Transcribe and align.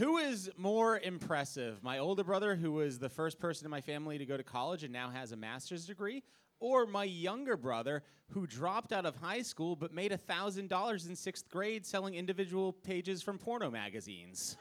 Who 0.00 0.16
is 0.16 0.48
more 0.56 0.98
impressive, 0.98 1.82
my 1.82 1.98
older 1.98 2.24
brother, 2.24 2.56
who 2.56 2.72
was 2.72 2.98
the 2.98 3.10
first 3.10 3.38
person 3.38 3.66
in 3.66 3.70
my 3.70 3.82
family 3.82 4.16
to 4.16 4.24
go 4.24 4.38
to 4.38 4.42
college 4.42 4.82
and 4.82 4.90
now 4.90 5.10
has 5.10 5.32
a 5.32 5.36
master's 5.36 5.84
degree, 5.84 6.22
or 6.58 6.86
my 6.86 7.04
younger 7.04 7.54
brother, 7.54 8.02
who 8.30 8.46
dropped 8.46 8.94
out 8.94 9.04
of 9.04 9.14
high 9.16 9.42
school 9.42 9.76
but 9.76 9.92
made 9.92 10.10
$1,000 10.10 11.06
in 11.06 11.14
sixth 11.14 11.50
grade 11.50 11.84
selling 11.84 12.14
individual 12.14 12.72
pages 12.72 13.22
from 13.22 13.36
porno 13.36 13.70
magazines? 13.70 14.56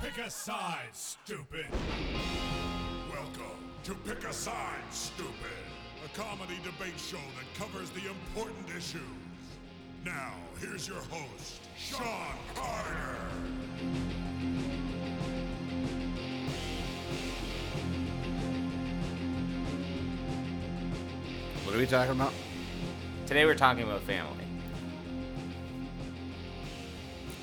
Pick 0.00 0.24
a 0.24 0.30
side, 0.30 0.90
stupid. 0.92 1.66
Welcome 3.10 3.72
to 3.82 3.94
Pick 4.08 4.22
a 4.22 4.32
Side, 4.32 4.84
Stupid, 4.92 5.32
a 6.04 6.16
comedy 6.16 6.60
debate 6.62 6.96
show 6.96 7.16
that 7.16 7.60
covers 7.60 7.90
the 7.90 8.06
important 8.08 8.68
issues. 8.70 9.02
Now, 10.08 10.32
here's 10.58 10.88
your 10.88 11.00
host, 11.10 11.60
Sean 11.76 12.02
Carter. 12.54 13.16
What 21.64 21.74
are 21.74 21.78
we 21.78 21.86
talking 21.86 22.12
about? 22.12 22.32
Today 23.26 23.44
we're 23.44 23.54
talking 23.54 23.82
about 23.82 24.00
family. 24.02 24.44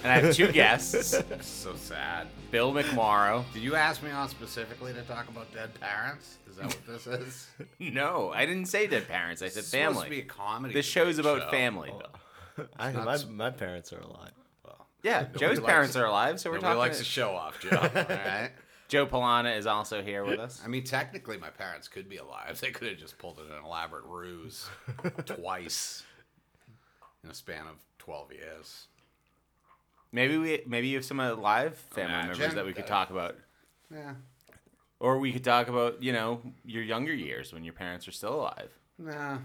And 0.04 0.12
I 0.12 0.20
have 0.20 0.36
two 0.36 0.48
guests 0.52 1.16
So 1.42 1.76
sad. 1.76 2.28
Bill 2.52 2.72
McMorrow. 2.74 3.44
Did 3.54 3.64
you 3.64 3.76
ask 3.76 4.02
me 4.04 4.12
on 4.12 4.30
specifically 4.30 4.94
to 4.94 5.02
talk 5.04 5.28
about 5.30 5.52
dead 5.54 5.72
parents? 5.80 6.38
Is 6.50 6.58
that 6.58 6.66
what 6.68 6.88
this 6.88 7.08
is? 7.08 7.48
No, 7.80 8.32
I 8.34 8.46
didn't 8.46 8.66
say 8.66 8.88
dead 8.88 9.08
parents. 9.08 9.42
I 9.42 9.50
said 9.50 9.60
It's 9.60 9.68
supposed 9.70 10.04
to 10.04 10.10
be 10.10 10.16
family. 10.18 10.20
a 10.22 10.26
comedy. 10.26 10.74
This 10.74 10.86
show's 10.86 11.18
debate 11.18 11.38
about 11.38 11.48
show. 11.48 11.52
family, 11.52 11.90
Bill. 11.90 12.10
I, 12.80 12.92
not 12.92 13.06
my, 13.06 13.14
s- 13.14 13.26
my 13.28 13.50
parents 13.50 13.92
are 13.94 14.00
alive. 14.00 14.32
Well, 14.64 14.88
Yeah, 15.04 15.26
Joe's 15.38 15.60
parents 15.60 15.96
it. 15.96 16.00
are 16.00 16.06
alive, 16.06 16.40
so 16.40 16.50
we're 16.50 16.58
nobody 16.58 16.68
talking. 16.76 16.80
likes 16.80 16.98
to 17.00 17.04
show 17.04 17.32
off, 17.36 17.60
Joe. 17.60 17.70
All 17.78 17.90
right. 18.06 18.52
Joe 18.88 19.08
Polana 19.08 19.58
is 19.58 19.66
also 19.66 20.04
here 20.04 20.24
with 20.24 20.40
us. 20.40 20.62
I 20.64 20.68
mean, 20.68 20.84
technically, 20.84 21.38
my 21.38 21.50
parents 21.50 21.88
could 21.88 22.08
be 22.08 22.18
alive. 22.18 22.60
They 22.62 22.70
could 22.72 22.88
have 22.90 22.98
just 23.00 23.18
pulled 23.18 23.40
an 23.40 23.46
elaborate 23.66 24.04
ruse 24.06 24.70
twice 25.26 26.04
in 27.24 27.32
a 27.32 27.34
span 27.34 27.62
of 27.68 27.78
twelve 27.98 28.32
years. 28.32 28.86
Maybe 30.12 30.38
we 30.38 30.62
maybe 30.68 30.88
you 30.88 30.98
have 30.98 31.06
some 31.06 31.20
uh, 31.20 31.36
live 31.36 31.76
family 31.76 32.14
Imagine 32.14 32.30
members 32.40 32.54
that 32.56 32.66
we 32.66 32.74
could 32.74 32.84
that. 32.84 32.88
talk 32.90 33.10
about, 33.10 33.36
Yeah. 33.92 34.14
or 35.00 35.18
we 35.18 35.34
could 35.34 35.44
talk 35.44 35.68
about 35.68 36.02
you 36.04 36.14
know 36.14 36.42
your 36.64 36.84
younger 36.84 37.14
years 37.14 37.52
when 37.52 37.64
your 37.64 37.74
parents 37.74 38.08
are 38.08 38.12
still 38.12 38.36
alive. 38.36 38.70
Nah. 39.00 39.40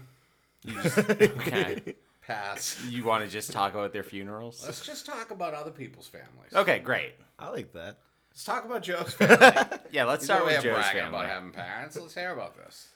Okay, 0.69 1.95
Pass. 2.33 2.81
you 2.89 3.03
want 3.03 3.23
to 3.23 3.29
just 3.29 3.51
talk 3.51 3.73
about 3.73 3.93
their 3.93 4.03
funerals? 4.03 4.63
Let's 4.65 4.85
just 4.85 5.05
talk 5.05 5.31
about 5.31 5.53
other 5.53 5.71
people's 5.71 6.07
families. 6.07 6.53
Okay, 6.53 6.79
great. 6.79 7.13
I 7.39 7.49
like 7.49 7.73
that. 7.73 7.97
Let's 8.31 8.43
talk 8.43 8.65
about 8.65 8.83
Joe's 8.83 9.13
family. 9.17 9.77
Yeah, 9.91 10.05
let's 10.05 10.23
He's 10.23 10.27
start 10.27 10.45
with 10.45 10.63
Joe's 10.63 10.73
bragging 10.75 11.01
family. 11.03 11.19
about 11.19 11.29
having 11.29 11.51
parents. 11.51 11.97
Let's 11.99 12.15
hear 12.15 12.31
about 12.31 12.55
this. 12.55 12.87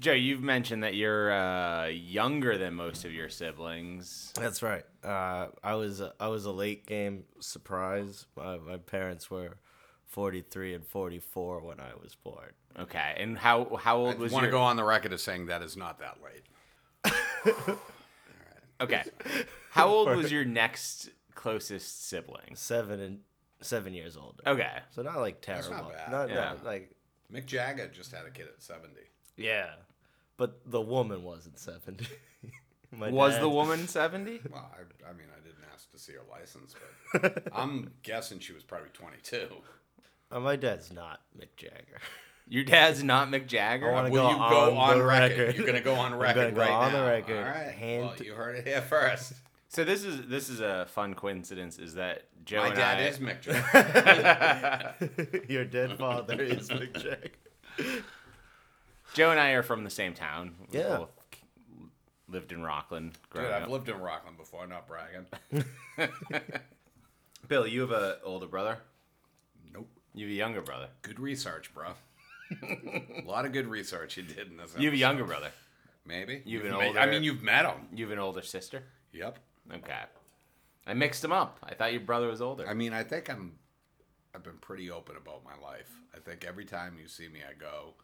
Joe, 0.00 0.12
you've 0.12 0.42
mentioned 0.42 0.84
that 0.84 0.94
you're 0.94 1.32
uh, 1.32 1.86
younger 1.86 2.56
than 2.56 2.74
most 2.74 3.04
of 3.04 3.12
your 3.12 3.28
siblings. 3.28 4.32
That's 4.36 4.62
right. 4.62 4.84
Uh, 5.02 5.48
I 5.64 5.74
was 5.74 6.00
a, 6.00 6.12
I 6.20 6.28
was 6.28 6.44
a 6.44 6.52
late 6.52 6.86
game 6.86 7.24
surprise. 7.40 8.26
My, 8.36 8.58
my 8.58 8.76
parents 8.76 9.28
were 9.28 9.56
43 10.04 10.74
and 10.74 10.86
44 10.86 11.60
when 11.60 11.80
I 11.80 11.90
was 12.00 12.14
born. 12.14 12.50
Okay, 12.78 13.14
and 13.18 13.36
how 13.36 13.76
how 13.82 13.96
I 13.96 14.06
old 14.06 14.18
was 14.18 14.30
you? 14.30 14.36
You 14.38 14.42
want 14.42 14.44
your? 14.44 14.52
to 14.52 14.56
go 14.56 14.62
on 14.62 14.76
the 14.76 14.84
record 14.84 15.12
as 15.12 15.22
saying 15.22 15.46
that 15.46 15.62
is 15.62 15.76
not 15.76 15.98
that 15.98 16.18
late. 16.22 17.74
Okay, 18.80 19.02
how 19.70 19.88
old 19.88 20.16
was 20.16 20.30
your 20.32 20.44
next 20.44 21.10
closest 21.34 22.06
sibling? 22.08 22.54
Seven 22.54 23.00
and 23.00 23.20
seven 23.60 23.92
years 23.94 24.16
older. 24.16 24.42
Okay, 24.46 24.70
So 24.90 25.02
not 25.02 25.18
like 25.18 25.44
That's 25.44 25.66
terrible. 25.68 25.88
not 25.88 25.96
bad. 25.96 26.10
Not, 26.12 26.28
Yeah. 26.28 26.34
not 26.34 26.64
like 26.64 26.90
Mick 27.32 27.46
Jagger 27.46 27.88
just 27.88 28.12
had 28.12 28.24
a 28.24 28.30
kid 28.30 28.46
at 28.46 28.62
70. 28.62 28.94
yeah, 29.36 29.70
but 30.36 30.60
the 30.64 30.80
woman 30.80 31.22
wasn't 31.24 31.58
70. 31.58 32.06
My 32.96 33.10
was 33.10 33.34
dad- 33.34 33.42
the 33.42 33.48
woman 33.50 33.86
seventy? 33.86 34.40
Well, 34.50 34.70
I, 34.72 35.10
I 35.10 35.12
mean, 35.12 35.26
I 35.36 35.40
didn't 35.46 35.64
ask 35.74 35.90
to 35.90 35.98
see 35.98 36.12
her 36.14 36.20
license, 36.30 36.74
but 37.12 37.48
I'm 37.52 37.90
guessing 38.02 38.38
she 38.38 38.52
was 38.54 38.62
probably 38.62 38.88
22. 38.94 39.48
Uh, 40.30 40.40
my 40.40 40.56
dad's 40.56 40.90
not 40.92 41.20
Mick 41.38 41.54
Jagger. 41.56 41.98
Your 42.50 42.64
dad's 42.64 43.02
not 43.02 43.28
Mick 43.28 43.46
Jagger. 43.46 43.90
I 43.90 43.92
wanna 43.92 44.10
Will 44.10 44.22
go 44.22 44.30
you 44.30 44.36
go 44.36 44.76
on 44.76 44.98
on, 44.98 45.02
record? 45.02 45.38
record. 45.38 45.56
You're 45.56 45.66
going 45.66 45.78
to 45.78 45.84
go 45.84 45.94
on 45.94 46.12
I'm 46.14 46.18
record 46.18 46.34
gonna 46.34 46.52
go 46.52 46.60
right 46.62 46.70
on 46.70 46.92
now. 46.92 46.98
the 47.04 47.06
record, 47.10 47.36
All 47.36 47.42
right. 47.44 47.70
hand 47.72 48.04
well, 48.06 48.16
you 48.16 48.32
heard 48.34 48.56
it 48.56 48.66
here 48.66 48.80
first. 48.80 49.34
So 49.68 49.84
this 49.84 50.02
is 50.02 50.26
this 50.28 50.48
is 50.48 50.60
a 50.60 50.86
fun 50.86 51.14
coincidence. 51.14 51.78
Is 51.78 51.94
that 51.94 52.22
Joe 52.46 52.60
My 52.60 52.66
and 52.68 52.76
dad 52.76 52.98
I? 52.98 53.02
is 53.02 53.18
Mick 53.18 53.42
Jagger. 55.22 55.44
Your 55.52 55.64
dead 55.66 55.98
father 55.98 56.40
is 56.40 56.70
Mick 56.70 56.94
Jagger. 56.94 58.02
Joe 59.14 59.30
and 59.30 59.38
I 59.38 59.50
are 59.50 59.62
from 59.62 59.84
the 59.84 59.90
same 59.90 60.14
town. 60.14 60.54
We 60.72 60.78
Yeah. 60.78 60.96
both 60.98 61.10
lived 62.28 62.52
in 62.52 62.62
Rockland 62.62 63.12
Dude, 63.34 63.44
I've 63.44 63.64
up. 63.64 63.68
lived 63.68 63.88
in 63.90 64.00
Rockland 64.00 64.36
before, 64.38 64.66
not 64.66 64.86
bragging. 64.88 65.26
Bill, 67.46 67.66
you 67.66 67.80
have 67.82 67.90
a 67.90 68.18
older 68.22 68.46
brother. 68.46 68.78
Nope. 69.72 69.88
You 70.14 70.26
have 70.26 70.32
a 70.32 70.34
younger 70.36 70.60
brother. 70.62 70.88
Good 71.02 71.18
research, 71.20 71.72
bro. 71.74 71.88
A 72.50 73.22
lot 73.26 73.44
of 73.46 73.52
good 73.52 73.66
research 73.66 74.16
you 74.16 74.22
did 74.22 74.50
in 74.50 74.56
this. 74.56 74.74
You 74.78 74.86
have 74.86 74.94
a 74.94 74.98
younger 74.98 75.24
brother. 75.24 75.50
Maybe. 76.06 76.42
You 76.46 76.58
have 76.58 76.66
an 76.66 76.72
You've 76.72 76.78
met- 76.80 76.86
older- 76.88 77.00
I 77.00 77.06
mean, 77.06 77.22
you've 77.24 77.42
met 77.42 77.64
him. 77.66 77.88
You 77.94 78.04
have 78.06 78.12
an 78.12 78.18
older 78.18 78.42
sister. 78.42 78.82
Yep. 79.12 79.38
Okay. 79.74 80.02
I 80.86 80.94
mixed 80.94 81.20
them 81.22 81.32
up. 81.32 81.58
I 81.62 81.74
thought 81.74 81.92
your 81.92 82.00
brother 82.00 82.28
was 82.28 82.40
older. 82.40 82.66
I 82.66 82.74
mean, 82.74 82.92
I 82.94 83.02
think 83.02 83.28
I'm. 83.28 83.52
I've 84.34 84.42
been 84.42 84.58
pretty 84.58 84.90
open 84.90 85.16
about 85.16 85.42
my 85.44 85.56
life. 85.66 85.90
I 86.14 86.18
think 86.18 86.44
every 86.46 86.64
time 86.64 86.96
you 87.00 87.08
see 87.08 87.28
me, 87.28 87.40
I 87.48 87.52
go, 87.54 87.94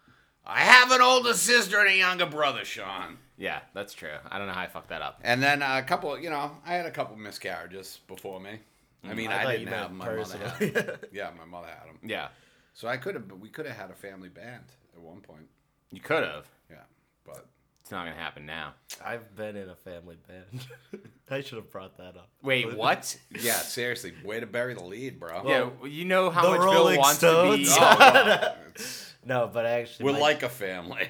"I 0.45 0.61
have 0.61 0.91
an 0.91 1.01
older 1.01 1.33
sister 1.33 1.81
and 1.81 1.89
a 1.89 1.97
younger 1.97 2.27
brother, 2.27 2.65
Sean." 2.65 3.17
yeah, 3.39 3.61
that's 3.73 3.95
true. 3.95 4.17
I 4.31 4.39
don't 4.39 4.47
know 4.47 4.53
how 4.53 4.63
I 4.63 4.67
fucked 4.67 4.89
that 4.91 5.01
up. 5.03 5.21
And 5.23 5.43
then 5.43 5.63
a 5.63 5.83
couple, 5.83 6.19
you 6.19 6.29
know, 6.31 6.51
I 6.67 6.75
had 6.75 6.85
a 6.87 6.91
couple 6.91 7.17
miscarriages 7.17 8.01
before 8.07 8.39
me. 8.41 8.59
I 9.03 9.09
mm, 9.09 9.17
mean, 9.17 9.31
I 9.31 9.45
I, 9.45 9.53
didn't 9.57 9.69
have 9.69 9.89
them. 9.89 9.97
My 9.99 10.15
mother 10.15 10.39
had 10.39 10.59
personally. 10.59 10.77
'em. 10.93 10.99
Yeah, 11.13 11.31
my 11.39 11.45
mother 11.47 11.69
had 11.69 11.89
them. 11.89 11.99
Yeah, 12.03 12.29
So 12.75 12.89
I 12.89 12.97
could 12.97 13.15
have, 13.15 13.29
but 13.29 13.39
we 13.39 13.49
could 13.49 13.67
have 13.67 13.77
had 13.77 13.91
a 13.91 13.95
family 13.95 14.29
band 14.29 14.65
at 14.95 15.01
one 15.01 15.21
point. 15.21 15.47
you 15.91 16.01
could 16.01 16.25
have. 16.25 16.47
Yeah, 16.71 16.77
but 17.25 17.47
It's 17.83 17.91
not 17.93 18.05
gonna 18.05 18.17
happen 18.17 18.45
now. 18.47 18.75
I've 19.05 19.35
been 19.37 19.55
in 19.57 19.69
a 19.69 19.77
family 19.77 20.17
band. 20.27 20.67
I 21.31 21.41
should 21.41 21.57
have 21.57 21.71
brought 21.71 21.97
that 21.99 22.17
up. 22.17 22.29
Wait, 22.43 22.77
what? 22.77 23.17
yeah, 23.31 23.55
seriously, 23.55 24.13
way 24.25 24.41
to 24.41 24.47
bury 24.47 24.75
the 24.75 24.83
lead, 24.85 25.21
bro. 25.21 25.43
yeah, 25.47 25.69
well, 25.81 25.89
you 25.89 26.05
know 26.05 26.31
how 26.31 26.43
the 26.43 26.51
much 26.51 26.61
Rolling 26.61 26.95
Bill 26.95 27.01
wants 27.03 27.21
to 27.21 27.53
be. 27.57 27.65
Stones. 27.65 27.77
Oh, 27.81 27.97
God. 27.99 28.57
No, 29.25 29.51
but 29.53 29.65
actually, 29.67 30.07
we're 30.07 30.13
my- 30.15 30.19
like 30.19 30.43
a 30.43 30.49
family. 30.49 31.09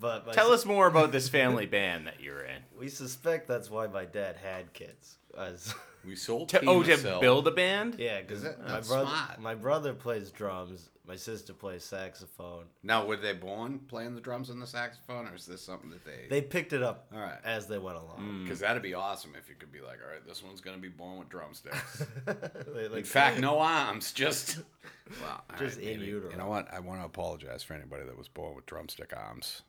but 0.00 0.26
my 0.26 0.32
Tell 0.32 0.52
us 0.52 0.64
more 0.64 0.86
about 0.86 1.12
this 1.12 1.28
family 1.28 1.66
band 1.66 2.06
that 2.06 2.20
you're 2.20 2.42
in. 2.44 2.62
We 2.78 2.88
suspect 2.88 3.46
that's 3.48 3.68
why 3.70 3.86
my 3.88 4.04
dad 4.04 4.36
had 4.36 4.72
kids. 4.72 5.16
As 5.36 5.74
We 6.06 6.16
sold. 6.16 6.48
To, 6.50 6.60
Team 6.60 6.68
oh, 6.68 6.82
to 6.82 6.96
Sil. 6.96 7.20
build 7.20 7.46
a 7.46 7.50
band? 7.50 7.96
yeah, 7.98 8.20
because 8.22 8.42
my 8.44 8.50
That's 8.66 8.88
brother, 8.88 9.06
smart. 9.06 9.40
my 9.40 9.54
brother 9.54 9.92
plays 9.94 10.30
drums. 10.30 10.88
My 11.06 11.16
sister 11.16 11.52
plays 11.52 11.82
saxophone. 11.82 12.66
Now, 12.84 13.04
were 13.04 13.16
they 13.16 13.32
born 13.32 13.80
playing 13.88 14.14
the 14.14 14.20
drums 14.20 14.48
and 14.48 14.62
the 14.62 14.66
saxophone, 14.66 15.26
or 15.26 15.34
is 15.34 15.44
this 15.44 15.60
something 15.60 15.90
that 15.90 16.04
they? 16.04 16.26
They 16.30 16.40
picked 16.40 16.72
it 16.72 16.82
up 16.84 17.08
All 17.12 17.18
right. 17.18 17.38
as 17.44 17.66
they 17.66 17.78
went 17.78 17.96
along. 17.96 18.18
Mm. 18.20 18.44
Because 18.44 18.60
that'd 18.60 18.80
be 18.82 18.94
awesome 18.94 19.32
if 19.36 19.48
you 19.48 19.56
could 19.56 19.72
be 19.72 19.80
like, 19.80 19.98
all 20.04 20.10
right, 20.12 20.24
this 20.26 20.42
one's 20.44 20.60
gonna 20.60 20.78
be 20.78 20.88
born 20.88 21.18
with 21.18 21.28
drumsticks. 21.28 22.04
They, 22.26 22.86
like, 22.88 22.98
In 22.98 23.04
fact, 23.04 23.40
no 23.40 23.58
arms, 23.58 24.12
just 24.12 24.58
well, 25.20 25.42
all 25.50 25.58
Just 25.58 25.78
in 25.80 25.98
maybe. 26.00 26.06
utero. 26.06 26.30
You 26.30 26.36
know 26.36 26.46
what? 26.46 26.72
I 26.72 26.78
want 26.78 27.00
to 27.00 27.06
apologize 27.06 27.62
for 27.64 27.74
anybody 27.74 28.04
that 28.04 28.16
was 28.16 28.28
born 28.28 28.54
with 28.54 28.66
drumstick 28.66 29.12
arms, 29.16 29.62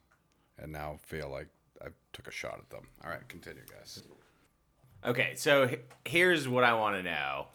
and 0.60 0.72
now 0.72 1.00
feel 1.02 1.30
like 1.30 1.48
I 1.84 1.88
took 2.14 2.28
a 2.28 2.32
shot 2.32 2.60
at 2.60 2.70
them. 2.70 2.88
All 3.04 3.10
right, 3.10 3.28
continue, 3.28 3.64
guys. 3.68 4.04
Okay, 5.06 5.34
so 5.36 5.66
h- 5.66 5.80
here's 6.06 6.48
what 6.48 6.64
I 6.64 6.74
want 6.74 6.96
to 6.98 7.04
know 7.04 7.48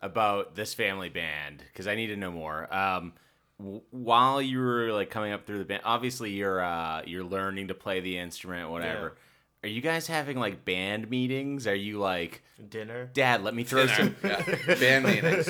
about 0.00 0.54
this 0.54 0.74
family 0.74 1.08
band 1.08 1.62
because 1.72 1.86
I 1.86 1.94
need 1.94 2.06
to 2.08 2.16
know 2.16 2.30
more. 2.30 2.72
Um, 2.74 3.12
w- 3.58 3.82
while 3.90 4.40
you 4.40 4.58
were 4.60 4.92
like 4.92 5.10
coming 5.10 5.32
up 5.32 5.46
through 5.46 5.58
the 5.58 5.64
band, 5.64 5.82
obviously 5.84 6.30
you're 6.30 6.60
uh, 6.62 7.02
you're 7.04 7.24
learning 7.24 7.68
to 7.68 7.74
play 7.74 8.00
the 8.00 8.16
instrument, 8.18 8.70
whatever. 8.70 9.16
Are 9.64 9.68
you 9.68 9.80
guys 9.80 10.06
having 10.06 10.38
like 10.38 10.64
band 10.64 11.10
meetings? 11.10 11.66
Are 11.66 11.74
you 11.74 11.98
like, 11.98 12.42
dinner. 12.70 13.10
Dad, 13.12 13.42
let 13.42 13.56
me 13.56 13.64
throw 13.64 13.88
some, 13.88 14.14
yeah, 14.22 14.40
band 14.66 15.04
meetings. 15.04 15.48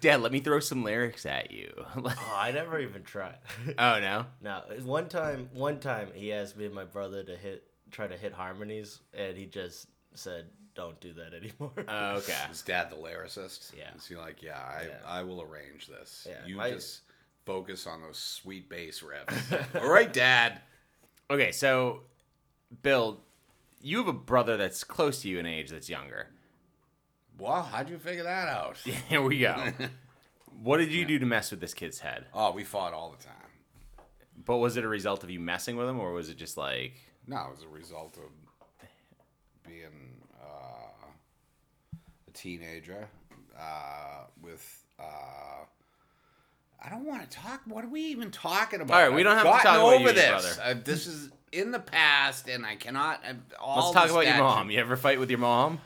Dad, 0.00 0.20
let 0.20 0.32
me 0.32 0.40
throw 0.40 0.58
some 0.58 0.82
lyrics 0.82 1.24
at 1.24 1.52
you? 1.52 1.72
Oh, 1.96 2.12
I 2.34 2.50
never 2.54 2.80
even 2.80 3.04
tried. 3.04 3.38
oh 3.78 4.00
no, 4.00 4.26
no, 4.42 4.62
one 4.82 5.08
time, 5.08 5.48
one 5.54 5.78
time 5.78 6.08
he 6.12 6.32
asked 6.32 6.56
me 6.56 6.66
and 6.66 6.74
my 6.74 6.84
brother 6.84 7.22
to 7.22 7.36
hit, 7.36 7.62
try 7.92 8.08
to 8.08 8.16
hit 8.16 8.32
harmonies, 8.32 8.98
and 9.14 9.36
he 9.36 9.46
just 9.46 9.86
said, 10.14 10.46
"Don't 10.76 11.00
do 11.00 11.12
that 11.14 11.34
anymore." 11.42 11.72
oh, 11.88 12.16
okay. 12.18 12.34
Is 12.52 12.62
Dad 12.62 12.90
the 12.90 12.96
lyricist? 12.96 13.72
Yeah. 13.76 13.94
Is 13.96 14.06
he 14.06 14.14
like, 14.16 14.42
yeah, 14.42 14.58
I, 14.58 14.82
Yeah. 14.88 14.94
I 15.06 15.22
will 15.22 15.42
arrange 15.42 15.88
this. 15.88 16.26
Yeah, 16.28 16.46
You 16.46 16.56
my- 16.56 16.70
just 16.70 17.00
focus 17.44 17.86
on 17.86 18.02
those 18.02 18.18
sweet 18.18 18.68
bass 18.68 19.02
riffs. 19.02 19.80
all 19.82 19.88
right, 19.88 20.12
Dad. 20.12 20.60
Okay, 21.30 21.50
so 21.52 22.02
Bill, 22.82 23.20
you 23.80 23.98
have 23.98 24.08
a 24.08 24.12
brother 24.12 24.56
that's 24.56 24.84
close 24.84 25.22
to 25.22 25.28
you 25.28 25.38
in 25.38 25.46
age 25.46 25.70
that's 25.70 25.88
younger. 25.88 26.28
Well, 27.38 27.62
how'd 27.62 27.88
you 27.90 27.98
figure 27.98 28.22
that 28.24 28.48
out? 28.48 28.78
Here 28.78 29.20
we 29.22 29.38
go. 29.40 29.72
what 30.62 30.78
did 30.78 30.90
you 30.92 31.04
do 31.04 31.18
to 31.18 31.26
mess 31.26 31.50
with 31.50 31.60
this 31.60 31.74
kid's 31.74 32.00
head? 32.00 32.26
Oh, 32.32 32.50
we 32.52 32.64
fought 32.64 32.92
all 32.94 33.14
the 33.16 33.22
time. 33.24 33.32
But 34.44 34.56
was 34.56 34.76
it 34.76 34.84
a 34.84 34.88
result 34.88 35.22
of 35.24 35.30
you 35.30 35.38
messing 35.40 35.76
with 35.76 35.88
him, 35.88 35.98
or 36.00 36.12
was 36.12 36.28
it 36.30 36.36
just 36.36 36.56
like 36.56 36.94
No, 37.26 37.36
it 37.48 37.50
was 37.50 37.62
a 37.62 37.68
result 37.68 38.16
of 38.16 38.30
being 39.66 39.82
a 39.84 40.15
teenager 42.36 43.08
uh, 43.58 44.24
with. 44.42 44.84
Uh, 44.98 45.64
I 46.82 46.90
don't 46.90 47.04
want 47.04 47.28
to 47.28 47.36
talk. 47.36 47.62
What 47.66 47.84
are 47.84 47.88
we 47.88 48.02
even 48.02 48.30
talking 48.30 48.80
about? 48.80 48.94
All 48.94 49.08
right, 49.08 49.16
we 49.16 49.22
don't 49.22 49.38
I've 49.38 49.46
have 49.46 49.56
to 49.56 49.62
talk 49.66 49.76
about 49.76 49.94
over 49.94 50.08
you, 50.08 50.12
this. 50.12 50.56
brother. 50.56 50.56
Uh, 50.62 50.74
this 50.84 51.06
is 51.06 51.30
in 51.50 51.70
the 51.72 51.80
past, 51.80 52.48
and 52.48 52.64
I 52.64 52.76
cannot. 52.76 53.22
i 53.24 53.34
all 53.58 53.92
Let's 53.92 53.92
talk 53.92 54.06
the 54.08 54.12
about 54.12 54.26
your 54.26 54.38
mom. 54.38 54.70
You 54.70 54.78
ever 54.78 54.96
fight 54.96 55.18
with 55.18 55.30
your 55.30 55.38
mom? 55.40 55.80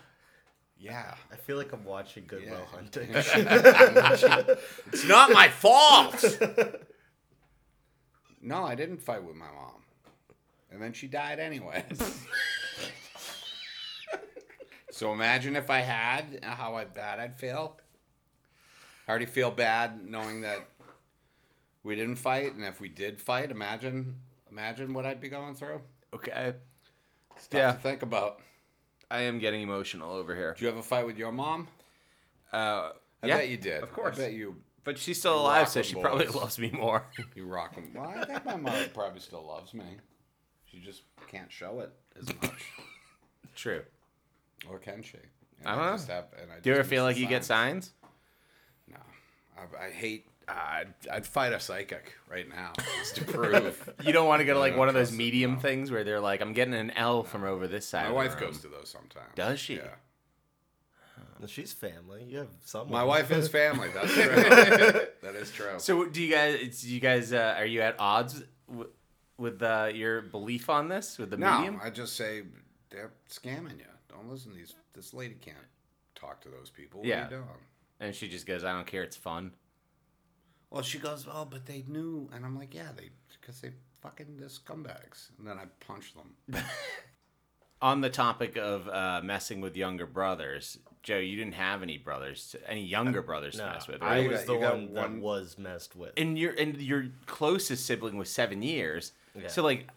Yeah, 0.79 1.15
I 1.31 1.37
feel 1.37 1.57
like 1.59 1.73
I'm 1.73 1.85
watching 1.85 2.25
Good 2.27 2.43
Will 2.45 2.53
Yeah. 2.53 2.65
Hunting. 2.67 3.11
it's 4.93 5.07
not 5.07 5.31
my 5.31 5.49
fault. 5.49 6.25
no, 8.41 8.65
I 8.65 8.75
didn't 8.75 9.03
fight 9.03 9.23
with 9.23 9.37
my 9.37 9.51
mom, 9.51 9.83
and 10.71 10.81
then 10.83 10.95
she 10.95 11.07
died 11.07 11.39
anyway. 11.39 11.85
so 14.91 15.13
imagine 15.13 15.57
if 15.57 15.71
I 15.71 15.81
had, 15.81 16.41
how 16.43 16.75
I 16.75 16.85
bad 16.85 17.19
I'd 17.21 17.39
feel. 17.39 17.79
I 19.07 19.11
already 19.11 19.27
feel 19.27 19.51
bad 19.51 20.05
knowing 20.09 20.43
that 20.43 20.67
we 21.83 21.97
didn't 21.97 22.17
fight, 22.17 22.55
and 22.55 22.65
if 22.65 22.81
we 22.81 22.89
did 22.89 23.21
fight, 23.21 23.51
imagine, 23.51 24.17
imagine 24.51 24.93
what 24.93 25.07
I'd 25.07 25.21
be 25.21 25.29
going 25.29 25.55
through. 25.55 25.81
Okay. 26.15 26.55
Tough 27.35 27.49
Yeah. 27.53 27.73
to 27.73 27.79
think 27.79 28.03
about. 28.03 28.41
I 29.11 29.23
am 29.23 29.39
getting 29.41 29.63
emotional 29.63 30.13
over 30.13 30.35
here. 30.37 30.53
Did 30.53 30.61
you 30.61 30.67
have 30.69 30.77
a 30.77 30.83
fight 30.83 31.07
with 31.07 31.17
your 31.19 31.33
mom? 31.33 31.67
Uh, 32.53 32.91
I 33.23 33.27
yeah, 33.27 33.39
bet 33.39 33.49
you 33.49 33.57
did. 33.57 33.83
Of 33.83 33.93
course. 33.93 34.17
I 34.19 34.23
bet 34.23 34.33
you 34.35 34.57
But 34.85 34.99
she's 34.99 35.19
still 35.19 35.41
alive, 35.41 35.69
so 35.69 35.83
she 35.83 35.95
probably 35.95 36.27
loves 36.27 36.59
me 36.59 36.71
more. 36.71 37.05
You 37.35 37.47
rock 37.47 37.75
'em. 37.77 37.93
Well, 37.95 38.09
I 38.09 38.25
think 38.25 38.45
my 38.45 38.57
mother 38.57 38.89
probably 38.95 39.21
still 39.21 39.45
loves 39.47 39.75
me. 39.75 39.85
She 40.67 40.79
just 40.79 41.03
can't 41.27 41.51
show 41.51 41.81
it 41.81 41.91
as 42.19 42.29
much, 42.43 42.63
True. 43.57 43.83
Or 44.69 44.79
can 44.79 45.03
she? 45.03 45.19
And 45.61 45.69
I 45.69 45.75
don't 45.75 45.85
know. 45.87 45.93
just 45.93 46.09
have- 46.09 46.33
and 46.41 46.51
I 46.53 46.61
Do 46.61 46.71
you 46.71 46.77
ever 46.77 46.85
feel 46.85 47.05
like 47.05 47.17
the 47.17 47.23
you 47.23 47.29
get 47.29 47.45
signs. 47.45 47.87
signs? 47.87 47.95
No, 48.89 48.99
I, 49.81 49.87
I 49.87 49.91
hate. 49.91 50.27
I'd, 50.49 50.95
I'd 51.13 51.27
fight 51.27 51.53
a 51.53 51.61
psychic 51.61 52.15
right 52.29 52.49
now 52.49 52.73
just 52.99 53.15
to 53.17 53.25
prove. 53.25 53.89
You 54.05 54.13
don't 54.13 54.27
want 54.27 54.41
to 54.41 54.45
go 54.45 54.55
to 54.55 54.59
like 54.59 54.77
one 54.77 54.89
of 54.89 54.95
those 54.95 55.13
medium 55.13 55.55
no. 55.55 55.61
things 55.61 55.93
where 55.93 56.03
they're 56.03 56.19
like, 56.21 56.41
"I'm 56.41 56.53
getting 56.55 56.75
an 56.75 56.91
L 56.93 57.23
from 57.23 57.45
over 57.45 57.69
this 57.69 57.87
side." 57.87 58.05
My 58.05 58.09
of 58.09 58.15
wife 58.17 58.41
room." 58.41 58.51
goes 58.51 58.61
to 58.63 58.69
those 58.69 58.89
sometimes. 58.89 59.29
Does 59.37 59.61
she? 59.61 59.77
Yeah. 59.77 59.95
She's 61.47 61.73
family. 61.73 62.25
You 62.29 62.39
have 62.39 62.49
someone. 62.65 62.91
My 62.93 63.05
wife 63.05 63.31
is 63.31 63.49
family. 63.61 63.89
That's 63.95 64.13
true. 64.13 64.25
that 65.23 65.35
is 65.37 65.51
true. 65.51 65.75
So, 65.79 66.05
do 66.07 66.21
you 66.23 66.31
guys? 66.35 66.83
Do 66.83 66.93
you 66.93 67.01
guys? 67.01 67.33
Uh, 67.33 67.55
are 67.57 67.65
you 67.65 67.81
at 67.81 67.97
odds 67.99 68.43
w- 68.69 68.91
with 69.39 69.63
uh, 69.63 69.91
your 69.95 70.21
belief 70.21 70.69
on 70.69 70.89
this 70.89 71.17
with 71.17 71.31
the 71.31 71.37
no, 71.39 71.59
medium? 71.59 71.81
I 71.83 71.89
just 71.91 72.15
say 72.17 72.43
they're 72.91 73.13
scamming 73.31 73.79
you. 73.79 73.85
Don't 74.21 74.31
listen 74.31 74.53
to 74.53 74.57
these. 74.59 74.75
This 74.95 75.15
lady 75.15 75.35
can't 75.41 75.57
talk 76.15 76.41
to 76.43 76.49
those 76.49 76.71
people. 76.71 77.01
What 77.01 77.09
Yeah. 77.09 77.21
are 77.21 77.25
you 77.25 77.31
doing? 77.37 77.49
And 78.01 78.15
she 78.15 78.29
just 78.29 78.47
goes, 78.47 78.65
"I 78.65 78.73
don't 78.73 78.87
care. 78.87 79.03
It's 79.03 79.17
fun." 79.17 79.53
Well, 80.71 80.83
she 80.83 80.99
goes, 80.99 81.27
oh, 81.29 81.45
but 81.47 81.67
they 81.67 81.85
knew, 81.89 82.31
and 82.33 82.45
I'm 82.45 82.57
like, 82.57 82.75
yeah, 82.75 82.93
they 82.97 83.11
because 83.41 83.61
they 83.61 83.73
fucking 84.03 84.37
they're 84.37 84.49
scumbags, 84.49 85.31
and 85.39 85.47
then 85.47 85.59
I 85.59 85.65
punch 85.85 86.15
them. 86.15 86.37
On 87.83 88.03
the 88.03 88.11
topic 88.11 88.57
of 88.59 88.87
uh, 88.89 89.21
messing 89.25 89.61
with 89.63 89.75
younger 89.75 90.05
brothers, 90.07 90.79
Joe, 91.03 91.17
you 91.17 91.35
didn't 91.37 91.55
have 91.55 91.83
any 91.83 91.97
brothers, 91.97 92.51
to, 92.51 92.71
any 92.71 92.85
younger 92.85 93.23
brothers 93.23 93.57
No, 93.57 93.67
to 93.67 93.73
mess 93.73 93.89
with, 93.89 94.03
I 94.03 94.07
right? 94.07 94.23
You 94.25 94.29
was 94.31 94.41
got- 94.41 94.47
the 94.47 94.53
you 94.55 94.61
got 94.61 94.75
one 94.75 94.95
that 94.95 95.13
was 95.23 95.59
messed 95.59 95.97
with. 95.97 96.13
and 96.19 96.39
your 96.39 96.53
and 96.53 96.77
your 96.81 97.07
closest 97.27 97.87
sibling 97.87 98.17
was 98.19 98.31
seven 98.31 98.63
years. 98.63 99.13
Yeah. 99.35 99.49
So 99.49 99.63
like, 99.65 99.89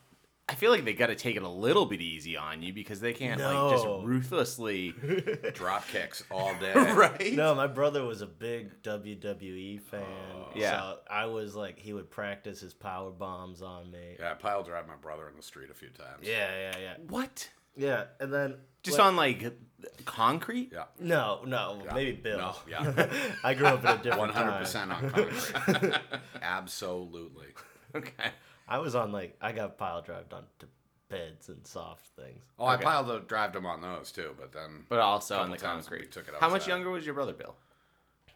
I 0.49 0.55
feel 0.55 0.71
like 0.71 0.83
they 0.83 0.93
got 0.93 1.07
to 1.07 1.15
take 1.15 1.37
it 1.37 1.41
a 1.41 1.47
little 1.47 1.85
bit 1.85 2.01
easy 2.01 2.35
on 2.35 2.61
you 2.61 2.73
because 2.73 2.99
they 2.99 3.13
can't 3.13 3.39
like 3.39 3.71
just 3.71 3.85
ruthlessly, 3.85 4.93
Drop 5.53 5.87
kicks 5.87 6.21
all 6.29 6.53
day. 6.55 6.73
right? 6.93 7.33
No, 7.33 7.55
my 7.55 7.67
brother 7.67 8.03
was 8.03 8.21
a 8.21 8.25
big 8.27 8.81
WWE 8.83 9.79
fan. 9.81 10.03
Oh. 10.35 10.49
Yeah. 10.53 10.71
So 10.79 10.97
I 11.09 11.27
was 11.27 11.55
like, 11.55 11.79
he 11.79 11.93
would 11.93 12.11
practice 12.11 12.59
his 12.59 12.73
power 12.73 13.09
bombs 13.11 13.61
on 13.61 13.89
me. 13.89 14.17
Yeah, 14.19 14.31
I 14.31 14.33
pile 14.33 14.63
drive 14.63 14.85
my 14.85 14.95
brother 14.97 15.29
in 15.29 15.37
the 15.37 15.41
street 15.43 15.69
a 15.71 15.73
few 15.73 15.89
times. 15.89 16.19
Yeah, 16.23 16.49
yeah, 16.53 16.77
yeah. 16.77 16.93
What? 17.07 17.49
Yeah, 17.77 18.03
and 18.19 18.31
then 18.31 18.55
Just 18.83 18.97
like- 18.99 19.07
on 19.07 19.15
like 19.15 19.57
concrete? 20.03 20.71
Yeah. 20.73 20.83
No, 20.99 21.41
no, 21.47 21.81
Yeah. 21.85 21.93
maybe 21.93 22.11
Bill. 22.11 22.37
No, 22.37 22.55
yeah. 22.69 23.07
I 23.45 23.53
grew 23.53 23.67
up 23.67 23.79
in 23.79 23.87
a 23.91 23.95
different 23.97 24.19
One 24.19 24.29
hundred 24.29 24.59
percent 24.59 24.91
on 24.91 25.09
concrete. 25.09 25.93
Absolutely. 26.41 27.47
Okay. 27.95 28.31
I 28.73 28.79
was 28.79 28.95
on 28.95 29.11
like 29.11 29.37
I 29.39 29.51
got 29.51 29.77
pile 29.77 30.01
drived 30.01 30.33
onto 30.33 30.65
beds 31.07 31.49
and 31.49 31.65
soft 31.67 32.07
things. 32.15 32.43
Oh, 32.57 32.65
I 32.65 32.73
Okay. 32.73 32.83
piled 32.85 33.27
drive 33.27 33.55
him 33.55 33.67
on 33.67 33.81
those 33.81 34.11
too, 34.11 34.33
but 34.39 34.51
then 34.51 34.85
But 34.89 34.99
also 34.99 35.37
on 35.39 35.51
the 35.51 35.57
times 35.57 35.87
we 35.89 35.97
concrete. 35.97 36.11
took 36.11 36.27
it 36.27 36.33
How 36.39 36.49
much 36.49 36.67
younger 36.67 36.89
was 36.89 37.05
your 37.05 37.13
brother, 37.13 37.33
Bill? 37.33 37.55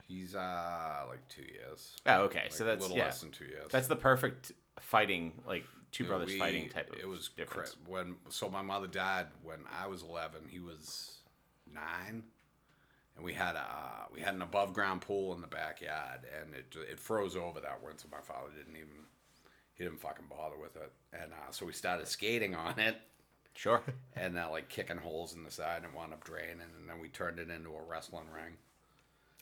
he's 0.08 0.36
uh 0.36 1.06
like 1.10 1.28
two 1.28 1.42
years. 1.42 1.96
Oh, 2.06 2.22
okay. 2.26 2.44
Like, 2.44 2.52
so 2.54 2.64
that's 2.66 2.80
a 2.80 2.82
little 2.84 2.98
yeah. 2.98 3.06
less 3.06 3.20
than 3.22 3.32
two 3.32 3.46
years. 3.46 3.70
That's 3.72 3.88
the 3.88 3.96
perfect 3.96 4.52
fighting, 4.80 5.42
like 5.48 5.66
two 5.92 6.04
Yeah, 6.04 6.10
brothers 6.10 6.28
we- 6.30 6.38
fighting 6.40 6.70
type 6.70 6.92
of 6.94 7.00
It 7.00 7.08
was 7.08 7.30
difference. 7.30 7.72
cra- 7.84 7.92
when 7.92 8.18
so 8.30 8.48
my 8.48 8.62
mother 8.62 8.88
died 8.88 9.28
when 9.42 9.66
I 9.82 9.88
was 9.88 10.04
eleven. 10.04 10.48
He 10.48 10.60
was 10.60 11.18
nine, 11.66 12.24
and 13.16 13.26
we 13.26 13.34
had 13.34 13.56
a 13.56 14.06
we 14.14 14.22
had 14.22 14.36
an 14.36 14.44
above 14.44 14.74
ground 14.74 15.02
pool 15.02 15.34
in 15.34 15.42
the 15.42 15.48
backyard, 15.48 16.22
and 16.40 16.54
it 16.54 16.76
it 16.92 17.00
froze 17.00 17.36
over 17.36 17.60
that 17.60 17.82
winter. 17.84 18.08
My 18.12 18.22
father 18.22 18.52
didn't 18.56 18.76
even 18.78 19.07
he 19.78 19.84
didn't 19.84 20.00
fucking 20.00 20.26
bother 20.30 20.58
with 20.60 20.76
it, 20.76 20.92
and 21.14 21.32
uh, 21.32 21.52
so 21.52 21.66
we 21.66 21.74
started 21.74 22.08
skating 22.08 22.56
on 22.56 22.80
it. 22.80 22.98
Sure. 23.54 23.82
And 24.16 24.38
uh, 24.38 24.50
like 24.52 24.70
kicking 24.70 24.98
holes 24.98 25.34
in 25.34 25.44
the 25.44 25.50
side 25.52 25.84
and 25.84 25.94
wound 25.94 26.14
up 26.14 26.24
draining, 26.24 26.62
and 26.62 26.88
then 26.88 27.00
we 27.00 27.10
turned 27.10 27.40
it 27.40 27.50
into 27.50 27.70
a 27.70 27.82
wrestling 27.90 28.30
ring. 28.34 28.54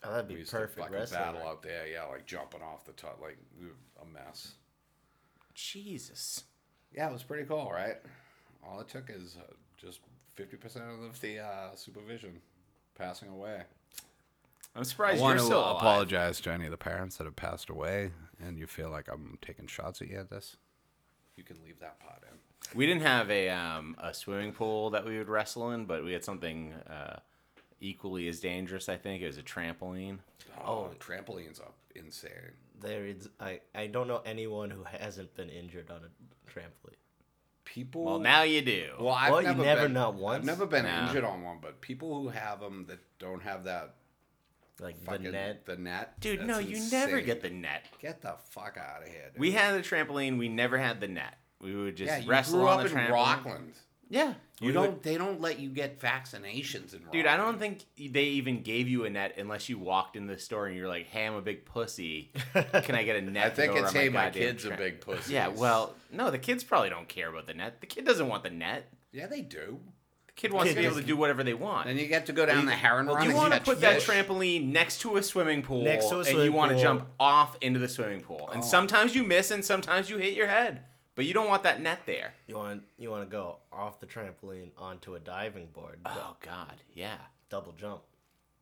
Oh, 0.04 0.12
that'd 0.12 0.28
We 0.28 0.34
be 0.34 0.40
used 0.40 0.52
perfect 0.52 0.76
to 0.76 0.82
fucking 0.84 0.94
wrestling. 0.96 1.20
battle 1.20 1.46
out 1.46 1.62
there, 1.62 1.86
yeah, 1.86 2.04
like 2.04 2.26
jumping 2.26 2.62
off 2.62 2.84
the 2.84 2.92
top, 2.92 3.18
like 3.20 3.36
we 3.60 3.66
were 3.66 3.72
a 4.02 4.06
mess. 4.06 4.52
Jesus. 5.54 6.44
Yeah, 6.94 7.08
it 7.08 7.12
was 7.12 7.22
pretty 7.22 7.44
cool, 7.44 7.70
right? 7.72 7.96
All 8.66 8.80
it 8.80 8.88
took 8.88 9.10
is 9.10 9.36
uh, 9.38 9.52
just 9.76 10.00
fifty 10.34 10.56
percent 10.56 10.84
of 11.04 11.20
the 11.20 11.38
uh, 11.40 11.74
supervision 11.74 12.40
passing 12.96 13.28
away. 13.28 13.62
I'm 14.76 14.84
surprised 14.84 15.22
you're 15.22 15.38
still 15.38 15.60
alive. 15.60 15.76
apologize 15.76 16.40
to 16.42 16.52
any 16.52 16.66
of 16.66 16.70
the 16.70 16.76
parents 16.76 17.16
that 17.16 17.24
have 17.24 17.36
passed 17.36 17.70
away, 17.70 18.10
and 18.40 18.58
you 18.58 18.66
feel 18.66 18.90
like 18.90 19.08
I'm 19.10 19.38
taking 19.40 19.66
shots 19.66 20.02
at 20.02 20.08
you 20.08 20.18
at 20.18 20.30
this. 20.30 20.56
You 21.36 21.44
can 21.44 21.56
leave 21.64 21.80
that 21.80 21.98
pot 22.00 22.22
in. 22.30 22.38
We 22.76 22.86
didn't 22.86 23.02
have 23.02 23.30
a 23.30 23.48
um, 23.50 23.96
a 24.02 24.12
swimming 24.12 24.52
pool 24.52 24.90
that 24.90 25.04
we 25.04 25.18
would 25.18 25.28
wrestle 25.28 25.70
in, 25.70 25.84
but 25.86 26.04
we 26.04 26.12
had 26.12 26.24
something 26.24 26.72
uh, 26.90 27.18
equally 27.80 28.28
as 28.28 28.40
dangerous. 28.40 28.88
I 28.88 28.96
think 28.96 29.22
it 29.22 29.26
was 29.26 29.38
a 29.38 29.42
trampoline. 29.42 30.18
Oh, 30.64 30.90
trampolines 30.98 31.60
are 31.60 31.72
insane. 31.94 32.32
There 32.80 33.06
is 33.06 33.28
I 33.40 33.60
I 33.74 33.86
don't 33.86 34.08
know 34.08 34.22
anyone 34.24 34.70
who 34.70 34.84
hasn't 34.84 35.34
been 35.34 35.48
injured 35.48 35.90
on 35.90 36.00
a 36.02 36.50
trampoline. 36.50 36.94
People. 37.64 38.04
Well, 38.04 38.18
now 38.18 38.42
you 38.42 38.62
do. 38.62 38.90
Well, 38.98 39.14
I've 39.14 39.32
Well, 39.32 39.42
you 39.42 39.48
never, 39.48 39.62
never 39.64 39.82
been, 39.82 39.92
not 39.92 40.22
I've 40.22 40.44
never 40.44 40.66
been 40.66 40.84
Nah. 40.84 41.06
injured 41.08 41.24
on 41.24 41.42
one, 41.42 41.58
but 41.60 41.80
people 41.80 42.20
who 42.22 42.28
have 42.28 42.60
them 42.60 42.86
that 42.88 43.00
don't 43.18 43.42
have 43.42 43.64
that 43.64 43.94
Like 44.80 45.02
the 45.04 45.18
net. 45.18 45.64
the 45.64 45.76
net, 45.76 46.20
Dude, 46.20 46.40
that's 46.40 46.48
no, 46.48 46.58
you 46.58 46.78
never 46.90 47.20
get 47.22 47.40
the 47.42 47.48
net. 47.50 47.84
Get 48.00 48.20
the 48.20 48.34
fuck 48.50 48.76
out 48.76 49.02
of 49.02 49.08
here. 49.08 49.30
Dude. 49.32 49.40
We 49.40 49.52
had 49.52 49.74
a 49.74 49.80
trampoline. 49.80 50.36
We 50.38 50.48
never 50.48 50.76
had 50.76 51.00
the 51.00 51.08
net. 51.08 51.34
We 51.62 51.74
would 51.74 51.96
just 51.96 52.10
yeah, 52.12 52.18
you 52.18 52.28
wrestle 52.30 52.58
grew 52.60 52.68
on 52.68 52.80
up 52.84 52.90
the 52.90 53.06
in. 53.06 53.10
Rockland. 53.12 53.72
Yeah, 54.08 54.34
You 54.60 54.68
we 54.68 54.72
don't. 54.72 54.86
would- 54.92 55.02
They 55.02 55.16
don't 55.18 55.40
let 55.40 55.58
you 55.58 55.68
get 55.70 55.98
vaccinations 55.98 56.94
in. 56.94 57.00
Dude, 57.10 57.26
I 57.26 57.36
don't 57.36 57.58
think 57.58 57.84
they 57.98 58.24
even 58.24 58.62
gave 58.62 58.86
you 58.86 59.04
a 59.04 59.10
net 59.10 59.34
unless 59.38 59.68
you 59.68 59.78
walked 59.80 60.14
in 60.14 60.26
the 60.28 60.38
store 60.38 60.66
and 60.66 60.76
you're 60.76 60.86
like, 60.86 61.06
"Hey, 61.08 61.26
I'm 61.26 61.34
a 61.34 61.42
big 61.42 61.64
pussy. 61.64 62.30
Can 62.52 62.94
I 62.94 63.02
get 63.02 63.16
a 63.16 63.20
net?" 63.30 63.46
I 63.46 63.50
think 63.50 63.74
it's 63.74 63.92
hey, 63.92 64.08
my 64.08 64.26
goddamn 64.26 64.42
kid's 64.42 64.64
a 64.64 64.76
big 64.76 65.00
pussy. 65.00 65.32
Yeah, 65.34 65.48
well, 65.48 65.94
no, 66.12 66.30
the 66.30 66.38
kids 66.38 66.62
probably 66.62 66.90
don't 66.90 67.08
care 67.08 67.28
about 67.30 67.46
the 67.48 67.54
net. 67.54 67.80
The 67.80 67.86
kid 67.88 68.04
doesn't 68.04 68.28
want 68.28 68.44
the 68.44 68.50
net. 68.50 68.92
yeah, 69.12 69.26
they 69.26 69.40
do. 69.40 69.80
Kid 70.36 70.52
wants 70.52 70.70
to 70.72 70.76
be 70.78 70.84
able 70.84 70.96
to 70.96 71.02
do 71.02 71.16
whatever 71.16 71.42
they 71.42 71.54
want. 71.54 71.86
Then 71.86 71.96
you 71.96 72.06
get 72.06 72.26
to 72.26 72.32
go 72.32 72.44
down 72.46 72.66
the 72.66 72.72
heron 72.72 73.06
run. 73.06 73.22
you 73.24 73.30
and 73.30 73.38
want 73.38 73.52
to 73.54 73.58
catch 73.58 73.66
put 73.66 73.80
that 73.80 74.02
fish. 74.02 74.06
trampoline 74.06 74.66
next 74.70 75.00
to 75.00 75.16
a 75.16 75.22
swimming 75.22 75.62
pool, 75.62 75.82
Next 75.82 76.08
to 76.10 76.16
a 76.16 76.18
and 76.18 76.26
you 76.28 76.32
swimming 76.34 76.52
want 76.52 76.68
to 76.70 76.74
pool. 76.74 76.82
jump 76.82 77.06
off 77.18 77.56
into 77.62 77.78
the 77.80 77.88
swimming 77.88 78.20
pool. 78.20 78.46
Oh. 78.48 78.52
And 78.52 78.62
sometimes 78.64 79.14
you 79.14 79.22
miss, 79.24 79.50
and 79.50 79.64
sometimes 79.64 80.10
you 80.10 80.18
hit 80.18 80.34
your 80.34 80.46
head, 80.48 80.82
but 81.14 81.24
you 81.24 81.32
don't 81.32 81.48
want 81.48 81.62
that 81.62 81.80
net 81.80 82.00
there. 82.04 82.34
You 82.46 82.56
want 82.56 82.82
you 82.98 83.10
want 83.10 83.22
to 83.28 83.30
go 83.34 83.56
off 83.72 83.98
the 83.98 84.06
trampoline 84.06 84.70
onto 84.76 85.14
a 85.14 85.18
diving 85.18 85.68
board, 85.72 86.00
Oh 86.04 86.36
God, 86.42 86.74
yeah. 86.92 87.16
double 87.48 87.72
jump. 87.72 88.02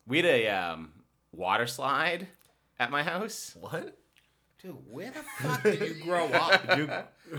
We 0.07 0.19
had 0.19 0.27
a 0.27 0.49
um, 0.49 0.93
water 1.33 1.67
slide 1.67 2.29
at 2.79 2.91
my 2.93 3.03
house 3.03 3.57
What? 3.61 3.99
Dude, 4.65 4.77
where 4.91 5.11
the 5.11 5.23
fuck 5.43 5.63
did 5.63 5.81
you 5.81 6.03
grow 6.03 6.27
up? 6.29 6.65
You 6.79 6.89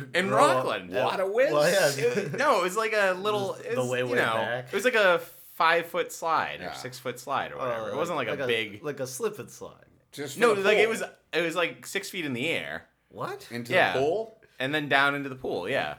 in 0.14 0.28
grow 0.28 0.46
up- 0.46 0.66
Rockland. 0.66 0.92
Water 0.92 1.26
whiz? 1.32 1.52
Well, 1.52 1.70
yeah. 1.70 2.06
It 2.06 2.38
no, 2.38 2.60
it 2.60 2.64
was 2.64 2.78
like 2.78 2.94
a 2.94 3.14
little. 3.14 3.54
The 3.54 3.72
it 3.74 3.78
was, 3.78 3.90
way, 3.90 4.00
you 4.00 4.06
way 4.08 4.16
know, 4.18 4.34
back. 4.34 4.66
It 4.68 4.74
was 4.74 4.86
like 4.86 4.96
a 4.96 5.20
five 5.56 5.88
foot 5.88 6.12
slide 6.12 6.58
Yeah. 6.62 6.72
or 6.72 6.76
six 6.76 7.00
foot 7.00 7.20
slide 7.20 7.52
or 7.52 7.60
Uh, 7.60 7.66
whatever. 7.68 7.90
it 7.90 7.96
wasn't 7.96 8.18
like, 8.18 8.28
a 8.28 8.46
big. 8.48 8.84
like 8.84 9.00
a 9.00 9.08
slip 9.08 9.40
and 9.40 9.50
slide. 9.50 9.74
Just 10.12 10.36
for 10.36 10.40
no, 10.42 10.54
the 10.56 10.62
like 10.62 10.78
it 10.78 10.84
pool. 10.86 10.92
was. 10.92 11.04
It 11.34 11.42
was 11.42 11.56
like 11.56 11.86
six 11.88 12.10
feet 12.10 12.26
in 12.26 12.34
the 12.34 12.48
air 12.48 12.86
What? 13.10 13.48
into 13.52 13.74
Yeah. 13.74 13.94
the 13.94 14.00
pool, 14.00 14.40
and 14.60 14.74
then 14.74 14.88
down 14.88 15.16
into 15.16 15.30
the 15.30 15.36
pool. 15.36 15.68
Yeah, 15.70 15.96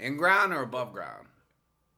in 0.00 0.16
ground 0.16 0.52
or 0.54 0.62
above 0.62 0.92
ground. 0.92 1.26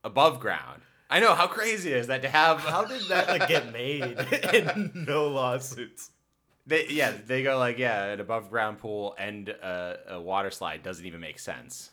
above 0.04 0.40
ground. 0.40 0.82
I 1.08 1.20
know 1.20 1.34
how 1.34 1.46
crazy 1.46 1.92
is 1.92 2.08
that 2.08 2.22
to 2.22 2.28
have. 2.28 2.60
How 2.60 2.84
did 2.84 3.02
that 3.08 3.28
like, 3.28 3.48
get 3.48 3.72
made 3.72 4.18
and 4.54 5.06
no 5.06 5.28
lawsuits? 5.28 6.10
They, 6.66 6.88
yeah, 6.88 7.12
they 7.26 7.42
go 7.42 7.58
like, 7.58 7.78
yeah, 7.78 8.06
an 8.06 8.20
above 8.20 8.50
ground 8.50 8.78
pool 8.78 9.14
and 9.18 9.48
a, 9.48 9.98
a 10.08 10.20
water 10.20 10.50
slide 10.50 10.82
doesn't 10.82 11.06
even 11.06 11.20
make 11.20 11.38
sense. 11.38 11.90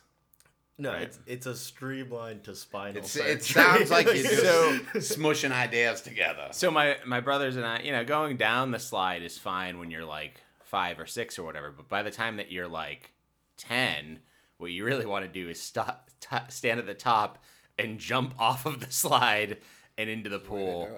No, 0.79 0.91
Right. 0.91 1.03
it's 1.03 1.19
it's 1.27 1.45
a 1.45 1.55
streamline 1.55 2.39
to 2.41 2.55
spinal. 2.55 2.97
It's, 2.97 3.15
it 3.15 3.43
sounds 3.43 3.91
like 3.91 4.07
you're 4.07 4.15
just 4.23 4.41
So- 4.41 4.79
smushing 4.95 5.51
ideas 5.51 6.01
together. 6.01 6.47
So 6.51 6.71
my 6.71 6.97
my 7.05 7.19
brothers 7.19 7.55
and 7.55 7.65
I, 7.65 7.81
you 7.81 7.91
know, 7.91 8.03
going 8.03 8.37
down 8.37 8.71
the 8.71 8.79
slide 8.79 9.21
is 9.21 9.37
fine 9.37 9.77
when 9.77 9.91
you're 9.91 10.05
like 10.05 10.41
five 10.63 10.99
or 10.99 11.05
six 11.05 11.37
or 11.37 11.43
whatever. 11.43 11.71
But 11.71 11.87
by 11.89 12.01
the 12.01 12.09
time 12.09 12.37
that 12.37 12.51
you're 12.51 12.67
like 12.67 13.11
ten, 13.57 14.19
what 14.57 14.71
you 14.71 14.83
really 14.83 15.05
want 15.05 15.23
to 15.25 15.31
do 15.31 15.47
is 15.47 15.61
stop, 15.61 16.09
t- 16.19 16.35
stand 16.49 16.79
at 16.79 16.87
the 16.87 16.95
top 16.95 17.43
and 17.77 17.99
jump 17.99 18.33
off 18.39 18.65
of 18.65 18.79
the 18.79 18.91
slide 18.91 19.57
and 19.99 20.09
into 20.09 20.29
the 20.31 20.39
pool. 20.39 20.89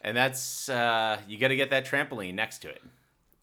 And 0.00 0.16
that's 0.16 0.70
uh, 0.70 1.18
you 1.28 1.36
got 1.36 1.48
to 1.48 1.56
get 1.56 1.68
that 1.70 1.84
trampoline 1.84 2.32
next 2.32 2.60
to 2.60 2.70
it. 2.70 2.80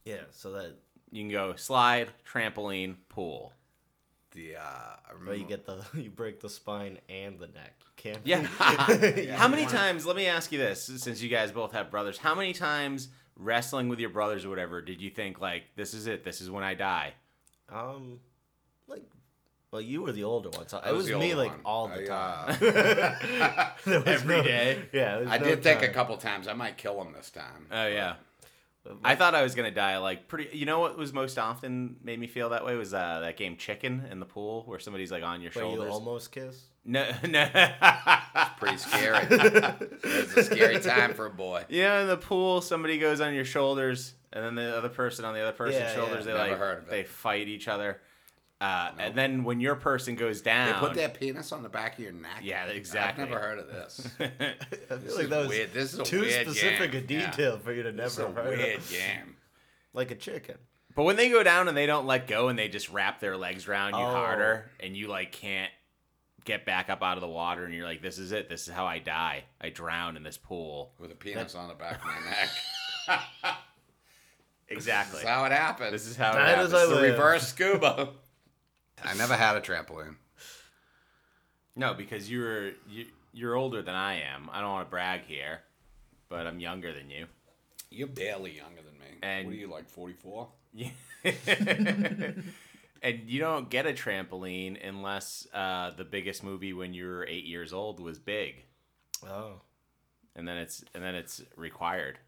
Yeah. 0.07 0.21
So 0.31 0.51
that 0.53 0.75
You 1.11 1.21
can 1.23 1.31
go 1.31 1.55
slide, 1.55 2.09
trampoline, 2.31 2.95
pool. 3.09 3.53
The 4.31 4.55
uh, 4.57 4.59
I 4.61 5.11
remember 5.13 5.31
well, 5.31 5.39
you 5.39 5.45
get 5.45 5.65
the 5.65 5.83
you 6.01 6.09
break 6.09 6.39
the 6.41 6.49
spine 6.49 6.97
and 7.09 7.39
the 7.39 7.47
neck. 7.47 7.75
You 7.81 8.13
can't. 8.13 8.19
Yeah. 8.25 9.35
How 9.35 9.47
many 9.47 9.65
times? 9.65 10.05
Let 10.05 10.15
me 10.15 10.27
ask 10.27 10.51
you 10.51 10.57
this, 10.59 10.83
since 10.83 11.21
you 11.21 11.29
guys 11.29 11.51
both 11.51 11.71
have 11.73 11.89
brothers. 11.91 12.17
How 12.17 12.35
many 12.35 12.53
times 12.53 13.09
wrestling 13.35 13.87
with 13.89 13.99
your 13.99 14.09
brothers 14.09 14.45
or 14.45 14.49
whatever 14.49 14.81
did 14.81 15.01
you 15.01 15.09
think 15.09 15.39
like 15.39 15.63
this 15.75 15.93
is 15.93 16.07
it? 16.07 16.23
This 16.23 16.41
is 16.41 16.49
when 16.51 16.63
I 16.63 16.73
die? 16.73 17.13
Um, 17.69 18.19
like, 18.87 19.03
well, 19.71 19.81
you 19.81 20.01
were 20.01 20.11
the 20.11 20.23
older 20.23 20.49
one, 20.49 20.67
so 20.67 20.77
it 20.85 20.91
was 20.93 21.09
was 21.11 21.19
me 21.19 21.35
like 21.35 21.51
one. 21.51 21.59
all 21.65 21.87
the 21.89 22.05
time. 22.05 22.57
uh, 22.61 23.69
Every 24.05 24.37
no- 24.37 24.43
day? 24.43 24.81
Yeah, 24.93 25.25
I 25.27 25.37
no 25.37 25.45
did 25.45 25.63
think 25.63 25.81
a 25.83 25.89
couple 25.89 26.15
times 26.17 26.47
I 26.47 26.53
might 26.53 26.77
kill 26.77 27.01
him 27.01 27.13
this 27.13 27.29
time. 27.29 27.67
Oh 27.71 27.87
yeah. 27.87 28.15
But 29.01 29.09
I 29.09 29.15
thought 29.15 29.35
I 29.35 29.43
was 29.43 29.55
gonna 29.55 29.71
die 29.71 29.97
like 29.97 30.27
pretty. 30.27 30.55
You 30.57 30.65
know 30.65 30.79
what 30.79 30.97
was 30.97 31.13
most 31.13 31.37
often 31.37 31.97
made 32.03 32.19
me 32.19 32.27
feel 32.27 32.49
that 32.49 32.65
way 32.65 32.75
was 32.75 32.93
uh, 32.93 33.19
that 33.21 33.37
game 33.37 33.57
Chicken 33.57 34.05
in 34.11 34.19
the 34.19 34.25
pool 34.25 34.63
where 34.65 34.79
somebody's 34.79 35.11
like 35.11 35.23
on 35.23 35.41
your 35.41 35.51
Where 35.51 35.65
you 35.65 35.71
shoulders. 35.75 35.93
almost 35.93 36.31
kiss. 36.31 36.63
No, 36.85 37.09
no. 37.27 37.49
it's 37.53 38.49
Pretty 38.59 38.77
scary. 38.77 39.27
it's 39.29 40.37
a 40.37 40.43
scary 40.43 40.79
time 40.79 41.13
for 41.13 41.25
a 41.25 41.29
boy. 41.29 41.65
you 41.69 41.83
know, 41.83 42.01
in 42.01 42.07
the 42.07 42.17
pool, 42.17 42.61
somebody 42.61 42.97
goes 42.97 43.19
on 43.21 43.33
your 43.33 43.43
shoulders, 43.45 44.13
and 44.31 44.43
then 44.43 44.55
the 44.55 44.77
other 44.77 44.89
person 44.89 45.25
on 45.25 45.33
the 45.33 45.41
other 45.41 45.51
person's 45.51 45.81
Yeah, 45.81 45.93
shoulders. 45.95 46.25
yeah. 46.25 46.33
They 46.33 46.37
Never 46.37 46.49
like 46.51 46.57
heard 46.59 46.77
of 46.79 46.83
it. 46.85 46.89
they 46.91 47.03
fight 47.03 47.47
each 47.47 47.67
other. 47.67 47.99
Uh, 48.59 48.91
And 48.97 49.13
then 49.15 49.43
when 49.43 49.59
your 49.59 49.75
person 49.75 50.15
goes 50.15 50.41
down, 50.41 50.67
They 50.81 50.87
put 50.87 50.95
their 50.95 51.09
penis 51.09 51.51
on 51.51 51.61
the 51.61 51.69
back 51.69 51.93
of 51.93 51.99
your 52.03 52.11
neck. 52.13 52.39
Yeah, 52.41 52.65
exactly. 52.65 53.23
I've 53.23 53.29
never 53.29 53.39
heard 53.41 53.59
of 53.59 53.67
this. 53.67 54.09
I 54.19 54.27
feel 54.27 54.97
This 54.97 55.15
like 55.15 55.23
is 55.25 55.29
that 55.29 55.39
was 55.39 55.47
weird. 55.49 55.73
This 55.73 55.93
is 55.93 55.99
too 56.07 56.21
weird 56.21 56.47
specific 56.47 56.91
game. 56.91 57.03
a 57.07 57.13
Yeah. 57.13 57.29
detail 57.31 57.59
for 57.59 57.71
you 57.71 57.83
to 57.83 57.91
This 57.91 58.13
is 58.13 58.17
never 58.19 58.31
a 58.31 58.35
have 58.35 58.45
heard 58.45 58.57
weird 58.57 58.77
of. 58.79 58.89
game. 58.89 59.35
Like 59.93 60.09
a 60.11 60.15
chicken. 60.15 60.57
But 60.95 61.03
when 61.03 61.15
they 61.17 61.29
go 61.29 61.43
down 61.43 61.67
and 61.67 61.77
they 61.77 61.85
don't 61.85 62.07
let 62.07 62.25
go 62.25 62.47
and 62.47 62.57
they 62.57 62.67
just 62.67 62.89
wrap 62.89 63.19
their 63.19 63.37
legs 63.37 63.67
around 63.67 63.91
you 63.93 63.99
Oh. 63.99 64.05
harder 64.09 64.71
and 64.79 64.97
you 64.97 65.07
like 65.07 65.31
can't 65.31 65.71
get 66.43 66.65
back 66.65 66.89
up 66.89 67.03
out 67.03 67.17
of 67.17 67.21
the 67.21 67.27
water 67.27 67.63
and 67.65 67.73
you're 67.75 67.85
like, 67.85 68.01
this 68.01 68.17
is 68.17 68.31
it. 68.31 68.49
This 68.49 68.67
is 68.67 68.73
how 68.73 68.87
I 68.87 68.97
die. 68.97 69.43
I 69.61 69.69
drown 69.69 70.17
in 70.17 70.23
this 70.23 70.37
pool. 70.37 70.93
With 70.97 71.11
a 71.11 71.15
penis 71.15 71.53
on 71.53 71.67
the 71.67 71.75
back 71.75 71.97
of 71.97 72.05
my 72.05 72.19
neck. 73.11 73.55
Exactly. 74.69 75.19
That's 75.21 75.29
how 75.29 75.45
it 75.45 75.51
happened. 75.51 75.93
This 75.93 76.07
is 76.07 76.17
how 76.17 76.31
it 76.31 76.39
happens. 76.39 76.73
is 76.73 76.79
how 76.79 76.87
the 76.87 76.95
live. 76.95 77.11
reverse 77.13 77.47
scuba. 77.49 78.09
I 79.03 79.13
never 79.15 79.35
had 79.35 79.55
a 79.55 79.61
trampoline. 79.61 80.15
No, 81.75 81.93
because 81.93 82.29
you're 82.29 82.69
you, 82.89 83.05
you're 83.33 83.55
older 83.55 83.81
than 83.81 83.95
I 83.95 84.21
am. 84.21 84.49
I 84.51 84.61
don't 84.61 84.71
want 84.71 84.87
to 84.87 84.89
brag 84.89 85.21
here, 85.27 85.61
but 86.29 86.47
I'm 86.47 86.59
younger 86.59 86.91
than 86.93 87.09
you. 87.09 87.25
You're 87.91 88.07
barely 88.07 88.55
younger 88.57 88.81
than 88.81 88.97
me. 88.99 89.05
And- 89.21 89.45
what 89.47 89.53
are 89.53 89.57
you 89.57 89.67
like, 89.67 89.87
44? 89.89 90.47
Yeah. 90.73 90.89
and 93.03 93.21
you 93.29 93.39
don't 93.39 93.69
get 93.69 93.85
a 93.85 93.93
trampoline 93.93 94.77
unless 94.85 95.47
uh, 95.53 95.91
the 95.95 96.03
biggest 96.03 96.43
movie 96.43 96.73
when 96.73 96.93
you 96.93 97.05
were 97.05 97.25
eight 97.27 97.45
years 97.45 97.73
old 97.73 97.99
was 97.99 98.19
Big, 98.19 98.65
Oh. 99.25 99.61
and 100.35 100.47
then 100.47 100.57
it's 100.57 100.83
and 100.93 101.03
then 101.03 101.15
it's 101.15 101.41
required 101.55 102.19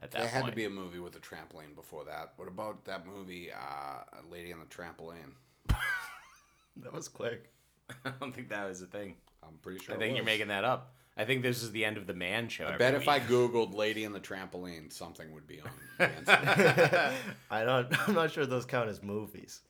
at 0.00 0.10
that 0.10 0.18
There 0.20 0.28
had 0.28 0.42
point. 0.42 0.52
to 0.52 0.56
be 0.56 0.64
a 0.64 0.70
movie 0.70 0.98
with 0.98 1.14
a 1.16 1.20
trampoline 1.20 1.74
before 1.74 2.04
that. 2.06 2.32
What 2.36 2.48
about 2.48 2.84
that 2.86 3.06
movie, 3.06 3.50
uh, 3.52 4.02
Lady 4.30 4.52
on 4.52 4.58
the 4.60 4.66
Trampoline? 4.66 5.32
That 6.76 6.92
was 6.92 7.06
quick. 7.06 7.52
I 8.04 8.10
don't 8.18 8.34
think 8.34 8.48
that 8.48 8.66
was 8.66 8.80
a 8.80 8.86
thing. 8.86 9.16
I'm 9.42 9.58
pretty 9.60 9.78
sure 9.78 9.94
I 9.94 9.98
it 9.98 10.00
think 10.00 10.16
you're 10.16 10.24
making 10.24 10.48
that 10.48 10.64
up. 10.64 10.94
I 11.16 11.24
think 11.24 11.42
this 11.42 11.62
is 11.62 11.70
the 11.72 11.84
end 11.84 11.98
of 11.98 12.06
the 12.06 12.14
man 12.14 12.48
show. 12.48 12.64
I 12.64 12.68
every 12.68 12.78
bet 12.78 12.94
if 12.94 13.06
I. 13.06 13.20
Googled 13.20 13.74
Lady 13.74 14.04
in 14.04 14.12
the 14.12 14.20
Trampoline, 14.20 14.90
something 14.90 15.32
would 15.34 15.46
be 15.46 15.60
on. 15.60 15.70
I 17.50 17.64
don't. 17.64 17.86
I'm 18.08 18.14
not 18.14 18.30
sure 18.30 18.46
those 18.46 18.64
count 18.64 18.88
as 18.88 19.02
movies. 19.02 19.60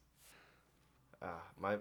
Uh, 1.20 1.26
my 1.60 1.78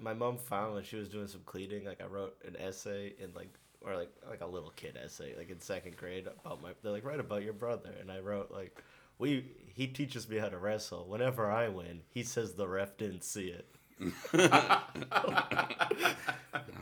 my 0.00 0.14
mom 0.14 0.38
found 0.38 0.74
when 0.74 0.82
she 0.82 0.96
was 0.96 1.08
doing 1.08 1.28
some 1.28 1.42
cleaning, 1.44 1.84
like 1.84 2.00
I 2.02 2.06
wrote 2.06 2.36
an 2.46 2.56
essay 2.56 3.14
in 3.18 3.32
like 3.34 3.54
or 3.80 3.94
like 3.94 4.10
like 4.28 4.40
a 4.40 4.46
little 4.46 4.70
kid 4.70 4.98
essay, 5.02 5.34
like 5.36 5.50
in 5.50 5.60
second 5.60 5.96
grade 5.96 6.26
about 6.26 6.60
my. 6.60 6.72
They're 6.82 6.92
like 6.92 7.04
write 7.04 7.20
about 7.20 7.44
your 7.44 7.52
brother, 7.52 7.90
and 8.00 8.10
I 8.10 8.18
wrote 8.18 8.50
like, 8.50 8.82
we 9.20 9.44
he 9.72 9.86
teaches 9.86 10.28
me 10.28 10.38
how 10.38 10.48
to 10.48 10.58
wrestle. 10.58 11.06
Whenever 11.08 11.48
I 11.50 11.68
win, 11.68 12.00
he 12.08 12.24
says 12.24 12.54
the 12.54 12.66
ref 12.66 12.96
didn't 12.96 13.22
see 13.22 13.46
it. 13.48 13.66
oh, 14.02 14.10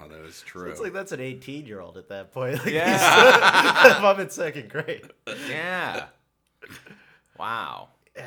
that 0.08 0.24
is 0.26 0.40
true. 0.42 0.70
It's 0.70 0.80
like 0.80 0.92
that's 0.92 1.12
an 1.12 1.20
18 1.20 1.66
year 1.66 1.80
old 1.80 1.96
at 1.98 2.08
that 2.08 2.32
point. 2.32 2.58
Like, 2.64 2.74
Yeah. 2.74 3.98
if 3.98 3.98
I'm 4.02 4.18
in 4.20 4.30
second 4.30 4.70
grade. 4.70 5.10
yeah. 5.48 6.06
Wow. 7.38 7.88
Yeah. 8.16 8.26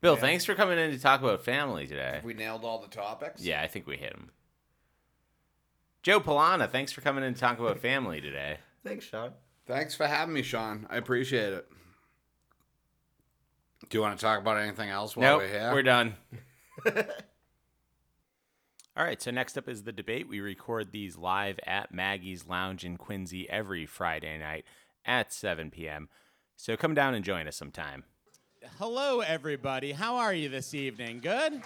Bill, 0.00 0.16
thanks 0.16 0.44
for 0.46 0.54
coming 0.54 0.78
in 0.78 0.90
to 0.92 0.98
talk 0.98 1.20
about 1.20 1.44
family 1.44 1.86
today. 1.86 2.12
Have 2.14 2.24
we 2.24 2.32
nailed 2.34 2.64
all 2.64 2.80
the 2.80 2.88
topics? 2.88 3.42
Yeah, 3.42 3.60
I 3.62 3.66
think 3.66 3.86
we 3.86 3.96
hit 3.98 4.12
them. 4.12 4.30
Joe 6.02 6.20
Polana, 6.20 6.70
thanks 6.70 6.92
for 6.92 7.02
coming 7.02 7.22
in 7.22 7.34
to 7.34 7.40
talk 7.40 7.58
about 7.58 7.78
family 7.78 8.22
today. 8.22 8.56
Thanks, 8.82 9.04
Sean. 9.04 9.32
Thanks 9.70 9.94
for 9.94 10.04
having 10.08 10.34
me, 10.34 10.42
Sean. 10.42 10.84
I 10.90 10.96
appreciate 10.96 11.52
it. 11.52 11.64
Do 13.88 13.98
you 13.98 14.02
want 14.02 14.18
to 14.18 14.24
talk 14.24 14.40
about 14.40 14.56
anything 14.58 14.90
else 14.90 15.16
while 15.16 15.38
Nope, 15.38 15.42
we're 15.42 15.60
here? 15.60 15.72
we're 15.72 15.82
done. 15.84 16.16
All 18.96 19.04
right, 19.04 19.22
so 19.22 19.30
next 19.30 19.56
up 19.56 19.68
is 19.68 19.84
the 19.84 19.92
debate. 19.92 20.28
We 20.28 20.40
record 20.40 20.90
these 20.90 21.16
live 21.16 21.60
at 21.64 21.94
Maggie's 21.94 22.48
Lounge 22.48 22.84
in 22.84 22.96
Quincy 22.96 23.48
every 23.48 23.86
Friday 23.86 24.38
night 24.38 24.64
at 25.06 25.32
7 25.32 25.70
p.m. 25.70 26.08
So 26.56 26.76
come 26.76 26.94
down 26.94 27.14
and 27.14 27.24
join 27.24 27.46
us 27.46 27.54
sometime. 27.54 28.02
Hello, 28.80 29.20
everybody. 29.20 29.92
How 29.92 30.16
are 30.16 30.34
you 30.34 30.48
this 30.48 30.74
evening? 30.74 31.20
Good? 31.20 31.62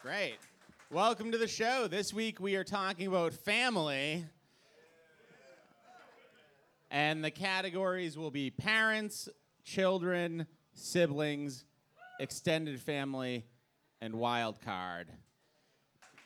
Great. 0.00 0.36
Welcome 0.90 1.32
to 1.32 1.38
the 1.38 1.48
show. 1.48 1.88
This 1.88 2.12
week 2.12 2.40
we 2.40 2.56
are 2.56 2.64
talking 2.64 3.06
about 3.06 3.32
family. 3.32 4.26
And 6.92 7.24
the 7.24 7.30
categories 7.30 8.18
will 8.18 8.30
be 8.30 8.50
parents, 8.50 9.26
children, 9.64 10.46
siblings, 10.74 11.64
extended 12.20 12.78
family, 12.80 13.46
and 14.02 14.14
wild 14.14 14.60
card. 14.60 15.08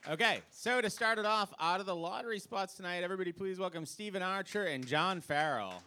Okay, 0.08 0.40
so 0.50 0.80
to 0.80 0.90
start 0.90 1.20
it 1.20 1.24
off, 1.24 1.54
out 1.60 1.78
of 1.78 1.86
the 1.86 1.94
lottery 1.94 2.40
spots 2.40 2.74
tonight, 2.74 3.04
everybody 3.04 3.30
please 3.30 3.60
welcome 3.60 3.86
Stephen 3.86 4.22
Archer 4.22 4.64
and 4.64 4.84
John 4.84 5.20
Farrell. 5.20 5.84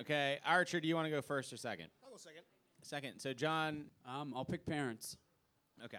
Okay, 0.00 0.38
Archer, 0.44 0.80
do 0.80 0.86
you 0.88 0.94
want 0.94 1.06
to 1.06 1.10
go 1.10 1.20
first 1.20 1.52
or 1.52 1.56
second? 1.56 1.86
I'll 2.04 2.10
go 2.10 2.16
second. 2.16 2.42
Second. 2.82 3.18
So, 3.20 3.32
John, 3.32 3.86
Um, 4.04 4.32
I'll 4.36 4.44
pick 4.44 4.64
parents. 4.66 5.16
okay. 5.84 5.98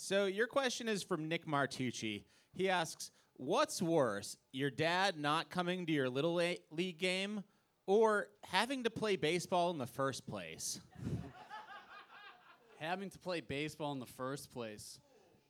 So, 0.00 0.26
your 0.26 0.46
question 0.46 0.88
is 0.88 1.02
from 1.02 1.28
Nick 1.28 1.44
Martucci. 1.44 2.22
He 2.54 2.70
asks, 2.70 3.10
What's 3.34 3.82
worse, 3.82 4.36
your 4.52 4.70
dad 4.70 5.18
not 5.18 5.50
coming 5.50 5.86
to 5.86 5.92
your 5.92 6.08
Little 6.08 6.34
League 6.34 6.98
game 6.98 7.42
or 7.84 8.28
having 8.44 8.84
to 8.84 8.90
play 8.90 9.16
baseball 9.16 9.70
in 9.70 9.78
the 9.78 9.88
first 9.88 10.24
place? 10.24 10.80
Having 12.78 13.10
to 13.10 13.18
play 13.18 13.40
baseball 13.40 13.90
in 13.90 13.98
the 13.98 14.06
first 14.06 14.52
place. 14.52 15.00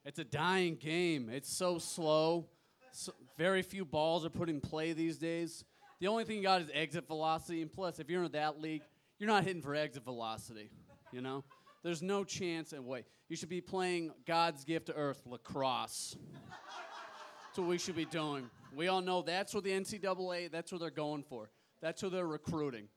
It's 0.07 0.19
a 0.19 0.25
dying 0.25 0.77
game. 0.77 1.29
It's 1.31 1.53
so 1.53 1.79
slow. 1.79 2.47
So, 2.91 3.13
very 3.37 3.61
few 3.61 3.85
balls 3.85 4.25
are 4.25 4.31
put 4.31 4.49
in 4.49 4.63
play 4.63 4.95
these 4.95 5.19
days. 5.19 5.63
The 6.01 6.09
only 6.09 6.25
thing 6.25 6.39
you 6.39 6.43
got 6.45 6.63
is 6.63 6.71
exit 6.73 7.07
velocity, 7.07 7.61
and 7.61 7.71
plus, 7.71 7.99
if 7.99 8.09
you're 8.09 8.25
in 8.25 8.33
that 8.33 8.63
league, 8.63 8.83
you're 9.19 9.29
not 9.29 9.45
hitting 9.45 9.61
for 9.61 9.75
exit 9.75 10.05
velocity. 10.05 10.71
You 11.13 11.21
know, 11.21 11.45
there's 11.83 12.03
no 12.03 12.25
chance 12.25 12.73
in 12.73 12.85
way. 12.85 13.05
You 13.29 13.37
should 13.37 13.49
be 13.49 13.61
playing 13.61 14.13
God's 14.27 14.65
gift 14.65 14.87
to 14.87 14.95
Earth, 14.95 15.23
lacrosse. 15.27 16.17
That's 17.47 17.59
what 17.59 17.69
we 17.69 17.79
should 17.79 17.97
be 17.97 18.05
doing. 18.05 18.51
We 18.75 18.89
all 18.89 19.01
know 19.01 19.23
that's 19.23 19.55
what 19.55 19.65
the 19.65 19.71
NCAA. 19.71 20.51
That's 20.51 20.73
what 20.73 20.81
they're 20.81 20.91
going 20.91 21.23
for. 21.23 21.51
That's 21.81 22.03
what 22.03 22.13
they're 22.13 22.27
recruiting. 22.27 22.89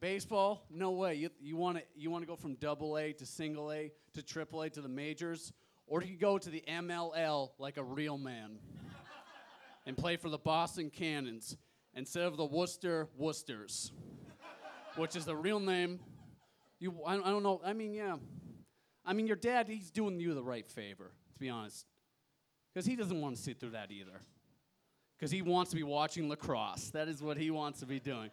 Baseball, 0.00 0.66
no 0.70 0.90
way. 0.90 1.14
You, 1.14 1.30
you 1.40 1.56
want 1.56 1.78
to 1.78 1.84
you 1.94 2.10
want 2.10 2.22
to 2.22 2.26
go 2.26 2.34
from 2.34 2.54
double 2.56 2.98
A 2.98 3.12
to 3.12 3.26
single 3.26 3.70
A 3.72 3.92
to 4.14 4.22
triple 4.22 4.62
A 4.62 4.70
to 4.70 4.80
the 4.80 4.88
majors, 4.88 5.52
or 5.86 6.02
you 6.02 6.16
go 6.16 6.38
to 6.38 6.50
the 6.50 6.62
MLL 6.68 7.50
like 7.58 7.76
a 7.76 7.84
real 7.84 8.18
man 8.18 8.58
and 9.86 9.96
play 9.96 10.16
for 10.16 10.28
the 10.28 10.38
Boston 10.38 10.90
Cannons 10.90 11.56
instead 11.94 12.24
of 12.24 12.36
the 12.36 12.44
Worcester 12.44 13.08
Worcesters, 13.16 13.92
which 14.96 15.16
is 15.16 15.24
the 15.24 15.36
real 15.36 15.60
name. 15.60 16.00
You, 16.82 16.92
I, 17.06 17.14
I 17.14 17.30
don't 17.30 17.44
know. 17.44 17.60
I 17.64 17.74
mean, 17.74 17.94
yeah. 17.94 18.16
I 19.06 19.12
mean, 19.12 19.28
your 19.28 19.36
dad, 19.36 19.68
he's 19.68 19.88
doing 19.88 20.18
you 20.18 20.34
the 20.34 20.42
right 20.42 20.68
favor, 20.68 21.12
to 21.32 21.38
be 21.38 21.48
honest, 21.48 21.86
because 22.74 22.84
he 22.84 22.96
doesn't 22.96 23.20
want 23.20 23.36
to 23.36 23.40
sit 23.40 23.60
through 23.60 23.70
that 23.70 23.92
either. 23.92 24.20
Because 25.16 25.30
he 25.30 25.42
wants 25.42 25.70
to 25.70 25.76
be 25.76 25.84
watching 25.84 26.28
lacrosse. 26.28 26.90
That 26.90 27.06
is 27.06 27.22
what 27.22 27.36
he 27.36 27.52
wants 27.52 27.78
to 27.80 27.86
be 27.86 28.00
doing. 28.00 28.30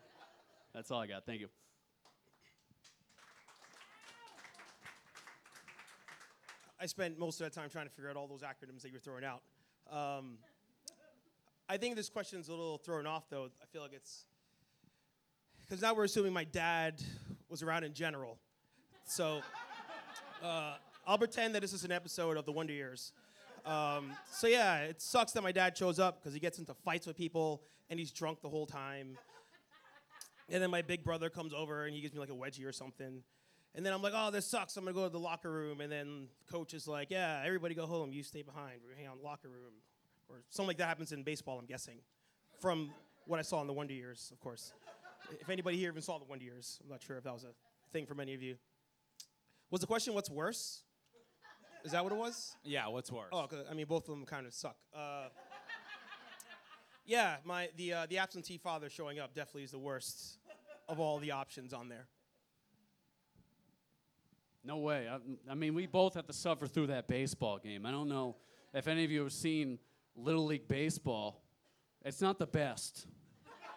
That's 0.73 0.89
all 0.89 0.99
I 0.99 1.05
got. 1.05 1.27
Thank 1.27 1.41
you. 1.41 1.49
I 6.81 6.87
spent 6.87 7.19
most 7.19 7.39
of 7.39 7.45
that 7.45 7.53
time 7.53 7.69
trying 7.69 7.85
to 7.85 7.91
figure 7.91 8.09
out 8.09 8.15
all 8.15 8.25
those 8.25 8.41
acronyms 8.41 8.81
that 8.81 8.89
you're 8.89 8.99
throwing 8.99 9.23
out. 9.23 9.43
Um, 9.91 10.39
I 11.69 11.77
think 11.77 11.95
this 11.95 12.09
question's 12.09 12.47
a 12.47 12.51
little 12.51 12.79
thrown 12.79 13.05
off, 13.05 13.29
though. 13.29 13.49
I 13.61 13.65
feel 13.71 13.83
like 13.83 13.93
it's 13.93 14.25
because 15.61 15.83
now 15.83 15.93
we're 15.93 16.05
assuming 16.05 16.33
my 16.33 16.45
dad 16.45 16.99
was 17.49 17.63
around 17.63 17.83
in 17.83 17.93
general. 17.93 18.37
So 19.05 19.41
uh, 20.43 20.75
I'll 21.07 21.17
pretend 21.17 21.55
that 21.55 21.61
this 21.61 21.73
is 21.73 21.83
an 21.83 21.91
episode 21.91 22.37
of 22.37 22.45
the 22.45 22.51
Wonder 22.51 22.73
Years. 22.73 23.11
Um, 23.65 24.11
so 24.31 24.47
yeah, 24.47 24.81
it 24.81 25.01
sucks 25.01 25.31
that 25.33 25.41
my 25.41 25.51
dad 25.51 25.77
shows 25.77 25.99
up 25.99 26.19
because 26.19 26.33
he 26.33 26.39
gets 26.39 26.59
into 26.59 26.73
fights 26.73 27.07
with 27.07 27.17
people 27.17 27.63
and 27.89 27.99
he's 27.99 28.11
drunk 28.11 28.41
the 28.41 28.49
whole 28.49 28.65
time. 28.65 29.17
And 30.51 30.61
then 30.61 30.71
my 30.71 30.81
big 30.81 31.03
brother 31.03 31.29
comes 31.29 31.53
over 31.53 31.85
and 31.85 31.95
he 31.95 32.01
gives 32.01 32.13
me 32.13 32.19
like 32.19 32.29
a 32.29 32.33
wedgie 32.33 32.65
or 32.65 32.71
something. 32.71 33.23
And 33.75 33.85
then 33.85 33.93
I'm 33.93 34.01
like, 34.01 34.13
oh, 34.15 34.31
this 34.31 34.45
sucks. 34.45 34.75
I'm 34.77 34.85
gonna 34.85 34.95
go 34.95 35.03
to 35.03 35.09
the 35.09 35.19
locker 35.19 35.51
room. 35.51 35.81
And 35.81 35.91
then 35.91 36.27
coach 36.51 36.73
is 36.73 36.87
like, 36.87 37.11
yeah, 37.11 37.43
everybody 37.45 37.75
go 37.75 37.85
home. 37.85 38.11
You 38.11 38.23
stay 38.23 38.41
behind. 38.41 38.81
We 38.87 38.95
hang 38.95 39.05
out 39.05 39.13
in 39.13 39.19
the 39.19 39.25
locker 39.25 39.47
room, 39.47 39.73
or 40.27 40.37
something 40.49 40.67
like 40.67 40.77
that 40.77 40.87
happens 40.87 41.11
in 41.11 41.23
baseball. 41.23 41.59
I'm 41.59 41.67
guessing, 41.67 41.99
from 42.59 42.91
what 43.25 43.39
I 43.39 43.43
saw 43.43 43.61
in 43.61 43.67
the 43.67 43.73
Wonder 43.73 43.93
Years, 43.93 44.29
of 44.31 44.39
course. 44.39 44.73
If 45.39 45.49
anybody 45.49 45.77
here 45.77 45.89
even 45.91 46.01
saw 46.01 46.17
the 46.17 46.25
Wonder 46.25 46.45
Years, 46.45 46.79
I'm 46.83 46.89
not 46.89 47.01
sure 47.01 47.17
if 47.17 47.23
that 47.23 47.33
was 47.33 47.43
a 47.43 47.53
thing 47.91 48.05
for 48.05 48.15
many 48.15 48.33
of 48.33 48.41
you. 48.41 48.55
Was 49.71 49.81
the 49.81 49.87
question 49.87 50.13
what's 50.13 50.29
worse? 50.29 50.81
Is 51.85 51.91
that 51.91 52.03
what 52.03 52.11
it 52.11 52.17
was? 52.17 52.55
Yeah, 52.63 52.87
what's 52.87 53.11
worse? 53.11 53.29
Oh, 53.31 53.47
'cause, 53.47 53.65
I 53.69 53.73
mean, 53.73 53.85
both 53.85 54.09
of 54.09 54.15
them 54.15 54.25
kind 54.25 54.45
of 54.45 54.53
suck. 54.53 54.75
Uh, 54.93 55.29
yeah, 57.05 57.37
my 57.45 57.69
the 57.77 57.93
uh, 57.93 58.05
the 58.07 58.17
absentee 58.17 58.57
father 58.57 58.89
showing 58.89 59.19
up 59.19 59.33
definitely 59.33 59.63
is 59.63 59.71
the 59.71 59.79
worst 59.79 60.39
of 60.87 60.99
all 60.99 61.19
the 61.19 61.31
options 61.31 61.73
on 61.73 61.87
there. 61.89 62.07
No 64.63 64.77
way. 64.77 65.07
I, 65.07 65.19
I 65.49 65.55
mean, 65.55 65.73
we 65.73 65.85
both 65.87 66.15
have 66.15 66.27
to 66.27 66.33
suffer 66.33 66.67
through 66.67 66.87
that 66.87 67.07
baseball 67.07 67.57
game. 67.59 67.85
I 67.85 67.91
don't 67.91 68.09
know 68.09 68.35
if 68.73 68.87
any 68.87 69.05
of 69.05 69.11
you 69.11 69.21
have 69.23 69.31
seen 69.31 69.79
Little 70.15 70.45
League 70.45 70.67
Baseball. 70.67 71.41
It's 72.03 72.21
not 72.21 72.39
the 72.39 72.45
best. 72.47 73.07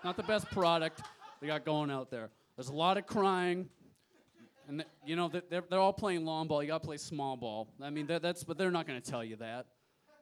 Not 0.02 0.16
the 0.16 0.24
best 0.24 0.50
product 0.50 1.02
they 1.42 1.48
got 1.48 1.64
going 1.64 1.90
out 1.90 2.08
there. 2.08 2.30
There's 2.56 2.68
a 2.68 2.74
lot 2.74 2.96
of 2.96 3.06
crying. 3.06 3.68
And, 4.68 4.78
th- 4.78 4.88
you 5.04 5.16
know, 5.16 5.28
they're, 5.28 5.64
they're 5.68 5.80
all 5.80 5.92
playing 5.92 6.24
long 6.24 6.46
ball. 6.46 6.62
You 6.62 6.68
got 6.68 6.82
to 6.82 6.86
play 6.86 6.96
small 6.96 7.36
ball. 7.36 7.68
I 7.82 7.90
mean, 7.90 8.06
that's, 8.06 8.44
but 8.44 8.56
they're 8.56 8.70
not 8.70 8.86
going 8.86 9.02
to 9.02 9.10
tell 9.10 9.24
you 9.24 9.34
that. 9.36 9.66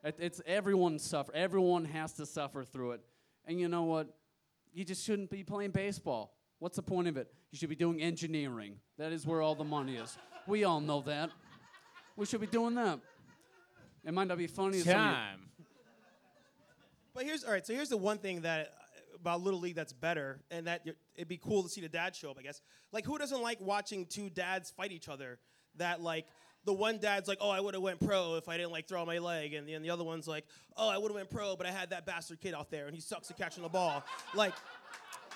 It, 0.03 0.15
it's 0.17 0.41
everyone 0.47 0.97
suffer. 0.97 1.31
Everyone 1.35 1.85
has 1.85 2.13
to 2.13 2.25
suffer 2.25 2.63
through 2.63 2.93
it. 2.93 3.01
And 3.45 3.59
you 3.59 3.67
know 3.67 3.83
what? 3.83 4.07
You 4.73 4.83
just 4.83 5.05
shouldn't 5.05 5.29
be 5.29 5.43
playing 5.43 5.71
baseball. 5.71 6.33
What's 6.57 6.77
the 6.77 6.81
point 6.81 7.07
of 7.07 7.17
it? 7.17 7.31
You 7.51 7.59
should 7.59 7.69
be 7.69 7.75
doing 7.75 8.01
engineering. 8.01 8.77
That 8.97 9.11
is 9.11 9.27
where 9.27 9.43
all 9.43 9.53
the 9.53 9.63
money 9.63 9.97
is. 9.97 10.17
We 10.47 10.63
all 10.63 10.81
know 10.81 11.01
that. 11.01 11.29
We 12.15 12.25
should 12.25 12.41
be 12.41 12.47
doing 12.47 12.73
that. 12.75 12.99
It 14.03 14.11
might 14.11 14.27
not 14.27 14.39
be 14.39 14.47
funny. 14.47 14.79
to 14.79 14.83
some 14.85 14.93
Time. 14.93 15.39
But 17.13 17.25
here's 17.25 17.43
all 17.43 17.51
right. 17.51 17.65
So 17.65 17.73
here's 17.73 17.89
the 17.89 17.97
one 17.97 18.17
thing 18.17 18.41
that 18.41 18.73
about 19.21 19.41
Little 19.41 19.59
League 19.59 19.75
that's 19.75 19.93
better, 19.93 20.41
and 20.51 20.67
that 20.67 20.85
it'd 21.15 21.27
be 21.27 21.37
cool 21.37 21.63
to 21.63 21.69
see 21.69 21.81
the 21.81 21.89
dad 21.89 22.15
show 22.15 22.31
up. 22.31 22.37
I 22.37 22.41
guess. 22.41 22.61
Like, 22.91 23.05
who 23.05 23.17
doesn't 23.17 23.41
like 23.41 23.61
watching 23.61 24.05
two 24.05 24.29
dads 24.29 24.69
fight 24.71 24.91
each 24.91 25.07
other? 25.07 25.39
That 25.77 26.01
like 26.01 26.25
the 26.65 26.73
one 26.73 26.97
dad's 26.99 27.27
like, 27.27 27.39
oh, 27.41 27.49
I 27.49 27.59
would 27.59 27.73
have 27.73 27.83
went 27.83 27.99
pro 28.05 28.35
if 28.35 28.47
I 28.47 28.57
didn't 28.57 28.71
like 28.71 28.87
throw 28.87 29.05
my 29.05 29.19
leg, 29.19 29.53
and 29.53 29.67
the, 29.67 29.73
and 29.73 29.83
the 29.85 29.89
other 29.89 30.03
one's 30.03 30.27
like, 30.27 30.45
oh, 30.77 30.89
I 30.89 30.97
would 30.97 31.09
have 31.09 31.15
went 31.15 31.29
pro, 31.29 31.55
but 31.55 31.65
I 31.65 31.71
had 31.71 31.91
that 31.91 32.05
bastard 32.05 32.41
kid 32.41 32.53
out 32.53 32.69
there, 32.69 32.87
and 32.87 32.95
he 32.95 33.01
sucks 33.01 33.31
at 33.31 33.37
catching 33.37 33.63
the 33.63 33.69
ball. 33.69 34.03
Like, 34.35 34.53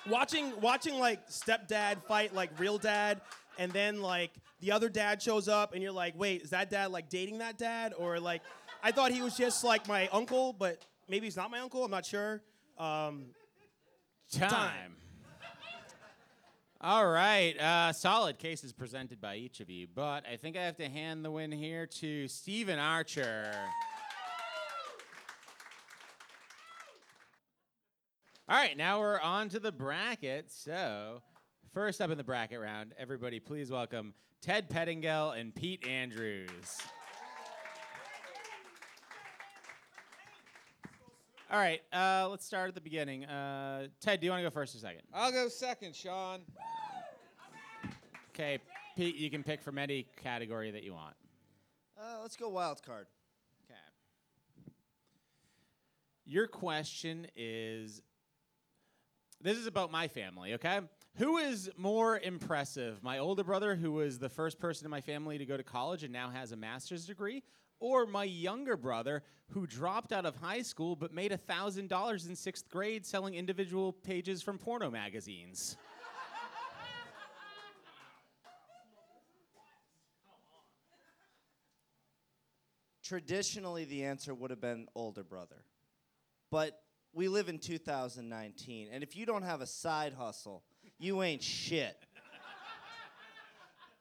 watching 0.08 0.52
watching 0.60 0.98
like 0.98 1.28
stepdad 1.28 2.02
fight 2.04 2.34
like 2.34 2.50
real 2.58 2.78
dad 2.78 3.20
and 3.58 3.72
then 3.72 4.00
like 4.00 4.30
the 4.60 4.70
other 4.70 4.88
dad 4.88 5.20
shows 5.20 5.48
up 5.48 5.74
and 5.74 5.82
you're 5.82 5.92
like 5.92 6.14
wait 6.16 6.42
is 6.42 6.50
that 6.50 6.70
dad 6.70 6.90
like 6.90 7.08
dating 7.08 7.38
that 7.38 7.58
dad 7.58 7.92
or 7.98 8.20
like 8.20 8.42
i 8.82 8.92
thought 8.92 9.10
he 9.10 9.20
was 9.20 9.36
just 9.36 9.64
like 9.64 9.88
my 9.88 10.08
uncle 10.12 10.52
but 10.52 10.84
maybe 11.08 11.26
he's 11.26 11.36
not 11.36 11.50
my 11.50 11.58
uncle 11.58 11.84
i'm 11.84 11.90
not 11.90 12.06
sure 12.06 12.40
um, 12.78 13.26
Time. 14.32 14.96
All 16.80 17.06
right. 17.06 17.58
Uh, 17.58 17.92
solid 17.92 18.38
cases 18.38 18.72
presented 18.72 19.20
by 19.20 19.36
each 19.36 19.60
of 19.60 19.70
you, 19.70 19.86
but 19.94 20.24
I 20.30 20.36
think 20.36 20.56
I 20.56 20.64
have 20.64 20.76
to 20.76 20.88
hand 20.88 21.24
the 21.24 21.30
win 21.30 21.50
here 21.50 21.86
to 21.86 22.28
Stephen 22.28 22.78
Archer. 22.78 23.52
All 28.48 28.56
right, 28.56 28.76
now 28.76 29.00
we're 29.00 29.20
on 29.20 29.48
to 29.48 29.58
the 29.58 29.72
bracket. 29.72 30.52
So, 30.52 31.22
first 31.72 32.00
up 32.00 32.10
in 32.10 32.18
the 32.18 32.24
bracket 32.24 32.60
round, 32.60 32.94
everybody 32.96 33.40
please 33.40 33.70
welcome 33.70 34.14
Ted 34.40 34.70
Pettingill 34.70 35.32
and 35.36 35.52
Pete 35.52 35.84
Andrews. 35.86 36.78
All 41.56 41.62
right, 41.62 41.80
uh, 41.90 42.28
let's 42.28 42.44
start 42.44 42.68
at 42.68 42.74
the 42.74 42.82
beginning. 42.82 43.24
Uh, 43.24 43.86
Ted, 43.98 44.20
do 44.20 44.26
you 44.26 44.30
want 44.30 44.40
to 44.40 44.44
go 44.44 44.50
first 44.52 44.74
or 44.74 44.78
second? 44.78 45.00
I'll 45.14 45.32
go 45.32 45.48
second, 45.48 45.96
Sean. 45.96 46.40
Okay, 48.34 48.58
Pete, 48.94 49.16
you 49.16 49.30
can 49.30 49.42
pick 49.42 49.62
from 49.62 49.78
any 49.78 50.06
category 50.22 50.70
that 50.70 50.82
you 50.82 50.92
want. 50.92 51.14
Uh, 51.98 52.18
let's 52.20 52.36
go 52.36 52.50
wild 52.50 52.82
card. 52.82 53.06
Okay. 53.64 53.80
Your 56.26 56.46
question 56.46 57.26
is 57.34 58.02
this 59.40 59.56
is 59.56 59.66
about 59.66 59.90
my 59.90 60.08
family, 60.08 60.52
okay? 60.52 60.80
Who 61.16 61.38
is 61.38 61.70
more 61.78 62.18
impressive, 62.18 63.02
my 63.02 63.16
older 63.16 63.44
brother, 63.44 63.74
who 63.74 63.92
was 63.92 64.18
the 64.18 64.28
first 64.28 64.58
person 64.58 64.84
in 64.84 64.90
my 64.90 65.00
family 65.00 65.38
to 65.38 65.46
go 65.46 65.56
to 65.56 65.62
college 65.62 66.04
and 66.04 66.12
now 66.12 66.28
has 66.28 66.52
a 66.52 66.56
master's 66.56 67.06
degree, 67.06 67.42
or 67.80 68.06
my 68.06 68.24
younger 68.24 68.76
brother, 68.76 69.22
who 69.50 69.66
dropped 69.66 70.12
out 70.12 70.26
of 70.26 70.36
high 70.36 70.62
school 70.62 70.96
but 70.96 71.12
made 71.12 71.30
$1,000 71.32 72.28
in 72.28 72.36
sixth 72.36 72.68
grade 72.68 73.06
selling 73.06 73.34
individual 73.34 73.92
pages 73.92 74.42
from 74.42 74.58
porno 74.58 74.90
magazines? 74.90 75.76
Traditionally, 83.02 83.84
the 83.84 84.04
answer 84.04 84.34
would 84.34 84.50
have 84.50 84.60
been 84.60 84.88
older 84.96 85.22
brother. 85.22 85.62
But 86.50 86.82
we 87.12 87.28
live 87.28 87.48
in 87.48 87.58
2019, 87.58 88.88
and 88.92 89.02
if 89.02 89.16
you 89.16 89.26
don't 89.26 89.42
have 89.42 89.60
a 89.60 89.66
side 89.66 90.12
hustle, 90.12 90.64
you 90.98 91.22
ain't 91.22 91.42
shit. 91.42 91.96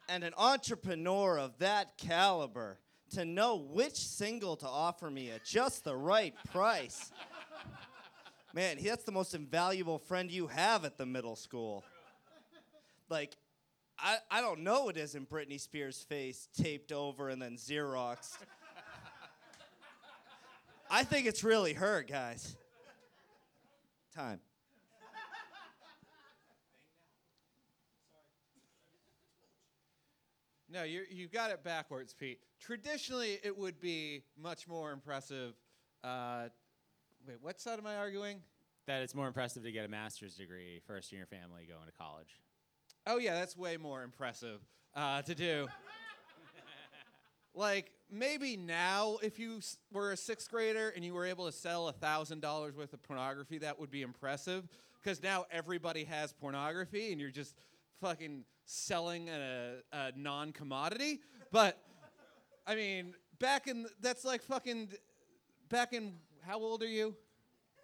and 0.09 0.23
an 0.23 0.33
entrepreneur 0.38 1.38
of 1.39 1.57
that 1.59 1.97
caliber, 1.97 2.79
to 3.12 3.26
know 3.26 3.56
which 3.56 3.96
single 3.96 4.56
to 4.58 4.68
offer 4.68 5.10
me 5.10 5.32
at 5.32 5.46
just 5.46 5.84
the 5.84 5.96
right 5.96 6.34
price. 6.52 7.12
Man, 8.54 8.78
that's 8.84 9.04
the 9.04 9.12
most 9.12 9.34
invaluable 9.34 10.00
friend 10.00 10.32
you 10.32 10.48
have 10.48 10.86
at 10.86 10.98
the 10.98 11.06
middle 11.06 11.36
school. 11.36 11.84
Like, 13.10 13.36
I, 14.00 14.18
I 14.32 14.41
don't 14.41 14.62
know 14.62 14.89
it 14.89 14.98
isn't 14.98 15.30
Britney 15.30 15.60
Spears' 15.60 16.06
face 16.08 16.48
taped 16.58 16.91
over 16.91 17.30
and 17.30 17.41
then 17.41 17.58
Xeroxed. 17.58 18.38
I 20.89 21.04
think 21.04 21.28
it's 21.28 21.44
really 21.44 21.74
her, 21.74 22.04
guys. 22.04 22.56
Time. 24.15 24.39
No, 30.75 30.83
you 30.83 31.03
you've 31.09 31.31
got 31.31 31.51
it 31.51 31.63
backwards, 31.63 32.13
Pete. 32.13 32.39
Traditionally, 32.59 33.39
it 33.43 33.57
would 33.57 33.79
be 33.79 34.23
much 34.38 34.67
more 34.67 34.91
impressive. 34.91 35.53
Uh, 36.03 36.49
wait, 37.25 37.38
what 37.41 37.61
side 37.61 37.79
am 37.79 37.88
I 37.88 37.95
arguing? 37.95 38.41
that 38.88 39.01
it's 39.01 39.15
more 39.15 39.25
impressive 39.25 39.63
to 39.63 39.71
get 39.71 39.83
a 39.83 39.88
master's 39.88 40.35
degree 40.35 40.79
first 40.85 41.11
in 41.11 41.17
your 41.17 41.25
family 41.25 41.65
going 41.67 41.88
to 41.88 41.91
college. 41.97 42.39
Oh 43.07 43.17
yeah, 43.17 43.33
that's 43.33 43.57
way 43.57 43.77
more 43.77 44.03
impressive 44.03 44.59
uh, 44.93 45.21
to 45.23 45.33
do. 45.33 45.67
like 47.55 47.91
maybe 48.11 48.57
now, 48.57 49.17
if 49.23 49.39
you 49.39 49.57
s- 49.57 49.77
were 49.91 50.11
a 50.11 50.17
sixth 50.17 50.51
grader 50.51 50.89
and 50.93 51.03
you 51.05 51.13
were 51.13 51.25
able 51.25 51.45
to 51.45 51.51
sell 51.51 51.88
a 51.88 51.93
thousand 51.93 52.41
dollars 52.41 52.75
worth 52.75 52.93
of 52.93 53.01
pornography, 53.01 53.57
that 53.59 53.79
would 53.79 53.89
be 53.89 54.01
impressive. 54.01 54.67
Because 55.01 55.23
now 55.23 55.45
everybody 55.51 56.03
has 56.03 56.33
pornography, 56.33 57.11
and 57.11 57.21
you're 57.21 57.31
just 57.31 57.55
fucking 58.01 58.43
selling 58.65 59.30
a, 59.30 59.75
a 59.91 60.12
non-commodity. 60.15 61.21
But 61.51 61.78
I 62.67 62.75
mean, 62.75 63.13
back 63.39 63.67
in 63.67 63.86
that's 64.01 64.25
like 64.25 64.41
fucking 64.41 64.89
back 65.69 65.93
in 65.93 66.13
how 66.45 66.60
old 66.60 66.84
are 66.84 66.88
you? 66.88 67.15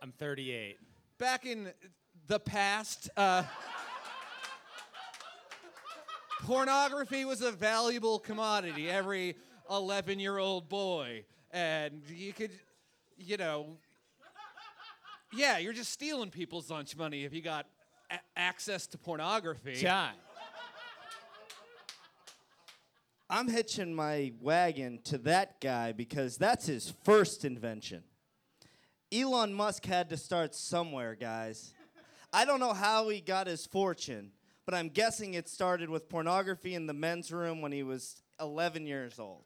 I'm 0.01 0.11
38. 0.11 0.77
back 1.17 1.45
in 1.45 1.71
the 2.27 2.39
past, 2.39 3.09
uh, 3.17 3.43
pornography 6.43 7.25
was 7.25 7.41
a 7.41 7.51
valuable 7.51 8.19
commodity. 8.19 8.89
Every 8.89 9.35
11 9.69 10.19
year 10.19 10.37
old 10.37 10.69
boy. 10.69 11.25
And 11.51 12.01
you 12.09 12.33
could, 12.33 12.51
you 13.17 13.37
know, 13.37 13.77
yeah, 15.33 15.57
you're 15.57 15.73
just 15.73 15.91
stealing 15.91 16.29
people's 16.29 16.69
lunch 16.69 16.95
money 16.97 17.23
if 17.23 17.33
you 17.33 17.41
got 17.41 17.67
a- 18.09 18.19
access 18.35 18.87
to 18.87 18.97
pornography. 18.97 19.75
John. 19.75 20.13
I'm 23.31 23.47
hitching 23.47 23.93
my 23.93 24.33
wagon 24.41 24.99
to 25.05 25.17
that 25.19 25.61
guy 25.61 25.93
because 25.93 26.35
that's 26.35 26.65
his 26.65 26.93
first 27.05 27.45
invention. 27.45 28.03
Elon 29.09 29.53
Musk 29.53 29.85
had 29.85 30.09
to 30.09 30.17
start 30.17 30.53
somewhere, 30.53 31.15
guys. 31.15 31.73
I 32.33 32.43
don't 32.43 32.59
know 32.59 32.73
how 32.73 33.07
he 33.07 33.21
got 33.21 33.47
his 33.47 33.65
fortune, 33.65 34.33
but 34.65 34.75
I'm 34.75 34.89
guessing 34.89 35.35
it 35.35 35.47
started 35.47 35.89
with 35.89 36.09
pornography 36.09 36.75
in 36.75 36.87
the 36.87 36.93
men's 36.93 37.31
room 37.31 37.61
when 37.61 37.71
he 37.71 37.83
was 37.83 38.21
11 38.41 38.85
years 38.85 39.17
old. 39.17 39.45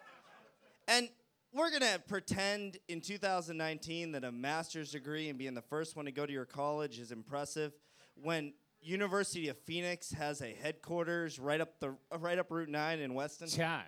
and 0.88 1.10
we're 1.52 1.70
gonna 1.70 1.98
pretend 2.08 2.78
in 2.88 3.02
2019 3.02 4.12
that 4.12 4.24
a 4.24 4.32
master's 4.32 4.92
degree 4.92 5.28
and 5.28 5.38
being 5.38 5.52
the 5.52 5.60
first 5.60 5.94
one 5.94 6.06
to 6.06 6.12
go 6.12 6.24
to 6.24 6.32
your 6.32 6.46
college 6.46 6.98
is 6.98 7.12
impressive 7.12 7.74
when 8.14 8.54
University 8.84 9.48
of 9.48 9.56
Phoenix 9.58 10.12
has 10.12 10.42
a 10.42 10.54
headquarters 10.62 11.38
right 11.38 11.60
up 11.60 11.80
the 11.80 11.96
right 12.18 12.38
up 12.38 12.50
Route 12.50 12.68
9 12.68 12.98
in 12.98 13.14
Weston. 13.14 13.48
Time. 13.48 13.84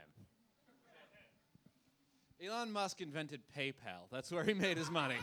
Elon 2.44 2.72
Musk 2.72 3.00
invented 3.00 3.40
PayPal. 3.56 4.08
That's 4.10 4.30
where 4.30 4.44
he 4.44 4.54
made 4.54 4.78
his 4.78 4.90
money. 4.90 5.16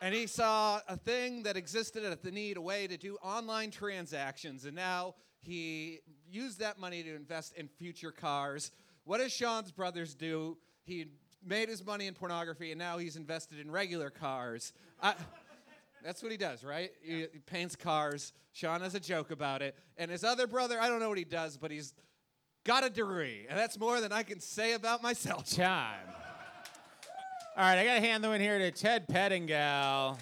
and 0.00 0.14
he 0.14 0.26
saw 0.26 0.80
a 0.88 0.96
thing 0.96 1.44
that 1.44 1.56
existed 1.56 2.04
at 2.04 2.22
the 2.22 2.30
need, 2.30 2.56
a 2.56 2.60
way 2.60 2.86
to 2.86 2.96
do 2.96 3.16
online 3.22 3.70
transactions, 3.70 4.64
and 4.64 4.74
now 4.74 5.14
he 5.40 6.00
used 6.30 6.58
that 6.60 6.78
money 6.78 7.02
to 7.02 7.14
invest 7.14 7.54
in 7.54 7.68
future 7.68 8.12
cars. 8.12 8.72
What 9.04 9.18
does 9.18 9.32
Sean's 9.32 9.70
brothers 9.70 10.14
do? 10.14 10.56
He 10.84 11.06
made 11.44 11.68
his 11.68 11.84
money 11.84 12.06
in 12.06 12.14
pornography, 12.14 12.72
and 12.72 12.78
now 12.78 12.98
he's 12.98 13.16
invested 13.16 13.58
in 13.58 13.70
regular 13.70 14.10
cars. 14.10 14.72
I, 15.02 15.14
that's 16.04 16.22
what 16.22 16.30
he 16.30 16.38
does, 16.38 16.62
right? 16.62 16.90
He, 17.02 17.20
he 17.32 17.38
paints 17.46 17.74
cars. 17.74 18.32
Sean 18.52 18.82
has 18.82 18.94
a 18.94 19.00
joke 19.00 19.30
about 19.30 19.62
it. 19.62 19.74
And 19.96 20.10
his 20.10 20.22
other 20.22 20.46
brother, 20.46 20.78
I 20.80 20.88
don't 20.88 21.00
know 21.00 21.08
what 21.08 21.18
he 21.18 21.24
does, 21.24 21.56
but 21.56 21.70
he's 21.70 21.94
got 22.64 22.84
a 22.84 22.90
degree, 22.90 23.46
and 23.48 23.58
that's 23.58 23.78
more 23.78 24.00
than 24.00 24.12
I 24.12 24.22
can 24.22 24.40
say 24.40 24.74
about 24.74 25.02
myself. 25.02 25.50
Time. 25.50 26.06
All 27.56 27.64
right, 27.64 27.78
I 27.78 27.84
got 27.84 27.94
to 27.94 28.00
hand 28.00 28.22
the 28.22 28.28
one 28.28 28.40
here 28.40 28.58
to 28.58 28.70
Ted 28.70 29.08
Pettingill. 29.08 30.18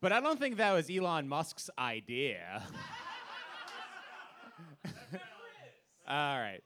But 0.00 0.12
I 0.12 0.20
don't 0.20 0.38
think 0.38 0.58
that 0.58 0.72
was 0.72 0.88
Elon 0.88 1.28
Musk's 1.28 1.70
idea. 1.76 2.62
All 6.08 6.40
right. 6.40 6.62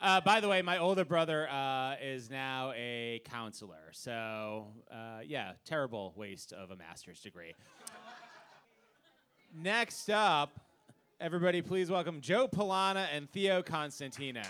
Uh, 0.00 0.20
by 0.20 0.38
the 0.38 0.48
way, 0.48 0.62
my 0.62 0.78
older 0.78 1.04
brother 1.04 1.48
uh, 1.50 1.96
is 2.00 2.30
now 2.30 2.72
a 2.76 3.20
counselor. 3.24 3.90
So, 3.90 4.68
uh, 4.92 5.22
yeah, 5.26 5.54
terrible 5.64 6.12
waste 6.14 6.52
of 6.52 6.70
a 6.70 6.76
master's 6.76 7.20
degree. 7.20 7.52
Next 9.60 10.08
up, 10.08 10.60
everybody, 11.20 11.62
please 11.62 11.90
welcome 11.90 12.20
Joe 12.20 12.46
Polana 12.46 13.08
and 13.12 13.28
Theo 13.28 13.60
Constantino. 13.60 14.42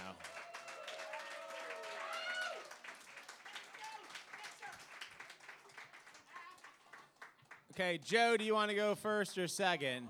Okay, 7.72 7.99
Joe, 8.05 8.37
do 8.37 8.44
you 8.44 8.53
want 8.53 8.68
to 8.68 8.77
go 8.77 8.94
first 8.94 9.38
or 9.38 9.49
second? 9.49 10.09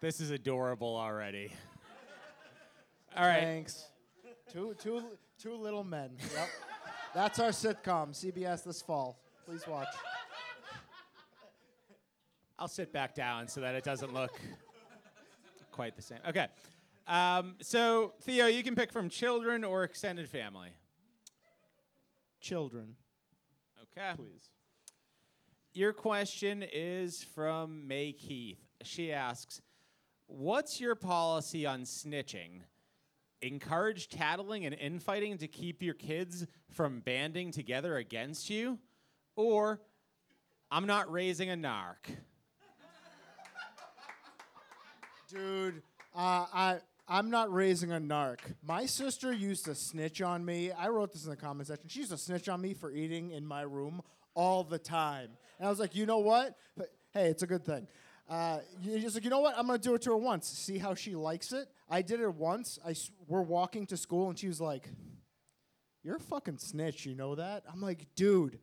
This 0.00 0.20
is 0.20 0.32
adorable 0.32 0.96
already. 0.96 1.52
All 3.16 3.24
right. 3.26 3.40
Thanks. 3.42 3.86
Two, 4.52 4.74
two, 4.80 5.02
two 5.40 5.54
little 5.54 5.84
men. 5.84 6.10
Yep. 6.34 6.48
That's 7.14 7.38
our 7.38 7.48
sitcom, 7.50 8.10
CBS 8.10 8.62
this 8.64 8.82
fall. 8.82 9.18
Please 9.46 9.66
watch. 9.66 9.88
I'll 12.58 12.68
sit 12.68 12.92
back 12.92 13.14
down 13.14 13.48
so 13.48 13.60
that 13.60 13.74
it 13.74 13.84
doesn't 13.84 14.12
look 14.14 14.38
quite 15.72 15.96
the 15.96 16.02
same. 16.02 16.18
Okay. 16.28 16.46
Um, 17.06 17.54
so, 17.60 18.14
Theo, 18.22 18.46
you 18.46 18.62
can 18.62 18.74
pick 18.74 18.92
from 18.92 19.08
children 19.08 19.62
or 19.64 19.84
extended 19.84 20.28
family. 20.28 20.70
Children, 22.40 22.96
Okay. 23.82 24.12
please. 24.16 24.50
Your 25.72 25.92
question 25.92 26.64
is 26.72 27.22
from 27.22 27.86
May 27.86 28.12
Keith. 28.12 28.60
She 28.82 29.12
asks, 29.12 29.60
What's 30.26 30.80
your 30.80 30.94
policy 30.94 31.66
on 31.66 31.82
snitching? 31.82 32.62
Encourage 33.46 34.08
tattling 34.08 34.66
and 34.66 34.74
infighting 34.74 35.38
to 35.38 35.46
keep 35.46 35.80
your 35.80 35.94
kids 35.94 36.46
from 36.72 37.00
banding 37.00 37.52
together 37.52 37.96
against 37.96 38.50
you? 38.50 38.78
Or, 39.36 39.80
I'm 40.70 40.86
not 40.86 41.10
raising 41.12 41.50
a 41.50 41.54
narc. 41.54 42.16
Dude, 45.28 45.82
uh, 46.14 46.46
I 46.52 46.78
I'm 47.08 47.30
not 47.30 47.52
raising 47.52 47.92
a 47.92 48.00
narc. 48.00 48.38
My 48.66 48.86
sister 48.86 49.32
used 49.32 49.66
to 49.66 49.76
snitch 49.76 50.20
on 50.20 50.44
me. 50.44 50.72
I 50.72 50.88
wrote 50.88 51.12
this 51.12 51.24
in 51.24 51.30
the 51.30 51.36
comment 51.36 51.68
section. 51.68 51.88
She 51.88 52.00
used 52.00 52.10
to 52.10 52.18
snitch 52.18 52.48
on 52.48 52.60
me 52.60 52.74
for 52.74 52.90
eating 52.90 53.30
in 53.30 53.46
my 53.46 53.62
room 53.62 54.02
all 54.34 54.64
the 54.64 54.78
time. 54.78 55.30
And 55.58 55.68
I 55.68 55.70
was 55.70 55.78
like, 55.78 55.94
you 55.94 56.04
know 56.04 56.18
what? 56.18 56.56
But, 56.76 56.88
hey, 57.12 57.28
it's 57.28 57.44
a 57.44 57.46
good 57.46 57.64
thing. 57.64 57.86
Uh, 58.28 58.58
you 58.82 58.98
just 58.98 59.14
like, 59.14 59.24
you 59.24 59.30
know 59.30 59.40
what? 59.40 59.54
I'm 59.56 59.66
gonna 59.66 59.78
do 59.78 59.94
it 59.94 60.02
to 60.02 60.10
her 60.10 60.16
once. 60.16 60.48
See 60.48 60.78
how 60.78 60.94
she 60.94 61.14
likes 61.14 61.52
it. 61.52 61.68
I 61.88 62.02
did 62.02 62.20
it 62.20 62.34
once. 62.34 62.78
I 62.84 62.90
s- 62.90 63.10
we're 63.28 63.42
walking 63.42 63.86
to 63.86 63.96
school 63.96 64.28
and 64.28 64.38
she 64.38 64.48
was 64.48 64.60
like, 64.60 64.88
"You're 66.02 66.16
a 66.16 66.20
fucking 66.20 66.58
snitch." 66.58 67.06
You 67.06 67.14
know 67.14 67.36
that? 67.36 67.62
I'm 67.72 67.80
like, 67.80 68.06
dude, 68.16 68.58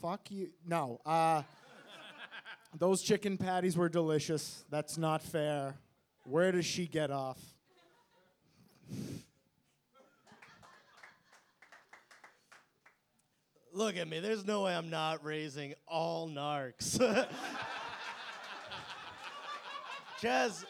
fuck 0.00 0.30
you. 0.30 0.50
No. 0.64 1.00
Uh, 1.04 1.42
those 2.78 3.02
chicken 3.02 3.36
patties 3.36 3.76
were 3.76 3.88
delicious. 3.88 4.64
That's 4.70 4.96
not 4.96 5.22
fair. 5.22 5.74
Where 6.24 6.52
does 6.52 6.66
she 6.66 6.86
get 6.86 7.10
off? 7.10 7.38
Look 13.72 13.96
at 13.96 14.08
me. 14.08 14.20
There's 14.20 14.44
no 14.44 14.62
way 14.64 14.74
I'm 14.74 14.90
not 14.90 15.24
raising 15.24 15.74
all 15.86 16.28
narcs. 16.28 16.98
Just 20.20 20.66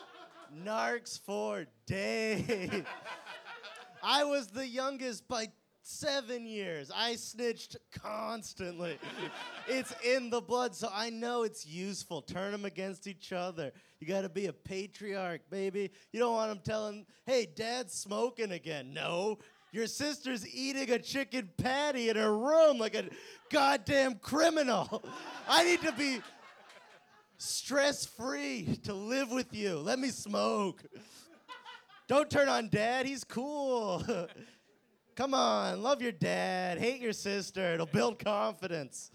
narcs 0.64 1.18
for 1.18 1.66
days. 1.86 2.84
I 4.02 4.24
was 4.24 4.46
the 4.46 4.66
youngest 4.66 5.26
by 5.26 5.48
seven 5.82 6.46
years. 6.46 6.90
I 6.94 7.16
snitched 7.16 7.76
constantly. 7.92 8.98
it's 9.68 9.92
in 10.04 10.30
the 10.30 10.40
blood, 10.40 10.74
so 10.74 10.88
I 10.92 11.10
know 11.10 11.42
it's 11.42 11.66
useful. 11.66 12.22
Turn 12.22 12.52
them 12.52 12.64
against 12.64 13.08
each 13.08 13.32
other. 13.32 13.72
You 13.98 14.06
got 14.06 14.22
to 14.22 14.28
be 14.28 14.46
a 14.46 14.52
patriarch, 14.52 15.42
baby. 15.50 15.90
You 16.12 16.20
don't 16.20 16.34
want 16.34 16.50
them 16.50 16.60
telling, 16.64 17.06
hey, 17.26 17.48
dad's 17.52 17.92
smoking 17.92 18.52
again. 18.52 18.94
No. 18.94 19.38
Your 19.72 19.86
sister's 19.86 20.46
eating 20.48 20.90
a 20.90 20.98
chicken 20.98 21.50
patty 21.56 22.08
in 22.08 22.16
her 22.16 22.36
room 22.36 22.78
like 22.78 22.94
a 22.94 23.04
goddamn 23.50 24.16
criminal. 24.16 25.04
I 25.48 25.64
need 25.64 25.80
to 25.82 25.92
be 25.92 26.20
stress 27.40 28.04
free 28.04 28.78
to 28.84 28.92
live 28.92 29.30
with 29.30 29.54
you. 29.54 29.78
Let 29.78 29.98
me 29.98 30.10
smoke. 30.10 30.82
Don't 32.06 32.28
turn 32.30 32.48
on 32.48 32.68
dad, 32.68 33.06
he's 33.06 33.24
cool. 33.24 34.04
Come 35.16 35.34
on, 35.34 35.82
love 35.82 36.02
your 36.02 36.12
dad, 36.12 36.78
hate 36.78 37.00
your 37.00 37.12
sister, 37.12 37.74
it'll 37.74 37.86
build 37.86 38.18
confidence. 38.18 39.10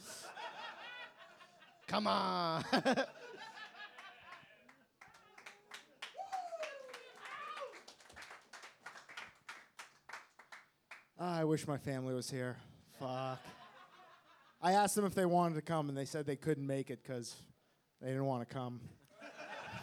Come 1.87 2.07
on. 2.07 2.63
Ah, 11.17 11.39
I 11.39 11.43
wish 11.45 11.65
my 11.65 11.77
family 11.77 12.13
was 12.13 12.29
here. 12.29 12.57
Fuck. 12.99 13.39
I 14.61 14.73
asked 14.73 14.95
them 14.95 15.05
if 15.05 15.15
they 15.15 15.25
wanted 15.25 15.55
to 15.55 15.61
come, 15.61 15.87
and 15.87 15.97
they 15.97 16.03
said 16.03 16.25
they 16.25 16.35
couldn't 16.35 16.67
make 16.67 16.89
it 16.89 16.99
because 17.01 17.37
they 18.01 18.07
didn't 18.07 18.25
want 18.25 18.47
to 18.47 18.53
come. 18.53 18.81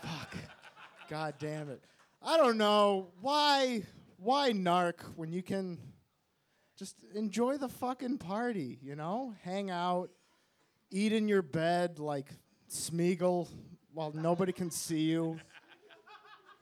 Fuck. 0.03 0.35
God 1.09 1.35
damn 1.39 1.69
it. 1.69 1.83
I 2.23 2.37
don't 2.37 2.57
know 2.59 3.09
why. 3.21 3.83
Why 4.19 4.53
narc 4.53 5.01
when 5.17 5.33
you 5.33 5.43
can 5.43 5.79
just 6.79 6.97
enjoy 7.15 7.57
the 7.57 7.69
fucking 7.69 8.19
party? 8.19 8.79
You 8.81 8.95
know, 8.95 9.35
hang 9.43 9.71
out, 9.71 10.11
eat 10.91 11.13
in 11.13 11.27
your 11.27 11.43
bed 11.43 11.99
like 11.99 12.29
Smeagol 12.71 13.49
while 13.93 14.13
nobody 14.13 14.53
can 14.53 14.71
see 14.71 15.01
you. 15.01 15.39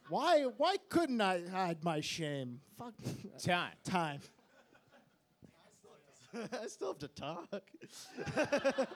Why? 0.08 0.44
Why 0.56 0.76
couldn't 0.88 1.20
I 1.20 1.42
hide 1.48 1.84
my 1.84 2.00
shame? 2.00 2.60
Fuck. 2.78 2.94
Time. 3.38 3.72
Time. 3.84 4.20
I 6.62 6.66
still 6.66 6.88
have 6.88 6.98
to 6.98 7.08
talk. 7.08 7.62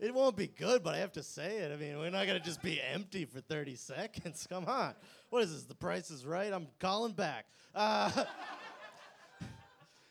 it 0.00 0.12
won't 0.12 0.36
be 0.36 0.46
good, 0.46 0.82
but 0.82 0.94
I 0.94 0.98
have 0.98 1.12
to 1.12 1.22
say 1.22 1.58
it. 1.58 1.72
I 1.72 1.76
mean, 1.76 1.98
we're 1.98 2.10
not 2.10 2.26
gonna 2.26 2.40
just 2.40 2.62
be 2.62 2.80
empty 2.80 3.24
for 3.24 3.40
30 3.40 3.74
seconds. 3.76 4.46
Come 4.48 4.66
on. 4.66 4.94
What 5.30 5.42
is 5.42 5.52
this? 5.52 5.64
The 5.64 5.74
price 5.74 6.10
is 6.10 6.26
right. 6.26 6.52
I'm 6.52 6.66
calling 6.78 7.12
back. 7.12 7.46
Uh, 7.74 8.10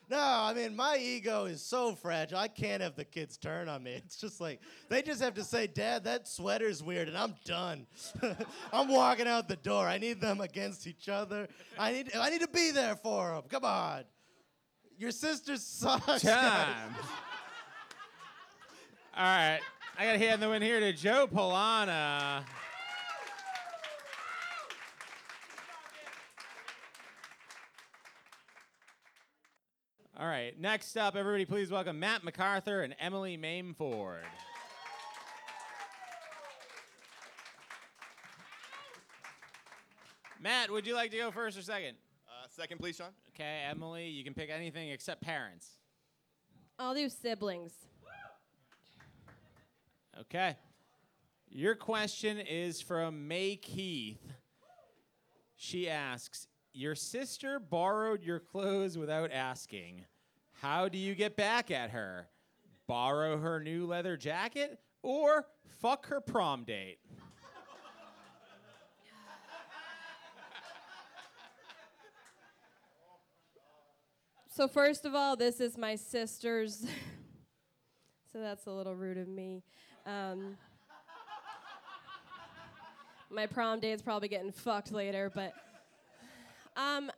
no, 0.09 0.19
I 0.19 0.53
mean, 0.53 0.75
my 0.75 0.97
ego 0.97 1.45
is 1.45 1.61
so 1.61 1.95
fragile. 1.95 2.37
I 2.37 2.47
can't 2.47 2.81
have 2.81 2.95
the 2.95 3.05
kids 3.05 3.37
turn 3.37 3.69
on 3.69 3.83
me. 3.83 3.93
It's 4.05 4.17
just 4.17 4.41
like 4.41 4.59
they 4.89 5.01
just 5.01 5.21
have 5.21 5.33
to 5.35 5.43
say, 5.43 5.67
"Dad, 5.67 6.03
that 6.05 6.27
sweater's 6.27 6.83
weird," 6.83 7.07
and 7.07 7.17
I'm 7.17 7.35
done. 7.45 7.87
I'm 8.73 8.87
walking 8.89 9.27
out 9.27 9.47
the 9.47 9.55
door. 9.55 9.87
I 9.87 9.97
need 9.97 10.19
them 10.19 10.41
against 10.41 10.87
each 10.87 11.09
other. 11.09 11.47
I 11.77 11.91
need. 11.91 12.15
I 12.15 12.29
need 12.29 12.41
to 12.41 12.47
be 12.47 12.71
there 12.71 12.95
for 12.95 13.31
them. 13.31 13.43
Come 13.49 13.65
on. 13.65 14.03
Your 14.97 15.11
sister 15.11 15.57
sucks. 15.57 16.21
Time. 16.21 16.95
All 19.15 19.23
right. 19.23 19.59
I 19.99 20.07
got 20.07 20.13
to 20.13 20.17
hand 20.17 20.41
the 20.41 20.49
win 20.49 20.63
here 20.63 20.79
to 20.79 20.91
Joe 20.91 21.27
Polana. 21.27 22.43
All 30.19 30.25
right. 30.25 30.59
Next 30.59 30.97
up, 30.97 31.15
everybody, 31.15 31.45
please 31.45 31.69
welcome 31.69 31.99
Matt 31.99 32.23
MacArthur 32.23 32.81
and 32.81 32.95
Emily 32.99 33.37
Mameford. 33.37 34.23
Matt, 40.41 40.71
would 40.71 40.87
you 40.87 40.95
like 40.95 41.11
to 41.11 41.17
go 41.17 41.29
first 41.29 41.55
or 41.55 41.61
second? 41.61 41.97
Uh, 42.27 42.47
second, 42.49 42.79
please, 42.79 42.95
Sean. 42.95 43.09
Okay, 43.35 43.61
Emily, 43.69 44.07
you 44.07 44.23
can 44.23 44.33
pick 44.33 44.49
anything 44.49 44.89
except 44.89 45.21
parents. 45.21 45.69
I'll 46.79 46.95
do 46.95 47.09
siblings. 47.09 47.73
Okay. 50.19 50.55
Your 51.49 51.75
question 51.75 52.39
is 52.39 52.81
from 52.81 53.27
May 53.27 53.55
Keith. 53.55 54.21
She 55.55 55.89
asks 55.89 56.47
Your 56.73 56.95
sister 56.95 57.59
borrowed 57.59 58.23
your 58.23 58.39
clothes 58.39 58.97
without 58.97 59.31
asking. 59.31 60.05
How 60.61 60.87
do 60.87 60.97
you 60.97 61.15
get 61.15 61.35
back 61.35 61.71
at 61.71 61.91
her? 61.91 62.27
Borrow 62.87 63.37
her 63.37 63.59
new 63.59 63.85
leather 63.85 64.17
jacket 64.17 64.79
or 65.01 65.45
fuck 65.81 66.07
her 66.07 66.21
prom 66.21 66.63
date? 66.63 66.99
So 74.55 74.67
first 74.67 75.03
of 75.05 75.15
all, 75.15 75.35
this 75.35 75.59
is 75.59 75.77
my 75.77 75.95
sister's. 75.95 76.85
so 78.33 78.39
that's 78.41 78.65
a 78.65 78.71
little 78.71 78.95
rude 78.95 79.19
of 79.19 79.27
me. 79.27 79.61
Um, 80.07 80.57
my 83.29 83.45
prom 83.45 83.79
date's 83.79 84.01
probably 84.01 84.27
getting 84.27 84.51
fucked 84.51 84.91
later, 84.91 85.31
but 85.33 85.53
um, 86.75 87.11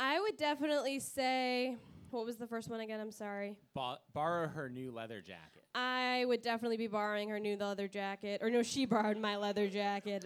I 0.00 0.18
would 0.18 0.36
definitely 0.36 0.98
say. 0.98 1.76
What 2.10 2.24
was 2.24 2.38
the 2.38 2.46
first 2.46 2.70
one 2.70 2.80
again? 2.80 3.00
I'm 3.00 3.12
sorry. 3.12 3.58
Bo- 3.74 3.98
borrow 4.14 4.48
her 4.48 4.70
new 4.70 4.90
leather 4.90 5.20
jacket. 5.20 5.64
I 5.74 6.24
would 6.26 6.40
definitely 6.40 6.78
be 6.78 6.86
borrowing 6.86 7.28
her 7.28 7.38
new 7.38 7.54
leather 7.58 7.86
jacket. 7.86 8.40
Or 8.42 8.48
no, 8.48 8.62
she 8.62 8.86
borrowed 8.86 9.18
my 9.18 9.36
leather 9.36 9.68
jacket. 9.68 10.24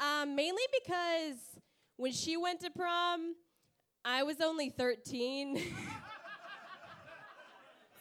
Um, 0.00 0.34
mainly 0.34 0.62
because 0.82 1.36
when 1.98 2.12
she 2.12 2.38
went 2.38 2.60
to 2.60 2.70
prom, 2.70 3.34
I 4.02 4.22
was 4.22 4.40
only 4.40 4.70
13. 4.70 5.62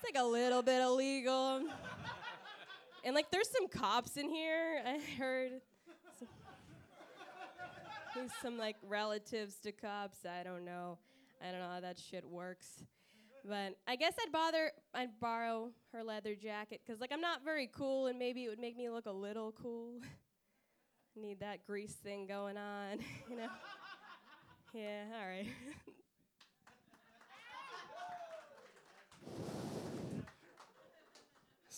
it's 0.02 0.16
like 0.16 0.24
a 0.24 0.28
little 0.28 0.62
bit 0.62 0.82
illegal. 0.82 1.62
And 3.04 3.16
like 3.16 3.30
there's 3.32 3.50
some 3.50 3.68
cops 3.68 4.18
in 4.18 4.30
here, 4.30 4.82
I 4.86 5.00
heard. 5.18 5.52
Some, 6.18 6.28
there's 8.16 8.32
some 8.42 8.58
like 8.58 8.78
relatives 8.88 9.56
to 9.64 9.72
cops. 9.72 10.20
I 10.26 10.44
don't 10.44 10.66
know. 10.66 10.98
I 11.42 11.52
don't 11.52 11.60
know 11.60 11.70
how 11.70 11.80
that 11.82 12.00
shit 12.00 12.28
works. 12.28 12.84
But 13.48 13.76
I 13.88 13.96
guess 13.96 14.14
I'd 14.24 14.32
bother 14.32 14.72
I'd 14.94 15.20
borrow 15.20 15.72
her 15.94 16.04
leather 16.04 16.36
jacket 16.36 16.82
cuz 16.86 17.00
like 17.00 17.12
I'm 17.12 17.22
not 17.22 17.44
very 17.44 17.68
cool 17.68 18.08
and 18.08 18.20
maybe 18.20 18.46
it 18.46 18.50
would 18.50 18.60
make 18.60 18.78
me 18.78 18.90
look 18.90 19.08
a 19.08 19.12
little 19.12 19.52
cool. 19.52 20.00
Need 21.16 21.42
that 21.42 21.66
grease 21.66 21.94
thing 21.94 22.26
going 22.26 22.58
on, 22.58 23.00
you 23.30 23.36
know. 23.36 23.50
Yeah, 24.74 25.06
all 25.14 25.28
right. 25.28 25.48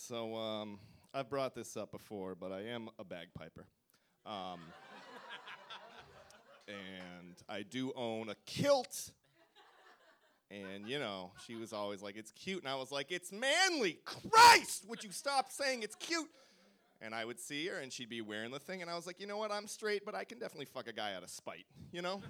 So 0.06 0.36
um, 0.36 0.78
I've 1.14 1.30
brought 1.30 1.54
this 1.54 1.78
up 1.78 1.90
before, 1.90 2.34
but 2.34 2.52
I 2.52 2.60
am 2.64 2.90
a 2.98 3.04
bagpiper. 3.04 3.64
Um, 4.26 4.60
and 6.68 7.36
I 7.48 7.62
do 7.62 7.90
own 7.96 8.28
a 8.28 8.34
kilt. 8.44 9.12
And, 10.50 10.86
you 10.86 10.98
know, 10.98 11.32
she 11.46 11.54
was 11.54 11.72
always 11.72 12.02
like, 12.02 12.16
it's 12.18 12.32
cute. 12.32 12.58
And 12.58 12.68
I 12.68 12.74
was 12.74 12.92
like, 12.92 13.10
it's 13.10 13.32
manly. 13.32 13.98
Christ! 14.04 14.84
Would 14.88 15.02
you 15.02 15.10
stop 15.10 15.50
saying 15.50 15.82
it's 15.82 15.96
cute? 15.96 16.28
And 17.00 17.14
I 17.14 17.24
would 17.24 17.40
see 17.40 17.66
her 17.68 17.78
and 17.78 17.90
she'd 17.90 18.10
be 18.10 18.20
wearing 18.20 18.50
the 18.50 18.58
thing. 18.58 18.82
And 18.82 18.90
I 18.90 18.96
was 18.96 19.06
like, 19.06 19.18
you 19.18 19.26
know 19.26 19.38
what? 19.38 19.50
I'm 19.50 19.66
straight, 19.66 20.04
but 20.04 20.14
I 20.14 20.24
can 20.24 20.38
definitely 20.38 20.66
fuck 20.66 20.86
a 20.86 20.92
guy 20.92 21.14
out 21.14 21.22
of 21.22 21.30
spite, 21.30 21.64
you 21.92 22.02
know? 22.02 22.20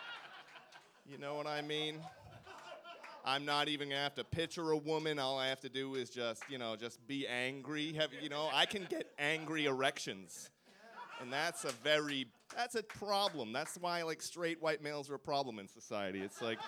you 1.10 1.16
know 1.16 1.36
what 1.36 1.46
I 1.46 1.62
mean? 1.62 1.96
I'm 3.24 3.44
not 3.44 3.68
even 3.68 3.90
gonna 3.90 4.00
have 4.00 4.14
to 4.14 4.24
picture 4.24 4.70
a 4.70 4.76
woman. 4.76 5.18
All 5.18 5.38
I 5.38 5.48
have 5.48 5.60
to 5.60 5.68
do 5.68 5.94
is 5.94 6.10
just, 6.10 6.42
you 6.48 6.58
know, 6.58 6.76
just 6.76 7.06
be 7.06 7.26
angry. 7.26 7.92
Have, 7.94 8.10
you 8.22 8.28
know, 8.28 8.48
I 8.52 8.66
can 8.66 8.86
get 8.88 9.12
angry 9.18 9.66
erections, 9.66 10.50
and 11.20 11.32
that's 11.32 11.64
a 11.64 11.72
very, 11.84 12.26
that's 12.56 12.74
a 12.76 12.82
problem. 12.82 13.52
That's 13.52 13.76
why 13.76 14.02
like 14.02 14.22
straight 14.22 14.60
white 14.62 14.82
males 14.82 15.10
are 15.10 15.16
a 15.16 15.18
problem 15.18 15.58
in 15.58 15.68
society. 15.68 16.20
It's 16.20 16.40
like 16.40 16.58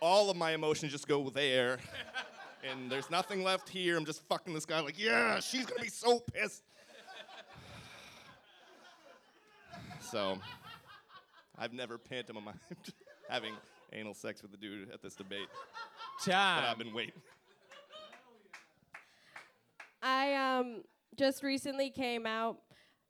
all 0.00 0.30
of 0.30 0.36
my 0.36 0.52
emotions 0.52 0.90
just 0.90 1.06
go 1.06 1.30
there, 1.30 1.78
and 2.68 2.90
there's 2.90 3.10
nothing 3.10 3.44
left 3.44 3.68
here. 3.68 3.96
I'm 3.96 4.04
just 4.04 4.22
fucking 4.28 4.52
this 4.52 4.66
guy. 4.66 4.80
Like, 4.80 4.98
yeah, 4.98 5.38
she's 5.38 5.64
gonna 5.64 5.82
be 5.82 5.88
so 5.88 6.18
pissed. 6.18 6.64
So, 10.10 10.38
I've 11.56 11.72
never 11.72 11.98
pantomimed 11.98 12.54
having 13.28 13.54
anal 13.94 14.14
sex 14.14 14.42
with 14.42 14.50
the 14.50 14.56
dude 14.56 14.90
at 14.90 15.02
this 15.02 15.14
debate. 15.14 15.48
But 16.26 16.34
I've 16.34 16.78
been 16.78 16.94
waiting. 16.94 17.14
I 20.00 20.34
um 20.34 20.82
just 21.16 21.42
recently 21.42 21.90
came 21.90 22.24
out, 22.24 22.58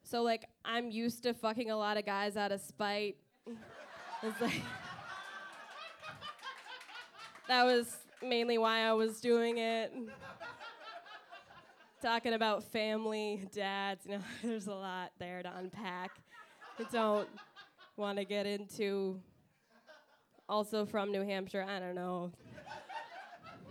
so 0.03 0.23
like 0.23 0.47
I'm 0.65 0.91
used 0.91 1.23
to 1.25 1.35
fucking 1.35 1.71
a 1.71 1.77
lot 1.77 1.97
of 1.97 2.07
guys 2.07 2.37
out 2.37 2.53
of 2.53 2.61
spite. 2.61 3.17
It's 4.23 4.41
like 4.41 4.63
that 7.47 7.65
was 7.65 7.95
mainly 8.23 8.57
why 8.57 8.81
I 8.81 8.93
was 8.95 9.21
doing 9.21 9.59
it. 9.59 9.93
Talking 12.01 12.33
about 12.33 12.65
family, 12.65 13.47
dads, 13.53 14.07
you 14.07 14.13
know, 14.13 14.25
there's 14.43 14.67
a 14.67 14.75
lot 14.75 15.13
there 15.19 15.43
to 15.43 15.57
unpack. 15.57 16.11
I 16.79 16.85
don't 16.91 17.29
want 17.97 18.19
to 18.19 18.25
get 18.25 18.47
into. 18.47 19.21
Also 20.49 20.85
from 20.85 21.11
New 21.11 21.23
Hampshire, 21.23 21.65
I 21.67 21.79
don't 21.79 21.95
know. 21.95 22.33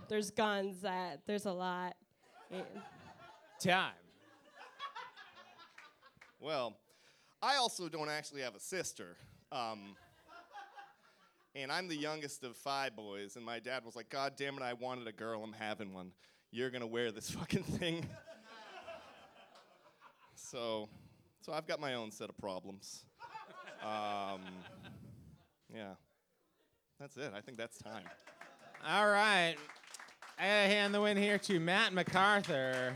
There's 0.08 0.30
guns. 0.30 0.82
That 0.82 1.20
there's 1.26 1.46
a 1.46 1.52
lot. 1.52 1.96
Time. 3.60 3.92
Well, 6.40 6.76
I 7.42 7.56
also 7.56 7.88
don't 7.88 8.10
actually 8.10 8.42
have 8.42 8.54
a 8.54 8.60
sister. 8.60 9.16
Um, 9.50 9.96
and 11.54 11.70
I'm 11.70 11.88
the 11.88 11.96
youngest 11.96 12.42
of 12.42 12.56
five 12.56 12.96
boys, 12.96 13.36
and 13.36 13.44
my 13.44 13.60
dad 13.60 13.84
was 13.84 13.94
like, 13.94 14.10
God 14.10 14.34
damn 14.36 14.56
it, 14.56 14.62
I 14.62 14.72
wanted 14.72 15.06
a 15.06 15.12
girl, 15.12 15.42
I'm 15.42 15.52
having 15.52 15.94
one. 15.94 16.10
You're 16.50 16.70
gonna 16.70 16.86
wear 16.86 17.12
this 17.12 17.30
fucking 17.38 17.62
thing. 17.62 18.06
so, 20.34 20.88
so 21.40 21.52
I've 21.52 21.66
got 21.66 21.80
my 21.80 21.94
own 21.94 22.10
set 22.10 22.28
of 22.28 22.36
problems. 22.36 23.04
Um, 23.82 24.40
yeah. 25.72 25.94
That's 27.04 27.18
it. 27.18 27.34
I 27.36 27.42
think 27.42 27.58
that's 27.58 27.76
time. 27.76 28.04
All 28.88 29.10
right. 29.10 29.56
I 30.38 30.44
hand 30.44 30.94
the 30.94 31.02
win 31.02 31.18
here 31.18 31.36
to 31.36 31.60
Matt 31.60 31.92
MacArthur. 31.92 32.94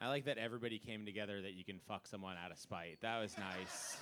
I 0.00 0.08
like 0.08 0.24
that 0.24 0.38
everybody 0.38 0.80
came 0.80 1.06
together 1.06 1.40
that 1.40 1.52
you 1.52 1.64
can 1.64 1.78
fuck 1.86 2.08
someone 2.08 2.34
out 2.44 2.50
of 2.50 2.58
spite. 2.58 2.98
That 3.02 3.20
was 3.20 3.36
nice. 3.38 3.98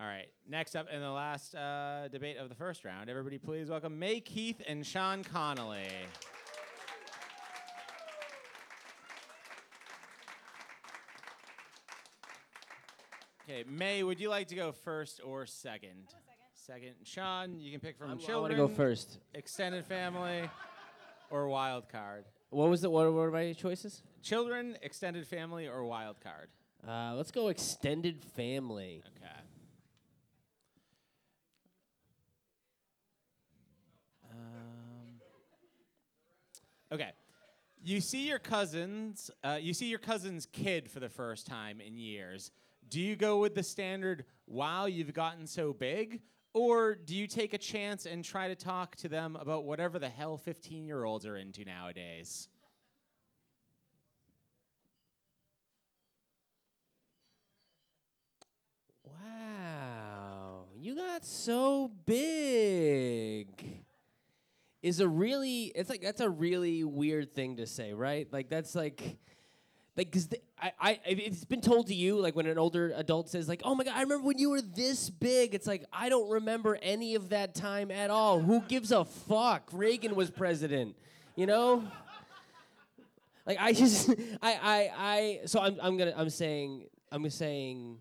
All 0.00 0.06
right. 0.06 0.28
Next 0.48 0.76
up 0.76 0.86
in 0.88 1.00
the 1.00 1.10
last 1.10 1.56
uh, 1.56 2.06
debate 2.12 2.36
of 2.36 2.48
the 2.48 2.54
first 2.54 2.84
round, 2.84 3.10
everybody 3.10 3.38
please 3.38 3.68
welcome 3.68 3.98
May 3.98 4.20
Keith 4.20 4.62
and 4.68 4.86
Sean 4.86 5.24
Connolly. 5.24 5.88
Okay, 13.44 13.64
May, 13.68 14.02
would 14.02 14.20
you 14.20 14.28
like 14.28 14.48
to 14.48 14.54
go 14.54 14.72
first 14.72 15.20
or 15.24 15.46
second? 15.46 16.14
second. 16.54 16.94
Sean, 17.02 17.58
you 17.58 17.72
can 17.72 17.80
pick 17.80 17.96
from 17.98 18.10
I'm- 18.10 18.18
I 18.18 18.24
children. 18.24 18.56
wanna 18.58 18.68
go 18.68 18.74
first. 18.74 19.18
Extended 19.34 19.84
family, 19.84 20.48
or 21.30 21.48
wild 21.48 21.88
card. 21.88 22.24
What 22.50 22.70
was 22.70 22.82
the 22.82 22.90
what 22.90 23.12
were 23.12 23.30
my 23.32 23.52
choices? 23.52 24.02
Children, 24.22 24.78
extended 24.80 25.26
family, 25.26 25.66
or 25.66 25.84
wild 25.84 26.20
card. 26.20 26.50
Uh, 26.86 27.14
let's 27.16 27.32
go 27.32 27.48
extended 27.48 28.24
family. 28.24 29.02
Okay. 29.16 29.40
Um, 34.30 35.20
okay. 36.92 37.10
You 37.84 38.00
see 38.00 38.28
your 38.28 38.38
cousins. 38.38 39.30
Uh, 39.42 39.58
you 39.60 39.74
see 39.74 39.86
your 39.86 39.98
cousin's 39.98 40.46
kid 40.46 40.90
for 40.90 41.00
the 41.00 41.08
first 41.08 41.46
time 41.46 41.80
in 41.80 41.98
years. 41.98 42.50
Do 42.92 43.00
you 43.00 43.16
go 43.16 43.38
with 43.38 43.54
the 43.54 43.62
standard 43.62 44.26
"Wow, 44.46 44.84
you've 44.84 45.14
gotten 45.14 45.46
so 45.46 45.72
big," 45.72 46.20
or 46.52 46.94
do 46.94 47.16
you 47.16 47.26
take 47.26 47.54
a 47.54 47.58
chance 47.58 48.04
and 48.04 48.22
try 48.22 48.48
to 48.48 48.54
talk 48.54 48.96
to 48.96 49.08
them 49.08 49.34
about 49.36 49.64
whatever 49.64 49.98
the 49.98 50.10
hell 50.10 50.36
fifteen-year-olds 50.36 51.24
are 51.24 51.36
into 51.38 51.64
nowadays? 51.64 52.50
Wow, 59.04 60.66
you 60.76 60.94
got 60.94 61.24
so 61.24 61.88
big. 62.04 63.84
Is 64.82 65.00
a 65.00 65.08
really 65.08 65.66
it's 65.74 65.88
like 65.88 66.02
that's 66.02 66.20
a 66.20 66.28
really 66.28 66.84
weird 66.84 67.34
thing 67.34 67.56
to 67.56 67.66
say, 67.66 67.92
right? 67.92 68.28
Like 68.32 68.48
that's 68.50 68.74
like 68.74 69.16
like 69.96 70.10
because 70.10 70.28
I, 70.60 70.72
I 70.80 71.00
it's 71.06 71.44
been 71.44 71.60
told 71.60 71.88
to 71.88 71.94
you 71.94 72.18
like 72.20 72.34
when 72.34 72.46
an 72.46 72.58
older 72.58 72.92
adult 72.96 73.28
says 73.28 73.48
like 73.48 73.62
oh 73.64 73.74
my 73.74 73.84
god 73.84 73.94
I 73.96 74.02
remember 74.02 74.26
when 74.26 74.38
you 74.38 74.50
were 74.50 74.62
this 74.62 75.10
big 75.10 75.54
it's 75.54 75.66
like 75.66 75.84
I 75.92 76.08
don't 76.08 76.30
remember 76.30 76.78
any 76.80 77.14
of 77.14 77.28
that 77.30 77.54
time 77.54 77.90
at 77.90 78.10
all 78.10 78.40
who 78.40 78.60
gives 78.60 78.90
a 78.92 79.04
fuck 79.04 79.68
Reagan 79.72 80.14
was 80.14 80.30
president 80.30 80.96
you 81.36 81.46
know 81.46 81.84
like 83.46 83.58
I 83.60 83.72
just 83.82 84.10
I 84.40 84.52
I 84.62 84.90
I 84.96 85.40
so 85.46 85.60
I'm 85.60 85.76
I'm 85.82 85.96
gonna 85.96 86.14
I'm 86.16 86.30
saying 86.30 86.86
I'm 87.10 87.28
saying 87.28 87.98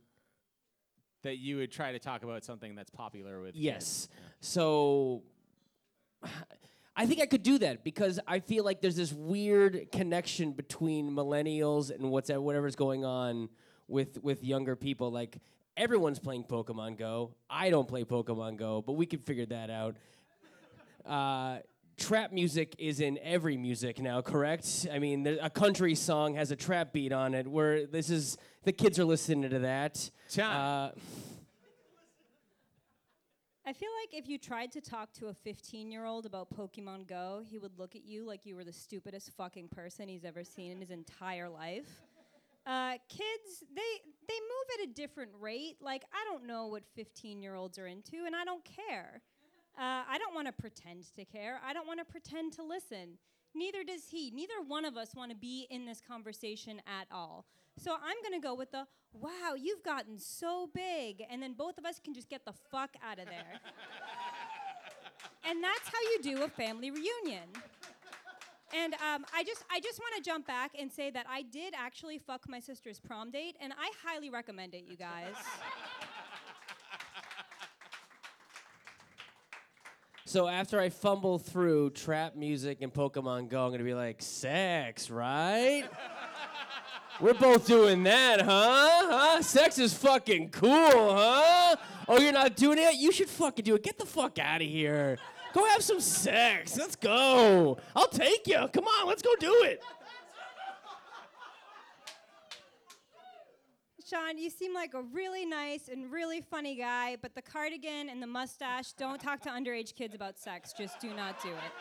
That 1.23 1.37
you 1.37 1.57
would 1.57 1.71
try 1.71 1.91
to 1.91 1.99
talk 1.99 2.23
about 2.23 2.43
something 2.43 2.75
that's 2.75 2.89
popular 2.89 3.41
with. 3.41 3.55
Yes. 3.55 4.07
So 4.39 5.23
I 6.95 7.05
think 7.05 7.21
I 7.21 7.25
could 7.25 7.43
do 7.43 7.57
that 7.59 7.83
because 7.83 8.19
I 8.27 8.39
feel 8.39 8.65
like 8.65 8.81
there's 8.81 8.97
this 8.97 9.13
weird 9.13 9.91
connection 9.91 10.51
between 10.51 11.11
millennials 11.11 11.89
and 11.89 12.11
what's 12.11 12.29
whatever's 12.29 12.75
going 12.75 13.05
on 13.05 13.49
with 13.87 14.21
with 14.21 14.43
younger 14.43 14.75
people. 14.75 15.11
Like 15.11 15.37
everyone's 15.77 16.19
playing 16.19 16.45
Pokemon 16.45 16.97
Go. 16.97 17.35
I 17.49 17.69
don't 17.69 17.87
play 17.87 18.03
Pokemon 18.03 18.57
Go, 18.57 18.81
but 18.81 18.93
we 18.93 19.05
could 19.05 19.25
figure 19.25 19.45
that 19.47 19.69
out. 19.69 19.95
Uh, 21.05 21.59
trap 21.97 22.31
music 22.31 22.75
is 22.77 22.99
in 22.99 23.17
every 23.23 23.57
music 23.57 23.99
now, 23.99 24.21
correct? 24.21 24.87
I 24.91 24.99
mean, 24.99 25.23
there, 25.23 25.37
a 25.41 25.49
country 25.49 25.95
song 25.95 26.35
has 26.35 26.51
a 26.51 26.55
trap 26.55 26.93
beat 26.93 27.13
on 27.13 27.33
it. 27.33 27.47
Where 27.47 27.85
this 27.85 28.09
is 28.09 28.37
the 28.63 28.71
kids 28.73 28.99
are 28.99 29.05
listening 29.05 29.49
to 29.49 29.59
that. 29.59 30.09
Uh, 30.57 30.91
I 33.63 33.73
feel 33.73 33.89
like 34.01 34.19
if 34.19 34.27
you 34.27 34.39
tried 34.39 34.71
to 34.71 34.81
talk 34.81 35.13
to 35.13 35.27
a 35.27 35.33
15 35.33 35.91
year 35.91 36.05
old 36.05 36.25
about 36.25 36.49
Pokemon 36.49 37.07
Go, 37.07 37.43
he 37.47 37.59
would 37.59 37.77
look 37.77 37.95
at 37.95 38.03
you 38.03 38.25
like 38.25 38.43
you 38.43 38.55
were 38.55 38.63
the 38.63 38.73
stupidest 38.73 39.31
fucking 39.37 39.67
person 39.67 40.07
he's 40.07 40.25
ever 40.25 40.43
seen 40.43 40.71
in 40.71 40.79
his 40.79 40.89
entire 40.89 41.47
life. 41.47 41.85
Uh, 42.65 42.93
kids, 43.07 43.63
they 43.75 43.81
they 44.27 44.33
move 44.33 44.79
at 44.79 44.89
a 44.89 44.93
different 44.93 45.31
rate. 45.39 45.77
Like 45.79 46.03
I 46.11 46.23
don't 46.31 46.47
know 46.47 46.67
what 46.67 46.83
15 46.95 47.43
year 47.43 47.53
olds 47.53 47.77
are 47.77 47.85
into, 47.85 48.25
and 48.25 48.35
I 48.35 48.45
don't 48.45 48.63
care. 48.65 49.21
Uh, 49.77 50.03
I 50.09 50.17
don't 50.17 50.33
want 50.33 50.47
to 50.47 50.53
pretend 50.53 51.05
to 51.15 51.23
care. 51.23 51.59
I 51.65 51.73
don't 51.73 51.85
want 51.85 51.99
to 51.99 52.05
pretend 52.05 52.53
to 52.53 52.63
listen. 52.63 53.19
Neither 53.53 53.83
does 53.83 54.07
he. 54.09 54.31
Neither 54.31 54.53
one 54.67 54.85
of 54.85 54.97
us 54.97 55.13
want 55.15 55.29
to 55.29 55.37
be 55.37 55.67
in 55.69 55.85
this 55.85 56.01
conversation 56.01 56.81
at 56.87 57.07
all. 57.11 57.45
So 57.81 57.93
I'm 57.93 58.17
going 58.21 58.39
to 58.39 58.45
go 58.45 58.53
with 58.53 58.71
the 58.71 58.85
wow, 59.13 59.55
you've 59.57 59.83
gotten 59.83 60.19
so 60.19 60.69
big. 60.73 61.23
And 61.29 61.41
then 61.41 61.53
both 61.53 61.79
of 61.79 61.85
us 61.85 61.99
can 61.99 62.13
just 62.13 62.29
get 62.29 62.45
the 62.45 62.53
fuck 62.71 62.91
out 63.03 63.17
of 63.17 63.25
there. 63.25 63.59
and 65.49 65.63
that's 65.63 65.87
how 65.87 65.99
you 66.13 66.19
do 66.21 66.43
a 66.43 66.47
family 66.47 66.91
reunion. 66.91 67.49
And 68.73 68.93
um, 68.93 69.25
I 69.35 69.43
just, 69.43 69.65
I 69.69 69.79
just 69.79 69.99
want 69.99 70.15
to 70.15 70.21
jump 70.21 70.47
back 70.47 70.71
and 70.79 70.91
say 70.91 71.09
that 71.09 71.25
I 71.29 71.41
did 71.41 71.73
actually 71.75 72.19
fuck 72.19 72.47
my 72.47 72.59
sister's 72.59 73.01
prom 73.01 73.29
date, 73.31 73.57
and 73.59 73.73
I 73.73 73.91
highly 74.01 74.29
recommend 74.29 74.73
it, 74.75 74.85
you 74.87 74.95
guys. 74.95 75.33
So 80.23 80.47
after 80.47 80.79
I 80.79 80.87
fumble 80.87 81.37
through 81.37 81.89
trap 81.89 82.37
music 82.37 82.77
and 82.81 82.93
Pokemon 82.93 83.49
Go, 83.49 83.65
I'm 83.65 83.71
gonna 83.71 83.83
be 83.83 83.93
like, 83.93 84.21
sex, 84.21 85.09
right? 85.09 85.83
We're 87.21 87.35
both 87.35 87.67
doing 87.67 88.01
that, 88.03 88.41
huh? 88.41 88.47
Huh? 88.49 89.41
Sex 89.43 89.77
is 89.77 89.93
fucking 89.93 90.49
cool, 90.49 91.15
huh? 91.15 91.75
Oh, 92.07 92.19
you're 92.19 92.33
not 92.33 92.55
doing 92.55 92.79
it? 92.79 92.95
You 92.95 93.11
should 93.11 93.29
fucking 93.29 93.63
do 93.63 93.75
it. 93.75 93.83
Get 93.83 93.99
the 93.99 94.07
fuck 94.07 94.39
out 94.39 94.61
of 94.61 94.67
here. 94.67 95.19
Go 95.53 95.63
have 95.67 95.83
some 95.83 95.99
sex. 95.99 96.75
Let's 96.77 96.95
go. 96.95 97.77
I'll 97.95 98.07
take 98.07 98.47
you. 98.47 98.67
Come 98.73 98.85
on, 98.85 99.07
let's 99.07 99.21
go 99.21 99.35
do 99.39 99.53
it. 99.65 99.83
Sean, 104.09 104.39
you 104.39 104.49
seem 104.49 104.73
like 104.73 104.95
a 104.95 105.03
really 105.03 105.45
nice 105.45 105.89
and 105.89 106.11
really 106.11 106.41
funny 106.41 106.75
guy, 106.75 107.17
but 107.21 107.35
the 107.35 107.41
cardigan 107.41 108.09
and 108.09 108.21
the 108.21 108.27
mustache, 108.27 108.93
don't 108.93 109.21
talk 109.21 109.41
to 109.41 109.49
underage 109.49 109.93
kids 109.93 110.15
about 110.15 110.39
sex. 110.39 110.73
Just 110.75 110.99
do 110.99 111.13
not 111.13 111.41
do 111.43 111.49
it. 111.49 111.71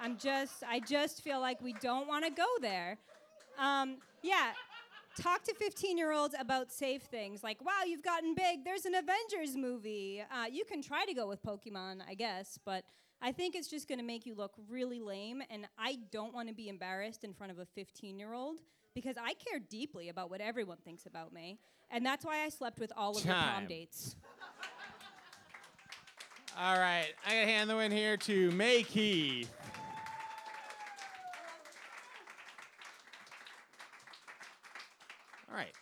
I'm 0.00 0.16
just, 0.16 0.64
I 0.66 0.80
just 0.80 1.20
feel 1.22 1.40
like 1.40 1.60
we 1.60 1.74
don't 1.74 2.08
want 2.08 2.24
to 2.24 2.30
go 2.32 2.46
there. 2.60 2.96
Um, 3.58 3.98
yeah, 4.22 4.52
talk 5.20 5.42
to 5.44 5.54
15 5.54 5.98
year 5.98 6.12
olds 6.12 6.34
about 6.38 6.72
safe 6.72 7.02
things 7.02 7.42
like, 7.42 7.64
wow, 7.64 7.82
you've 7.86 8.02
gotten 8.02 8.34
big. 8.34 8.64
There's 8.64 8.84
an 8.84 8.94
Avengers 8.94 9.56
movie. 9.56 10.22
Uh, 10.30 10.46
you 10.50 10.64
can 10.64 10.82
try 10.82 11.04
to 11.04 11.14
go 11.14 11.28
with 11.28 11.42
Pokemon, 11.42 12.00
I 12.08 12.14
guess, 12.14 12.58
but 12.64 12.84
I 13.20 13.32
think 13.32 13.54
it's 13.54 13.68
just 13.68 13.88
going 13.88 13.98
to 13.98 14.04
make 14.04 14.26
you 14.26 14.34
look 14.34 14.52
really 14.68 15.00
lame. 15.00 15.42
And 15.50 15.66
I 15.78 15.98
don't 16.10 16.34
want 16.34 16.48
to 16.48 16.54
be 16.54 16.68
embarrassed 16.68 17.24
in 17.24 17.32
front 17.32 17.52
of 17.52 17.58
a 17.58 17.66
15 17.66 18.18
year 18.18 18.32
old 18.32 18.58
because 18.94 19.16
I 19.16 19.34
care 19.34 19.58
deeply 19.58 20.08
about 20.08 20.30
what 20.30 20.40
everyone 20.40 20.78
thinks 20.84 21.06
about 21.06 21.32
me. 21.32 21.58
And 21.90 22.04
that's 22.04 22.24
why 22.24 22.42
I 22.44 22.48
slept 22.48 22.78
with 22.78 22.92
all 22.96 23.16
of 23.16 23.22
the 23.22 23.28
prom 23.28 23.66
dates. 23.66 24.16
All 26.58 26.78
right, 26.78 27.06
I 27.26 27.30
gotta 27.30 27.46
hand 27.46 27.70
the 27.70 27.76
win 27.76 27.90
here 27.90 28.18
to 28.18 28.50
May 28.50 28.82
Keith. 28.82 29.50
All 35.50 35.56
right. 35.56 35.74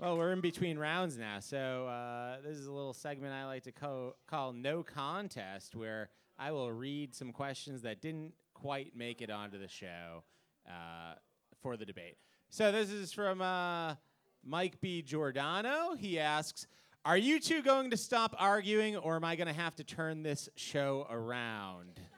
Well, 0.00 0.16
we're 0.16 0.32
in 0.32 0.40
between 0.40 0.78
rounds 0.78 1.18
now, 1.18 1.40
so 1.40 1.86
uh, 1.86 2.36
this 2.42 2.56
is 2.56 2.68
a 2.68 2.72
little 2.72 2.94
segment 2.94 3.34
I 3.34 3.44
like 3.44 3.64
to 3.64 3.72
co- 3.72 4.14
call 4.26 4.54
No 4.54 4.82
Contest, 4.82 5.76
where 5.76 6.08
I 6.38 6.52
will 6.52 6.72
read 6.72 7.14
some 7.14 7.32
questions 7.32 7.82
that 7.82 8.00
didn't 8.00 8.32
quite 8.54 8.96
make 8.96 9.20
it 9.20 9.28
onto 9.28 9.58
the 9.58 9.68
show 9.68 10.24
uh, 10.66 11.16
for 11.60 11.76
the 11.76 11.84
debate. 11.84 12.16
So 12.48 12.72
this 12.72 12.90
is 12.90 13.12
from 13.12 13.42
uh, 13.42 13.96
Mike 14.42 14.80
B. 14.80 15.02
Giordano. 15.02 15.94
He 15.98 16.18
asks, 16.18 16.66
"Are 17.04 17.18
you 17.18 17.38
two 17.38 17.60
going 17.60 17.90
to 17.90 17.98
stop 17.98 18.34
arguing, 18.38 18.96
or 18.96 19.16
am 19.16 19.24
I 19.24 19.36
going 19.36 19.48
to 19.48 19.52
have 19.52 19.76
to 19.76 19.84
turn 19.84 20.22
this 20.22 20.48
show 20.56 21.06
around?" 21.10 22.00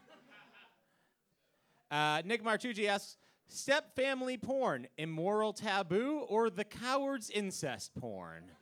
Uh, 1.91 2.23
Nick 2.25 2.43
Martucci 2.43 2.89
asks, 2.89 3.19
"Step 3.53 3.95
family 3.95 4.37
porn, 4.37 4.89
immoral 4.97 5.53
taboo, 5.53 6.25
or 6.29 6.51
the 6.51 6.65
coward's 6.65 7.31
incest 7.31 7.95
porn?" 7.95 8.53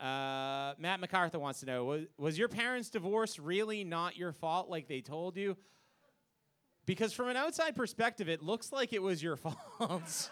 Uh, 0.00 0.74
Matt 0.76 1.00
MacArthur 1.00 1.38
wants 1.38 1.60
to 1.60 1.66
know 1.66 1.84
was, 1.84 2.04
was 2.18 2.38
your 2.38 2.48
parents' 2.48 2.90
divorce 2.90 3.38
really 3.38 3.84
not 3.84 4.16
your 4.16 4.32
fault 4.32 4.68
like 4.68 4.86
they 4.86 5.00
told 5.00 5.36
you? 5.36 5.56
Because 6.84 7.14
from 7.14 7.28
an 7.28 7.36
outside 7.36 7.74
perspective, 7.74 8.28
it 8.28 8.42
looks 8.42 8.70
like 8.70 8.92
it 8.92 9.00
was 9.00 9.22
your 9.22 9.36
fault. 9.78 10.30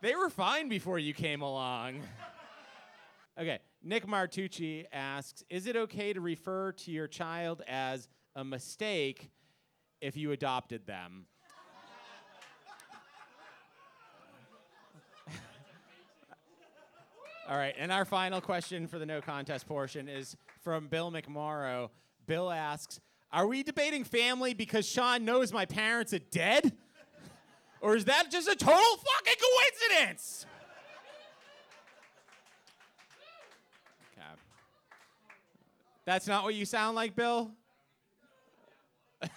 they 0.00 0.14
were 0.14 0.30
fine 0.30 0.68
before 0.68 0.98
you 0.98 1.12
came 1.12 1.42
along. 1.42 2.02
Okay, 3.36 3.58
Nick 3.86 4.06
Martucci 4.06 4.86
asks 4.92 5.44
Is 5.50 5.66
it 5.66 5.76
okay 5.76 6.14
to 6.14 6.20
refer 6.20 6.72
to 6.72 6.90
your 6.90 7.06
child 7.06 7.60
as 7.68 8.08
a 8.34 8.42
mistake 8.42 9.30
if 10.00 10.16
you 10.16 10.32
adopted 10.32 10.86
them? 10.86 11.26
All 17.48 17.58
right, 17.58 17.74
and 17.78 17.92
our 17.92 18.06
final 18.06 18.40
question 18.40 18.86
for 18.86 18.98
the 18.98 19.04
no 19.04 19.20
contest 19.20 19.68
portion 19.68 20.08
is 20.08 20.34
from 20.62 20.88
Bill 20.88 21.12
McMorrow. 21.12 21.90
Bill 22.26 22.50
asks, 22.50 23.00
"Are 23.30 23.46
we 23.46 23.62
debating 23.62 24.02
family 24.02 24.54
because 24.54 24.88
Sean 24.88 25.26
knows 25.26 25.52
my 25.52 25.66
parents 25.66 26.14
are 26.14 26.20
dead, 26.20 26.72
or 27.82 27.96
is 27.96 28.06
that 28.06 28.30
just 28.30 28.48
a 28.48 28.56
total 28.56 28.96
fucking 28.96 29.34
coincidence?" 29.38 30.46
That's 36.06 36.26
not 36.26 36.44
what 36.44 36.54
you 36.54 36.66
sound 36.66 36.96
like, 36.96 37.16
Bill. 37.16 37.50
All 39.22 39.28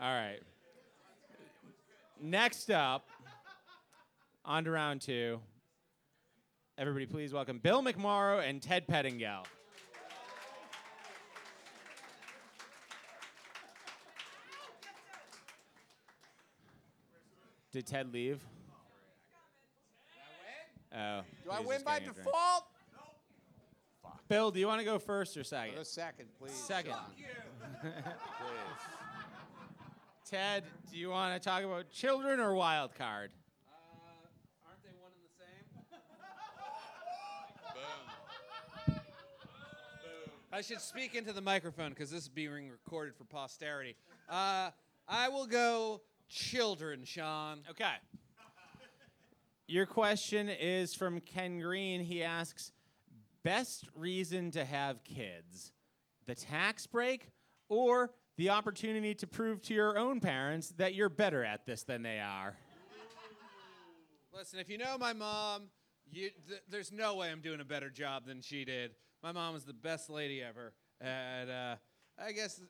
right. 0.00 0.38
Next 2.20 2.70
up, 2.70 3.08
on 4.44 4.64
to 4.64 4.70
round 4.70 5.00
two. 5.00 5.40
Everybody, 6.76 7.06
please 7.06 7.32
welcome 7.32 7.58
Bill 7.58 7.82
McMorrow 7.82 8.48
and 8.48 8.62
Ted 8.62 8.86
Pettingill. 8.86 9.44
Did 17.72 17.86
Ted 17.86 18.12
leave? 18.12 18.40
Oh. 20.96 21.20
Do 21.44 21.50
I 21.50 21.60
win 21.60 21.82
by 21.84 21.94
getting 21.98 22.10
a 22.10 22.12
drink. 22.12 22.26
default? 22.26 22.64
Bill, 24.28 24.50
do 24.50 24.60
you 24.60 24.66
want 24.66 24.80
to 24.80 24.84
go 24.84 24.98
first 24.98 25.36
or 25.38 25.44
second? 25.44 25.78
A 25.78 25.84
second, 25.86 26.26
please. 26.38 26.52
Second. 26.52 26.92
Sean. 26.92 27.92
Ted, 30.30 30.64
do 30.92 30.98
you 30.98 31.08
want 31.08 31.40
to 31.40 31.48
talk 31.48 31.62
about 31.62 31.90
children 31.90 32.38
or 32.38 32.52
wild 32.54 32.94
card? 32.94 33.30
Aren't 34.66 34.82
they 34.82 34.90
one 35.00 35.12
and 35.14 35.24
the 35.24 35.32
same? 35.38 35.64
Boom. 38.86 38.94
Boom. 40.02 40.32
I 40.52 40.60
should 40.60 40.82
speak 40.82 41.14
into 41.14 41.32
the 41.32 41.40
microphone 41.40 41.90
because 41.90 42.10
this 42.10 42.24
is 42.24 42.28
being 42.28 42.68
recorded 42.70 43.14
for 43.16 43.24
posterity. 43.24 43.96
Uh, 44.28 44.68
I 45.08 45.30
will 45.30 45.46
go 45.46 46.02
children, 46.28 47.06
Sean. 47.06 47.60
Okay. 47.70 47.94
Your 49.66 49.86
question 49.86 50.50
is 50.50 50.94
from 50.94 51.20
Ken 51.20 51.60
Green. 51.60 52.02
He 52.02 52.22
asks 52.22 52.72
Best 53.48 53.88
reason 53.94 54.50
to 54.50 54.62
have 54.62 55.02
kids, 55.04 55.72
the 56.26 56.34
tax 56.34 56.86
break 56.86 57.30
or 57.70 58.10
the 58.36 58.50
opportunity 58.50 59.14
to 59.14 59.26
prove 59.26 59.62
to 59.62 59.72
your 59.72 59.96
own 59.96 60.20
parents 60.20 60.68
that 60.76 60.94
you're 60.94 61.08
better 61.08 61.42
at 61.42 61.64
this 61.64 61.82
than 61.82 62.02
they 62.02 62.20
are? 62.20 62.58
Listen, 64.36 64.58
if 64.58 64.68
you 64.68 64.76
know 64.76 64.98
my 64.98 65.14
mom, 65.14 65.70
you, 66.12 66.28
th- 66.46 66.60
there's 66.68 66.92
no 66.92 67.14
way 67.14 67.30
I'm 67.30 67.40
doing 67.40 67.62
a 67.62 67.64
better 67.64 67.88
job 67.88 68.26
than 68.26 68.42
she 68.42 68.66
did. 68.66 68.90
My 69.22 69.32
mom 69.32 69.54
was 69.54 69.64
the 69.64 69.72
best 69.72 70.10
lady 70.10 70.42
ever. 70.42 70.74
And 71.00 71.50
uh, 71.50 71.76
I 72.22 72.32
guess 72.32 72.60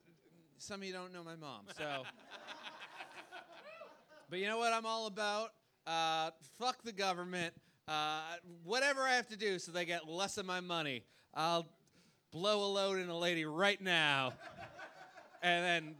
some 0.59 0.81
of 0.81 0.87
you 0.87 0.93
don't 0.93 1.13
know 1.13 1.25
my 1.25 1.35
mom. 1.35 1.63
So, 1.77 2.05
but 4.31 4.39
you 4.39 4.47
know 4.47 4.59
what 4.59 4.73
I'm 4.73 4.87
all 4.87 5.09
about? 5.09 5.51
Uh, 5.89 6.31
fuck 6.57 6.85
the 6.85 6.93
government. 6.93 7.53
Uh, 7.89 8.21
whatever 8.65 9.03
I 9.03 9.15
have 9.15 9.29
to 9.29 9.37
do 9.37 9.59
so 9.59 9.73
they 9.73 9.87
get 9.87 10.07
less 10.07 10.37
of 10.37 10.45
my 10.45 10.61
money, 10.61 11.05
I'll 11.35 11.67
blow 12.31 12.65
a 12.65 12.71
load 12.71 12.99
in 12.99 13.09
a 13.09 13.17
lady 13.17 13.47
right 13.47 13.81
now, 13.81 14.35
and 15.43 15.65
then 15.65 15.95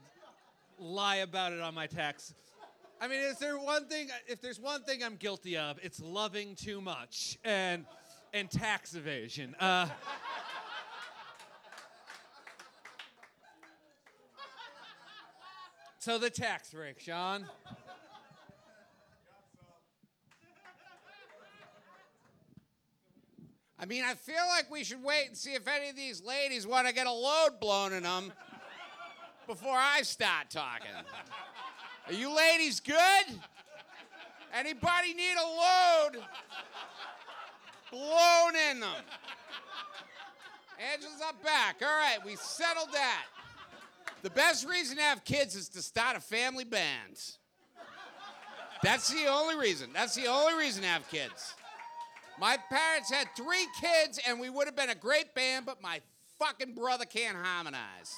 lie 0.79 1.17
about 1.17 1.55
it 1.55 1.63
on 1.63 1.75
my 1.75 1.87
tax. 1.87 2.35
I 3.01 3.09
mean, 3.09 3.21
is 3.21 3.39
there 3.39 3.59
one 3.59 3.87
thing? 3.87 4.09
If 4.27 4.43
there's 4.43 4.61
one 4.61 4.83
thing 4.83 5.03
I'm 5.03 5.17
guilty 5.17 5.57
of, 5.57 5.79
it's 5.83 5.99
loving 5.99 6.57
too 6.57 6.83
much 6.83 7.39
and 7.43 7.87
and 8.35 8.51
tax 8.51 8.95
evasion. 8.95 9.57
Uh, 9.59 9.89
so 15.99 16.19
the 16.19 16.29
tax 16.29 16.71
break, 16.71 17.01
Sean. 17.01 17.47
I 23.81 23.87
mean, 23.87 24.03
I 24.05 24.15
feel 24.15 24.47
like 24.49 24.71
we 24.71 24.83
should 24.83 25.03
wait 25.03 25.29
and 25.29 25.37
see 25.37 25.55
if 25.55 25.69
any 25.69 25.91
of 25.91 25.97
these 25.97 26.23
ladies 26.23 26.67
want 26.67 26.89
to 26.89 26.95
get 26.95 27.07
a 27.07 27.13
load 27.13 27.61
blown 27.61 27.93
in 27.93 28.03
them 28.03 28.33
before 29.47 29.77
I 29.77 30.03
start 30.03 30.51
talking. 30.51 30.91
Are 32.07 32.13
you 32.13 32.35
ladies 32.35 32.81
good? 32.81 33.27
Anybody 34.53 35.15
need 35.15 35.35
a 35.35 35.47
load 35.47 36.25
blown 37.93 38.57
in 38.71 38.81
them? 38.81 39.05
Angela's 40.93 41.21
up 41.21 41.43
back. 41.45 41.77
All 41.83 41.89
right, 41.89 42.19
we 42.25 42.35
settled 42.37 42.93
that. 42.93 43.25
The 44.23 44.31
best 44.31 44.67
reason 44.69 44.97
to 44.97 45.03
have 45.03 45.25
kids 45.25 45.55
is 45.55 45.69
to 45.71 45.83
start 45.83 46.17
a 46.17 46.21
family 46.21 46.65
band. 46.65 47.21
That's 48.83 49.09
the 49.09 49.27
only 49.27 49.57
reason. 49.57 49.91
That's 49.93 50.15
the 50.15 50.27
only 50.27 50.55
reason 50.55 50.83
to 50.83 50.89
have 50.89 51.09
kids. 51.09 51.55
My 52.41 52.57
parents 52.71 53.11
had 53.11 53.29
three 53.37 53.67
kids, 53.81 54.21
and 54.27 54.39
we 54.39 54.49
would 54.49 54.67
have 54.67 54.77
been 54.77 54.91
a 54.91 54.95
great 54.95 55.35
band, 55.35 55.67
but 55.67 55.83
my 55.83 56.01
fucking 56.39 56.75
brother 56.75 57.05
can't 57.05 57.37
harmonize. 57.37 58.15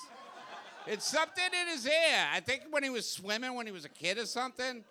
It's 0.86 1.06
something 1.06 1.44
in 1.44 1.68
his 1.68 1.86
ear. 1.86 2.26
I 2.32 2.40
think 2.40 2.64
when 2.70 2.82
he 2.82 2.90
was 2.90 3.08
swimming 3.08 3.54
when 3.54 3.66
he 3.66 3.72
was 3.72 3.84
a 3.84 3.88
kid 3.88 4.18
or 4.18 4.26
something, 4.26 4.84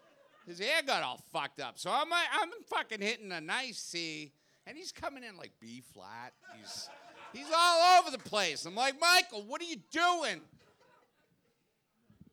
his 0.48 0.60
ear 0.60 0.82
got 0.86 1.04
all 1.04 1.22
fucked 1.32 1.60
up. 1.60 1.78
So 1.78 1.92
I'm, 1.92 2.12
I'm 2.12 2.50
fucking 2.68 3.02
hitting 3.02 3.32
a 3.32 3.42
nice 3.42 3.78
C, 3.78 4.32
and 4.66 4.76
he's 4.76 4.92
coming 4.92 5.24
in 5.24 5.38
like 5.38 5.52
B 5.60 5.84
flat. 5.94 6.34
He's, 6.58 6.90
he's 7.34 7.52
all 7.56 8.00
over 8.00 8.12
the 8.12 8.18
place. 8.18 8.66
I'm 8.66 8.76
like, 8.76 8.96
Michael, 9.00 9.44
what 9.44 9.62
are 9.62 9.66
you 9.66 9.78
doing? 9.92 10.42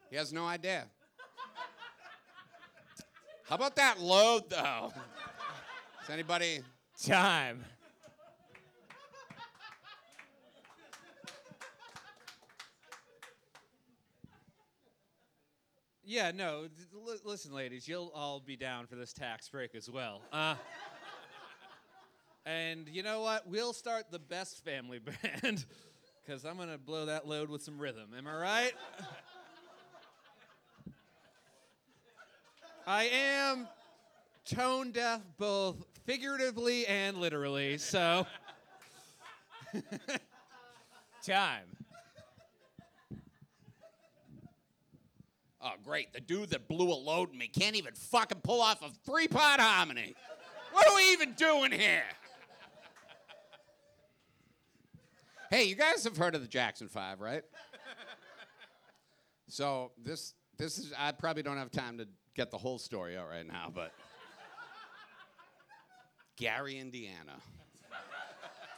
He 0.08 0.16
has 0.16 0.32
no 0.32 0.46
idea. 0.46 0.86
How 3.44 3.56
about 3.56 3.76
that 3.76 4.00
load, 4.00 4.48
though? 4.48 4.92
Is 6.04 6.10
anybody. 6.10 6.60
Time. 7.04 7.62
Yeah, 16.02 16.30
no. 16.34 16.68
li- 16.92 17.18
listen, 17.24 17.52
ladies, 17.52 17.86
you'll 17.86 18.12
all 18.14 18.40
be 18.40 18.56
down 18.56 18.86
for 18.86 18.94
this 18.94 19.12
tax 19.12 19.48
break 19.48 19.74
as 19.74 19.90
well. 19.90 20.22
Uh, 20.32 20.54
and 22.46 22.88
you 22.88 23.02
know 23.02 23.20
what? 23.20 23.46
We'll 23.46 23.72
start 23.74 24.04
the 24.10 24.18
best 24.18 24.64
family 24.64 24.98
band 25.42 25.66
because 26.24 26.44
I'm 26.44 26.56
gonna 26.56 26.78
blow 26.78 27.06
that 27.06 27.26
load 27.28 27.50
with 27.50 27.62
some 27.62 27.78
rhythm. 27.78 28.14
Am 28.16 28.26
I 28.26 28.34
right? 28.34 28.72
I 32.86 33.04
am 33.04 33.66
tone 34.46 34.92
deaf 34.92 35.20
both 35.38 35.84
figuratively 36.04 36.86
and 36.86 37.18
literally, 37.18 37.78
so. 37.78 38.26
Time. 41.24 41.64
Oh, 45.60 45.72
great. 45.84 46.12
The 46.12 46.20
dude 46.20 46.50
that 46.50 46.68
blew 46.68 46.92
a 46.92 46.94
load 46.94 47.32
in 47.32 47.38
me 47.38 47.48
can't 47.48 47.74
even 47.74 47.92
fucking 47.94 48.38
pull 48.42 48.62
off 48.62 48.82
a 48.82 48.90
three 49.04 49.26
part 49.26 49.58
harmony. 49.58 50.14
What 50.72 50.86
are 50.88 50.94
we 50.94 51.12
even 51.12 51.32
doing 51.32 51.72
here? 51.72 52.04
Hey, 55.50 55.64
you 55.64 55.74
guys 55.74 56.04
have 56.04 56.16
heard 56.16 56.36
of 56.36 56.42
the 56.42 56.48
Jackson 56.48 56.86
Five, 56.86 57.20
right? 57.20 57.42
So 59.48 59.92
this 60.02 60.34
this 60.58 60.78
is 60.78 60.92
I 60.96 61.12
probably 61.12 61.42
don't 61.42 61.56
have 61.56 61.70
time 61.70 61.98
to 61.98 62.06
get 62.34 62.50
the 62.50 62.58
whole 62.58 62.78
story 62.78 63.16
out 63.16 63.28
right 63.28 63.46
now, 63.46 63.72
but 63.74 63.92
Gary, 66.36 66.78
Indiana. 66.78 67.32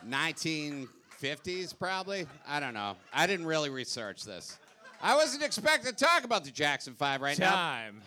1950s, 0.09 1.77
probably? 1.77 2.27
I 2.47 2.61
don't 2.61 2.75
know. 2.75 2.97
I 3.13 3.27
didn't 3.27 3.47
really 3.47 3.69
research 3.71 4.25
this. 4.25 4.59
I 5.03 5.17
wasn't 5.17 5.43
expecting 5.45 5.93
to 5.93 5.97
talk 5.97 6.25
about 6.25 6.45
the 6.45 6.51
Jackson 6.51 6.95
5 6.95 7.21
right 7.21 7.37
Time. 7.37 7.97
now. 7.97 8.03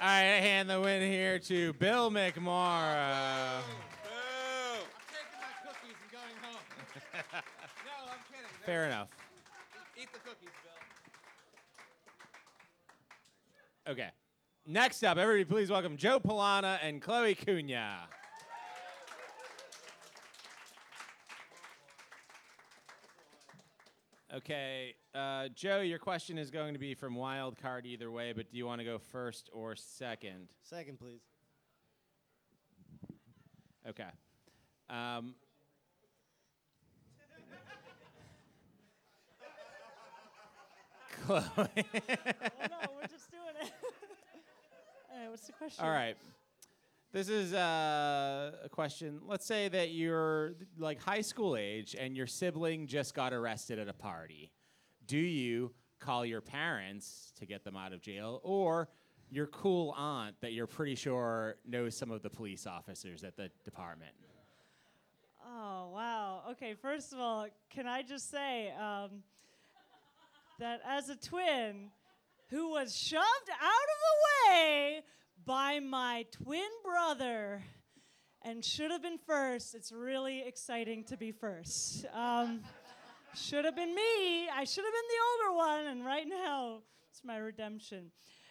All 0.00 0.06
right, 0.06 0.36
I 0.36 0.40
hand 0.40 0.70
the 0.70 0.80
win 0.80 1.02
here 1.10 1.38
to 1.40 1.72
Bill 1.74 2.10
McMorrow. 2.10 2.32
Boo. 2.36 2.44
Boo. 4.04 4.14
I'm 4.78 4.84
taking 5.08 5.40
my 5.40 5.50
cookies 5.64 5.96
and 6.02 6.12
going 6.12 6.36
home. 6.42 6.62
no, 7.32 8.12
I'm 8.12 8.20
kidding. 8.30 8.46
They're 8.64 8.66
Fair 8.66 8.86
enough. 8.86 9.08
Eat 10.00 10.08
the 10.12 10.20
cookies, 10.20 10.54
Bill. 13.84 13.92
Okay. 13.92 14.10
Next 14.70 15.02
up, 15.02 15.16
everybody, 15.16 15.46
please 15.46 15.70
welcome 15.70 15.96
Joe 15.96 16.20
Polana 16.20 16.78
and 16.82 17.00
Chloe 17.00 17.34
Cunha. 17.34 18.00
Okay, 24.34 24.94
uh, 25.14 25.48
Joe, 25.54 25.80
your 25.80 25.98
question 25.98 26.36
is 26.36 26.50
going 26.50 26.74
to 26.74 26.78
be 26.78 26.92
from 26.92 27.14
wild 27.14 27.56
card 27.56 27.86
either 27.86 28.10
way, 28.10 28.34
but 28.34 28.52
do 28.52 28.58
you 28.58 28.66
want 28.66 28.82
to 28.82 28.84
go 28.84 28.98
first 28.98 29.48
or 29.54 29.74
second? 29.74 30.48
Second, 30.60 30.98
please. 31.00 31.22
Okay. 33.88 34.04
Um, 34.90 35.34
Chloe. 41.26 41.42
oh 41.46 41.62
no, 41.64 42.76
we're 42.94 43.06
just 43.06 43.30
doing 43.30 43.37
it. 43.37 43.37
All 43.37 43.37
right, 45.28 45.30
what's 45.30 45.46
the 45.46 45.52
question? 45.52 45.84
All 45.84 45.90
right. 45.90 46.16
This 47.12 47.28
is 47.28 47.54
uh, 47.54 48.52
a 48.64 48.68
question. 48.68 49.20
Let's 49.26 49.46
say 49.46 49.68
that 49.68 49.90
you're 49.90 50.54
like 50.78 51.02
high 51.02 51.22
school 51.22 51.56
age 51.56 51.96
and 51.98 52.16
your 52.16 52.26
sibling 52.26 52.86
just 52.86 53.14
got 53.14 53.32
arrested 53.32 53.78
at 53.78 53.88
a 53.88 53.94
party. 53.94 54.52
Do 55.06 55.16
you 55.16 55.72
call 56.00 56.26
your 56.26 56.40
parents 56.40 57.32
to 57.38 57.46
get 57.46 57.64
them 57.64 57.76
out 57.76 57.92
of 57.92 58.02
jail 58.02 58.40
or 58.44 58.88
your 59.30 59.46
cool 59.46 59.94
aunt 59.96 60.36
that 60.40 60.52
you're 60.52 60.66
pretty 60.66 60.94
sure 60.94 61.56
knows 61.66 61.96
some 61.96 62.10
of 62.10 62.22
the 62.22 62.30
police 62.30 62.66
officers 62.66 63.24
at 63.24 63.36
the 63.36 63.50
department? 63.64 64.12
Oh 65.46 65.90
wow. 65.94 66.42
Okay, 66.50 66.74
first 66.74 67.14
of 67.14 67.20
all, 67.20 67.46
can 67.70 67.86
I 67.86 68.02
just 68.02 68.30
say 68.30 68.70
um, 68.72 69.22
that 70.58 70.82
as 70.86 71.08
a 71.08 71.16
twin 71.16 71.90
who 72.50 72.70
was 72.70 72.96
shoved 72.96 73.50
out 73.50 73.64
of 73.64 73.98
the 74.06 74.50
way 74.50 75.00
by 75.44 75.80
my 75.80 76.24
twin 76.30 76.68
brother 76.84 77.62
and 78.42 78.64
should 78.64 78.90
have 78.90 79.02
been 79.02 79.18
first, 79.18 79.74
it's 79.74 79.92
really 79.92 80.42
exciting 80.46 81.04
to 81.04 81.16
be 81.16 81.32
first. 81.32 82.06
Um, 82.14 82.60
should 83.34 83.64
have 83.64 83.76
been 83.76 83.94
me. 83.94 84.48
I 84.48 84.64
should 84.64 84.84
have 84.84 84.92
been 84.94 85.08
the 85.08 85.48
older 85.48 85.56
one, 85.56 85.86
and 85.86 86.06
right 86.06 86.26
now 86.26 86.78
it's 87.10 87.22
my 87.24 87.36
redemption. 87.36 88.10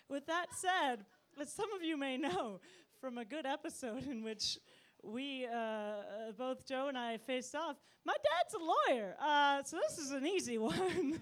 With 0.09 0.27
that 0.27 0.47
said, 0.53 1.05
as 1.39 1.51
some 1.51 1.71
of 1.73 1.83
you 1.83 1.97
may 1.97 2.17
know 2.17 2.59
from 2.99 3.17
a 3.17 3.25
good 3.25 3.45
episode 3.45 4.07
in 4.07 4.23
which 4.23 4.57
we 5.03 5.45
uh, 5.45 6.31
both 6.37 6.67
Joe 6.67 6.87
and 6.87 6.97
I 6.97 7.17
faced 7.17 7.55
off. 7.55 7.77
My 8.05 8.13
dad's 8.13 8.53
a 8.53 8.93
lawyer, 8.93 9.15
uh, 9.21 9.63
so 9.63 9.77
this 9.77 9.97
is 9.97 10.11
an 10.11 10.25
easy 10.25 10.57
one. 10.57 11.21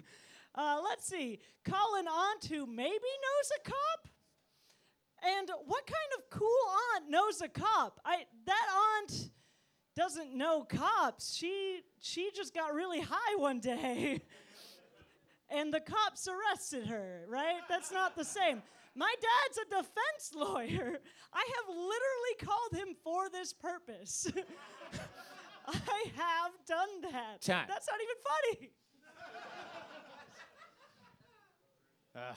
Uh, 0.55 0.79
let's 0.83 1.07
see. 1.07 1.39
Calling 1.63 2.07
aunt 2.07 2.45
who 2.45 2.65
maybe 2.65 2.89
knows 2.93 3.51
a 3.59 3.69
cop. 3.69 4.09
And 5.23 5.49
what 5.65 5.87
kind 5.87 6.11
of 6.17 6.29
cool 6.29 6.47
aunt 6.95 7.09
knows 7.09 7.41
a 7.41 7.47
cop? 7.47 7.99
I 8.05 8.25
that 8.45 8.67
aunt 8.99 9.31
doesn't 9.95 10.35
know 10.35 10.63
cops. 10.63 11.33
She 11.35 11.81
she 11.99 12.29
just 12.35 12.53
got 12.53 12.73
really 12.73 12.99
high 12.99 13.35
one 13.37 13.59
day. 13.59 14.21
and 15.49 15.73
the 15.73 15.79
cops 15.79 16.27
arrested 16.27 16.87
her, 16.87 17.25
right? 17.27 17.61
That's 17.69 17.91
not 17.91 18.15
the 18.15 18.25
same. 18.25 18.61
My 18.95 19.13
dad's 19.21 19.57
a 19.57 19.69
defense 19.69 20.33
lawyer. 20.35 20.99
I 21.33 21.49
have 21.55 21.67
literally 21.75 22.35
called 22.41 22.87
him 22.87 22.95
for 23.03 23.29
this 23.29 23.51
purpose. 23.51 24.27
I 25.67 26.03
have 26.15 26.51
done 26.67 27.11
that. 27.11 27.41
Time. 27.41 27.65
That's 27.67 27.87
not 27.87 27.99
even 27.99 28.15
funny. 28.23 28.71
Uh, 32.15 32.33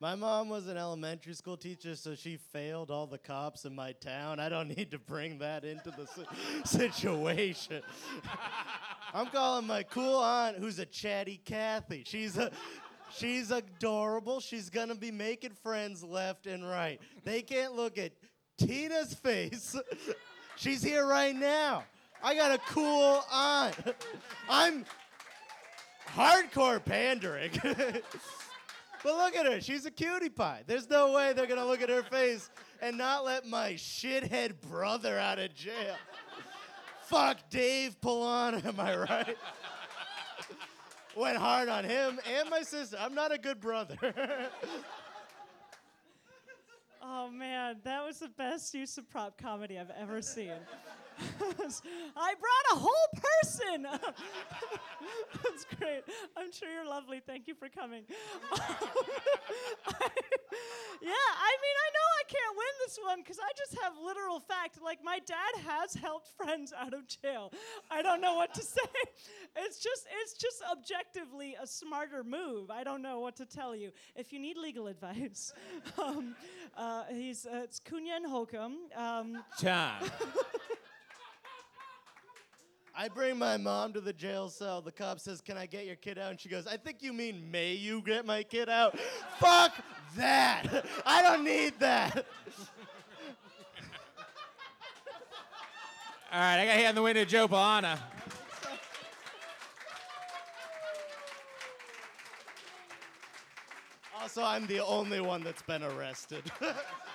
my 0.00 0.14
mom 0.14 0.48
was 0.48 0.68
an 0.68 0.78
elementary 0.78 1.34
school 1.34 1.58
teacher, 1.58 1.94
so 1.96 2.14
she 2.14 2.38
failed 2.38 2.90
all 2.90 3.06
the 3.06 3.18
cops 3.18 3.66
in 3.66 3.74
my 3.74 3.92
town. 3.92 4.40
I 4.40 4.48
don't 4.48 4.74
need 4.74 4.90
to 4.92 4.98
bring 4.98 5.38
that 5.40 5.66
into 5.66 5.90
the 5.90 6.06
si- 6.06 6.24
situation. 6.78 7.82
I'm 9.12 9.26
calling 9.26 9.66
my 9.66 9.82
cool 9.82 10.16
aunt, 10.18 10.56
who's 10.56 10.78
a 10.78 10.86
chatty 10.86 11.42
Kathy. 11.44 12.04
She's 12.06 12.38
a, 12.38 12.50
she's 13.14 13.50
adorable. 13.50 14.40
She's 14.40 14.70
gonna 14.70 14.94
be 14.94 15.10
making 15.10 15.52
friends 15.62 16.02
left 16.02 16.46
and 16.46 16.66
right. 16.66 16.98
They 17.24 17.42
can't 17.42 17.74
look 17.74 17.98
at 17.98 18.12
Tina's 18.56 19.12
face. 19.12 19.76
She's 20.56 20.82
here 20.82 21.06
right 21.06 21.36
now. 21.36 21.84
I 22.22 22.34
got 22.34 22.50
a 22.50 22.58
cool 22.72 23.22
aunt. 23.30 23.76
I'm 24.48 24.84
hardcore 26.14 26.84
pandering. 26.84 27.52
But 29.04 29.16
look 29.16 29.36
at 29.36 29.46
her. 29.46 29.60
She's 29.60 29.86
a 29.86 29.90
cutie 29.90 30.28
pie. 30.28 30.62
There's 30.66 30.88
no 30.90 31.12
way 31.12 31.32
they're 31.32 31.46
going 31.46 31.60
to 31.60 31.66
look 31.66 31.82
at 31.82 31.88
her 31.88 32.02
face 32.02 32.50
and 32.82 32.98
not 32.98 33.24
let 33.24 33.46
my 33.46 33.72
shithead 33.72 34.60
brother 34.68 35.18
out 35.18 35.38
of 35.38 35.54
jail. 35.54 35.96
Fuck 37.02 37.38
Dave 37.48 38.00
Polana, 38.00 38.64
am 38.66 38.78
I 38.78 38.96
right? 38.96 39.36
Went 41.16 41.36
hard 41.36 41.68
on 41.68 41.84
him 41.84 42.20
and 42.30 42.50
my 42.50 42.62
sister. 42.62 42.96
I'm 43.00 43.14
not 43.14 43.32
a 43.32 43.38
good 43.38 43.60
brother. 43.60 43.96
Oh 47.10 47.30
man, 47.30 47.76
that 47.84 48.04
was 48.04 48.18
the 48.18 48.28
best 48.28 48.74
use 48.74 48.98
of 48.98 49.08
prop 49.08 49.40
comedy 49.40 49.78
I've 49.78 49.90
ever 49.98 50.20
seen. 50.20 50.52
I 52.16 52.34
brought 52.34 52.66
a 52.72 52.76
whole 52.76 53.08
person. 53.14 53.82
That's 55.42 55.66
great. 55.78 56.02
I'm 56.36 56.52
sure 56.52 56.70
you're 56.70 56.86
lovely. 56.88 57.20
Thank 57.24 57.48
you 57.48 57.54
for 57.54 57.68
coming. 57.68 58.04
yeah, 58.10 58.60
I 61.02 61.52
mean, 61.62 61.76
I 61.84 61.88
know 61.94 62.08
I 62.18 62.24
can't 62.26 62.56
win 62.56 62.74
this 62.84 62.98
one 63.04 63.20
because 63.22 63.38
I 63.38 63.50
just 63.56 63.80
have 63.82 63.94
literal 64.04 64.40
fact. 64.40 64.78
Like, 64.82 64.98
my 65.02 65.18
dad 65.26 65.62
has 65.66 65.94
helped 65.94 66.28
friends 66.36 66.72
out 66.76 66.94
of 66.94 67.06
jail. 67.06 67.52
I 67.90 68.02
don't 68.02 68.20
know 68.20 68.34
what 68.34 68.54
to 68.54 68.62
say. 68.62 68.80
It's 69.56 69.78
just, 69.78 70.06
it's 70.22 70.34
just 70.34 70.62
objectively 70.70 71.56
a 71.60 71.66
smarter 71.66 72.22
move. 72.22 72.70
I 72.70 72.84
don't 72.84 73.02
know 73.02 73.20
what 73.20 73.36
to 73.36 73.46
tell 73.46 73.74
you. 73.74 73.90
If 74.14 74.32
you 74.32 74.38
need 74.38 74.56
legal 74.56 74.86
advice, 74.86 75.52
um, 75.98 76.36
uh, 76.76 77.04
he's 77.10 77.46
uh, 77.46 77.60
it's 77.64 77.80
Cunha 77.80 78.16
and 78.16 78.26
Holcomb. 78.26 78.76
Um. 78.96 79.42
I 83.00 83.06
bring 83.06 83.38
my 83.38 83.56
mom 83.56 83.92
to 83.92 84.00
the 84.00 84.12
jail 84.12 84.48
cell. 84.48 84.80
The 84.80 84.90
cop 84.90 85.20
says, 85.20 85.40
Can 85.40 85.56
I 85.56 85.66
get 85.66 85.86
your 85.86 85.94
kid 85.94 86.18
out? 86.18 86.32
And 86.32 86.40
she 86.40 86.48
goes, 86.48 86.66
I 86.66 86.76
think 86.76 86.96
you 87.00 87.12
mean, 87.12 87.48
May 87.48 87.74
you 87.74 88.02
get 88.02 88.26
my 88.26 88.42
kid 88.42 88.68
out? 88.68 88.98
Fuck 89.38 89.74
that. 90.16 90.84
I 91.06 91.22
don't 91.22 91.44
need 91.44 91.78
that. 91.78 92.16
All 96.32 96.40
right, 96.40 96.58
I 96.60 96.66
got 96.66 96.74
hand 96.74 96.96
the 96.96 97.02
win 97.02 97.14
to 97.14 97.24
Joe 97.24 97.46
Polana. 97.46 98.00
Also, 104.20 104.42
I'm 104.42 104.66
the 104.66 104.84
only 104.84 105.20
one 105.20 105.44
that's 105.44 105.62
been 105.62 105.84
arrested. 105.84 106.42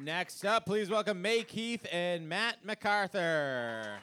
Next 0.00 0.44
up, 0.46 0.64
please 0.64 0.88
welcome 0.88 1.20
May 1.20 1.42
Keith 1.44 1.86
and 1.92 2.26
Matt 2.28 2.64
MacArthur. 2.64 3.98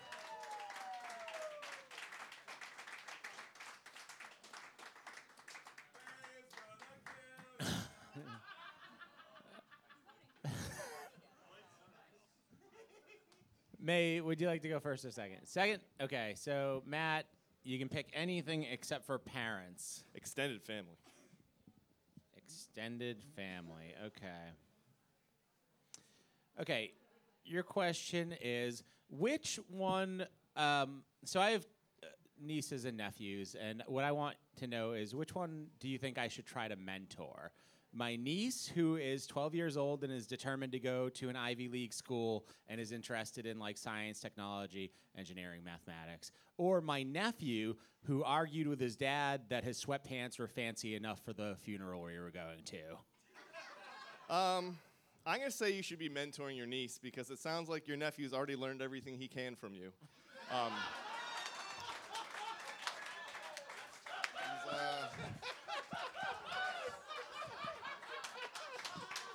May, 13.81 14.21
would 14.21 14.39
you 14.39 14.45
like 14.47 14.61
to 14.61 14.69
go 14.69 14.79
first 14.79 15.03
or 15.05 15.11
second? 15.11 15.39
Second? 15.45 15.79
Okay, 15.99 16.33
so 16.37 16.83
Matt, 16.85 17.25
you 17.63 17.79
can 17.79 17.89
pick 17.89 18.11
anything 18.13 18.63
except 18.63 19.07
for 19.07 19.17
parents. 19.17 20.03
Extended 20.13 20.61
family. 20.61 20.99
Extended 22.37 23.23
family, 23.35 23.95
okay. 24.05 24.53
Okay, 26.60 26.91
your 27.45 27.64
question 27.64 28.36
is 28.41 28.84
which 29.10 29.60
one? 29.70 30.28
Um, 30.57 31.03
so 31.24 31.39
I 31.39 31.51
have 31.51 31.66
uh, 32.03 32.07
nieces 32.41 32.84
and 32.84 32.97
nephews, 32.97 33.55
and 33.60 33.82
what 33.88 34.03
I 34.03 34.12
want 34.12 34.36
to 34.57 34.68
know 34.68 34.91
is 34.91 35.16
which 35.16 35.34
one 35.34 35.68
do 35.80 35.88
you 35.88 35.97
think 35.97 36.18
I 36.18 36.28
should 36.28 36.45
try 36.45 36.68
to 36.68 36.76
mentor? 36.76 37.53
My 37.93 38.18
niece, 38.18 38.68
who 38.68 38.97
is 38.97 39.26
12 39.26 39.55
years 39.55 39.78
old 39.78 40.03
and 40.03 40.12
is 40.12 40.28
determined 40.28 40.74
to 40.74 40.80
go 40.80 41.07
to 41.10 41.30
an 41.30 41.38
Ivy 41.38 41.70
League 41.70 41.93
school 41.93 42.45
and 42.68 42.80
is 42.80 42.91
interested 42.91 43.45
in 43.45 43.57
like 43.57 43.78
science, 43.78 44.20
technology, 44.20 44.91
engineering, 45.18 45.64
mathematics, 45.64 46.34
or 46.57 46.82
my 46.82 47.03
nephew, 47.03 47.76
who 48.03 48.22
argued 48.24 48.68
with 48.68 48.82
his 48.82 48.97
dad 48.97 49.43
that 49.49 49.64
his 49.64 49.84
sweatpants 49.84 50.38
were 50.38 50.47
fancy 50.47 50.95
enough 50.95 51.22
for 51.24 51.32
the 51.32 51.55
funeral 51.62 52.01
we 52.01 52.20
were 52.20 52.32
going 52.32 52.64
to. 52.66 54.36
Um, 54.36 54.78
I'm 55.26 55.39
going 55.39 55.51
to 55.51 55.55
say 55.55 55.72
you 55.72 55.84
should 55.84 55.99
be 55.99 56.09
mentoring 56.09 56.57
your 56.57 56.65
niece 56.65 56.99
because 57.01 57.30
it 57.30 57.39
sounds 57.39 57.70
like 57.70 57.88
your 57.88 57.97
nephew's 57.97 58.34
already 58.34 58.55
learned 58.55 58.82
everything 58.82 59.17
he 59.17 59.28
can 59.28 59.55
from 59.55 59.74
you. 59.76 59.91
Um, 60.51 60.72
uh, 64.70 65.07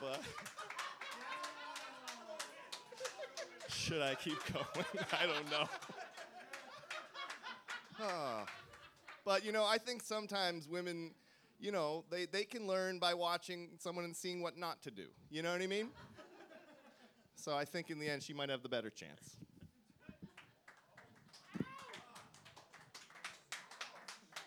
but 0.00 0.20
should 3.68 4.02
I 4.02 4.14
keep 4.14 4.38
going? 4.52 4.86
I 5.12 5.26
don't 5.26 5.50
know. 5.50 5.68
Huh. 7.96 8.44
But 9.24 9.44
you 9.44 9.52
know, 9.52 9.64
I 9.64 9.78
think 9.78 10.02
sometimes 10.02 10.68
women 10.68 11.12
you 11.58 11.72
know, 11.72 12.04
they, 12.10 12.26
they 12.26 12.44
can 12.44 12.66
learn 12.66 12.98
by 12.98 13.14
watching 13.14 13.70
someone 13.78 14.04
and 14.04 14.16
seeing 14.16 14.42
what 14.42 14.56
not 14.56 14.82
to 14.82 14.90
do. 14.90 15.06
You 15.30 15.42
know 15.42 15.52
what 15.52 15.62
I 15.62 15.66
mean? 15.66 15.88
so 17.36 17.54
I 17.54 17.64
think 17.64 17.90
in 17.90 17.98
the 17.98 18.08
end 18.08 18.22
she 18.22 18.32
might 18.32 18.50
have 18.50 18.62
the 18.62 18.68
better 18.68 18.90
chance. 18.90 19.36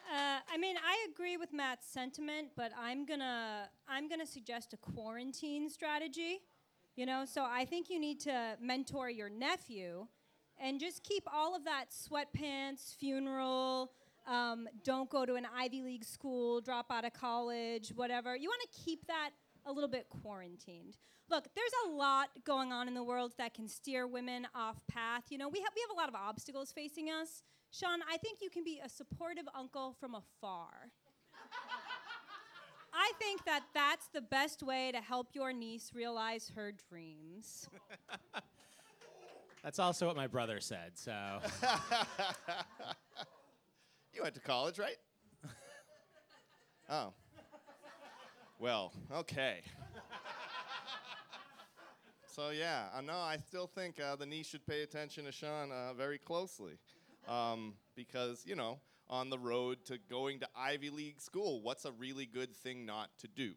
Uh, 0.10 0.39
I 0.51 0.58
mean, 0.58 0.78
I 0.78 1.05
agree 1.12 1.38
with 1.38 1.53
Matt's 1.53 1.86
sentiment, 1.86 2.47
but 2.55 2.72
I'm 2.80 3.05
gonna 3.05 3.70
I'm 3.88 4.08
gonna 4.08 4.26
suggest 4.26 4.74
a 4.74 4.78
quarantine 4.78 5.70
strategy. 5.70 6.39
You 6.95 7.05
know, 7.05 7.26
so 7.26 7.45
I 7.45 7.66
think 7.66 7.89
you 7.89 7.99
need 7.99 8.20
to 8.22 8.58
mentor 8.60 9.10
your 9.10 9.30
nephew, 9.30 10.08
and 10.60 10.80
just 10.80 11.03
keep 11.03 11.24
all 11.32 11.55
of 11.55 11.66
that 11.66 11.88
sweatpants, 11.91 12.95
funeral, 12.95 13.91
um, 14.28 14.68
don't 14.84 15.10
go 15.10 15.26
to 15.26 15.36
an 15.36 15.48
Ivy 15.56 15.82
League 15.82 16.04
school, 16.04 16.62
drop 16.62 16.92
out 16.92 17.06
of 17.06 17.14
college, 17.14 17.90
whatever. 17.96 18.36
You 18.36 18.50
want 18.50 18.62
to 18.72 18.82
keep 18.84 19.08
that 19.08 19.32
a 19.66 19.72
little 19.72 19.90
bit 19.90 20.08
quarantined. 20.10 20.98
Look, 21.30 21.48
there's 21.56 21.72
a 21.88 21.90
lot 21.90 22.30
going 22.46 22.72
on 22.72 22.88
in 22.88 22.94
the 22.94 23.04
world 23.04 23.34
that 23.38 23.54
can 23.54 23.68
steer 23.68 24.08
women 24.08 24.48
off 24.56 24.78
path. 24.88 25.24
You 25.30 25.38
know, 25.38 25.50
we 25.50 25.60
have 25.60 25.72
we 25.76 25.82
have 25.82 25.92
a 25.92 26.00
lot 26.00 26.10
of 26.10 26.16
obstacles 26.16 26.72
facing 26.72 27.10
us. 27.10 27.44
Sean, 27.72 28.00
I 28.10 28.18
think 28.18 28.40
you 28.42 28.50
can 28.50 28.64
be 28.64 28.80
a 28.84 28.88
supportive 28.88 29.46
uncle 29.54 29.96
from 30.00 30.16
afar. 30.16 30.92
I 32.94 33.12
think 33.20 33.46
that 33.46 33.64
that's 33.74 34.08
the 34.08 34.22
best 34.22 34.64
way 34.64 34.92
to 34.92 35.00
help 35.02 35.28
your 35.34 35.54
niece 35.54 35.92
realize 35.94 36.52
her 36.56 36.74
dreams. 36.90 37.70
That's 39.64 39.80
also 39.80 40.08
what 40.08 40.16
my 40.16 40.28
brother 40.28 40.60
said. 40.60 40.92
So 40.96 41.14
You 44.18 44.24
went 44.24 44.34
to 44.34 44.41
college, 44.41 44.80
right? 44.80 44.97
oh. 46.89 47.13
Well, 48.57 48.91
okay. 49.13 49.61
So 52.26 52.49
yeah, 52.49 52.86
uh, 52.95 53.01
no, 53.01 53.13
I 53.13 53.38
still 53.38 53.68
think 53.68 53.99
uh, 53.99 54.15
the 54.15 54.26
niece 54.26 54.47
should 54.47 54.65
pay 54.65 54.82
attention 54.82 55.26
to 55.26 55.32
Sean 55.32 55.72
uh, 55.72 55.93
very 55.93 56.18
closely, 56.18 56.80
um, 57.28 57.76
because 57.95 58.43
you 58.43 58.55
know, 58.55 58.80
on 59.07 59.30
the 59.30 59.38
road 59.38 59.86
to 59.86 59.99
going 60.09 60.39
to 60.39 60.47
Ivy 60.57 60.89
League 60.89 61.22
school, 61.22 61.61
what's 61.61 61.86
a 61.86 61.91
really 61.91 62.26
good 62.26 62.55
thing 62.55 62.88
not 62.88 63.09
to 63.20 63.28
do? 63.28 63.53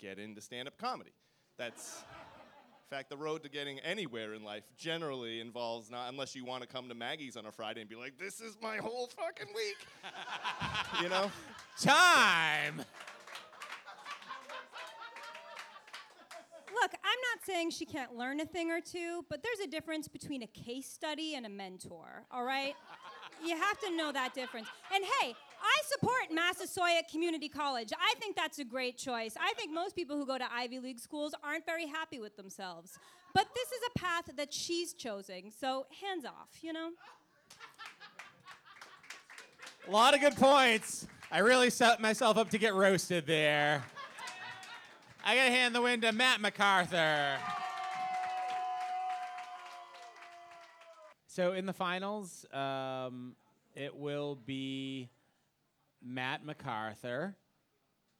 Get 0.00 0.18
into 0.18 0.40
stand-up 0.40 0.78
comedy. 0.78 1.12
That's, 1.58 2.02
in 2.88 2.96
fact, 2.96 3.10
the 3.10 3.16
road 3.16 3.42
to 3.42 3.48
getting 3.48 3.80
anywhere 3.80 4.34
in 4.34 4.44
life 4.44 4.62
generally 4.76 5.40
involves 5.40 5.90
not 5.90 6.08
unless 6.08 6.36
you 6.36 6.44
want 6.44 6.62
to 6.62 6.68
come 6.68 6.88
to 6.88 6.94
Maggie's 6.94 7.36
on 7.36 7.44
a 7.44 7.50
Friday 7.50 7.80
and 7.80 7.90
be 7.90 7.96
like, 7.96 8.16
"This 8.16 8.40
is 8.40 8.56
my 8.62 8.76
whole 8.76 9.08
fucking 9.08 9.52
week," 9.52 9.76
you 11.02 11.08
know. 11.08 11.30
Time. 11.80 12.78
Look, 16.80 16.92
I'm 16.92 17.20
not 17.34 17.44
saying 17.44 17.70
she 17.70 17.86
can't 17.86 18.14
learn 18.14 18.38
a 18.38 18.46
thing 18.46 18.70
or 18.70 18.80
two, 18.80 19.24
but 19.28 19.42
there's 19.42 19.66
a 19.66 19.66
difference 19.66 20.06
between 20.06 20.42
a 20.42 20.46
case 20.46 20.86
study 20.86 21.34
and 21.34 21.44
a 21.44 21.48
mentor, 21.48 22.24
all 22.30 22.44
right? 22.44 22.74
you 23.44 23.56
have 23.56 23.80
to 23.80 23.96
know 23.96 24.12
that 24.12 24.34
difference. 24.34 24.68
And 24.94 25.04
hey, 25.20 25.34
I 25.62 25.82
support 25.88 26.32
Massasoit 26.32 27.08
Community 27.10 27.48
College. 27.48 27.92
I 27.98 28.14
think 28.18 28.36
that's 28.36 28.58
a 28.58 28.64
great 28.64 28.98
choice. 28.98 29.36
I 29.40 29.52
think 29.54 29.72
most 29.72 29.94
people 29.94 30.16
who 30.16 30.26
go 30.26 30.38
to 30.38 30.52
Ivy 30.52 30.78
League 30.78 30.98
schools 30.98 31.34
aren't 31.42 31.66
very 31.66 31.86
happy 31.86 32.18
with 32.18 32.36
themselves. 32.36 32.98
But 33.34 33.46
this 33.54 33.68
is 33.68 33.80
a 33.94 33.98
path 33.98 34.30
that 34.36 34.52
she's 34.52 34.92
choosing, 34.94 35.52
so 35.58 35.86
hands 36.00 36.24
off, 36.24 36.48
you 36.62 36.72
know? 36.72 36.90
a 39.86 39.90
lot 39.90 40.14
of 40.14 40.20
good 40.20 40.36
points. 40.36 41.06
I 41.30 41.38
really 41.38 41.70
set 41.70 42.00
myself 42.00 42.36
up 42.36 42.50
to 42.50 42.58
get 42.58 42.74
roasted 42.74 43.26
there. 43.26 43.84
I 45.24 45.34
gotta 45.34 45.50
hand 45.50 45.74
the 45.74 45.82
win 45.82 46.00
to 46.02 46.12
Matt 46.12 46.40
MacArthur. 46.40 47.36
So 51.26 51.52
in 51.52 51.66
the 51.66 51.72
finals, 51.72 52.46
um, 52.52 53.36
it 53.74 53.94
will 53.94 54.36
be 54.36 55.10
Matt 56.02 56.44
MacArthur 56.44 57.36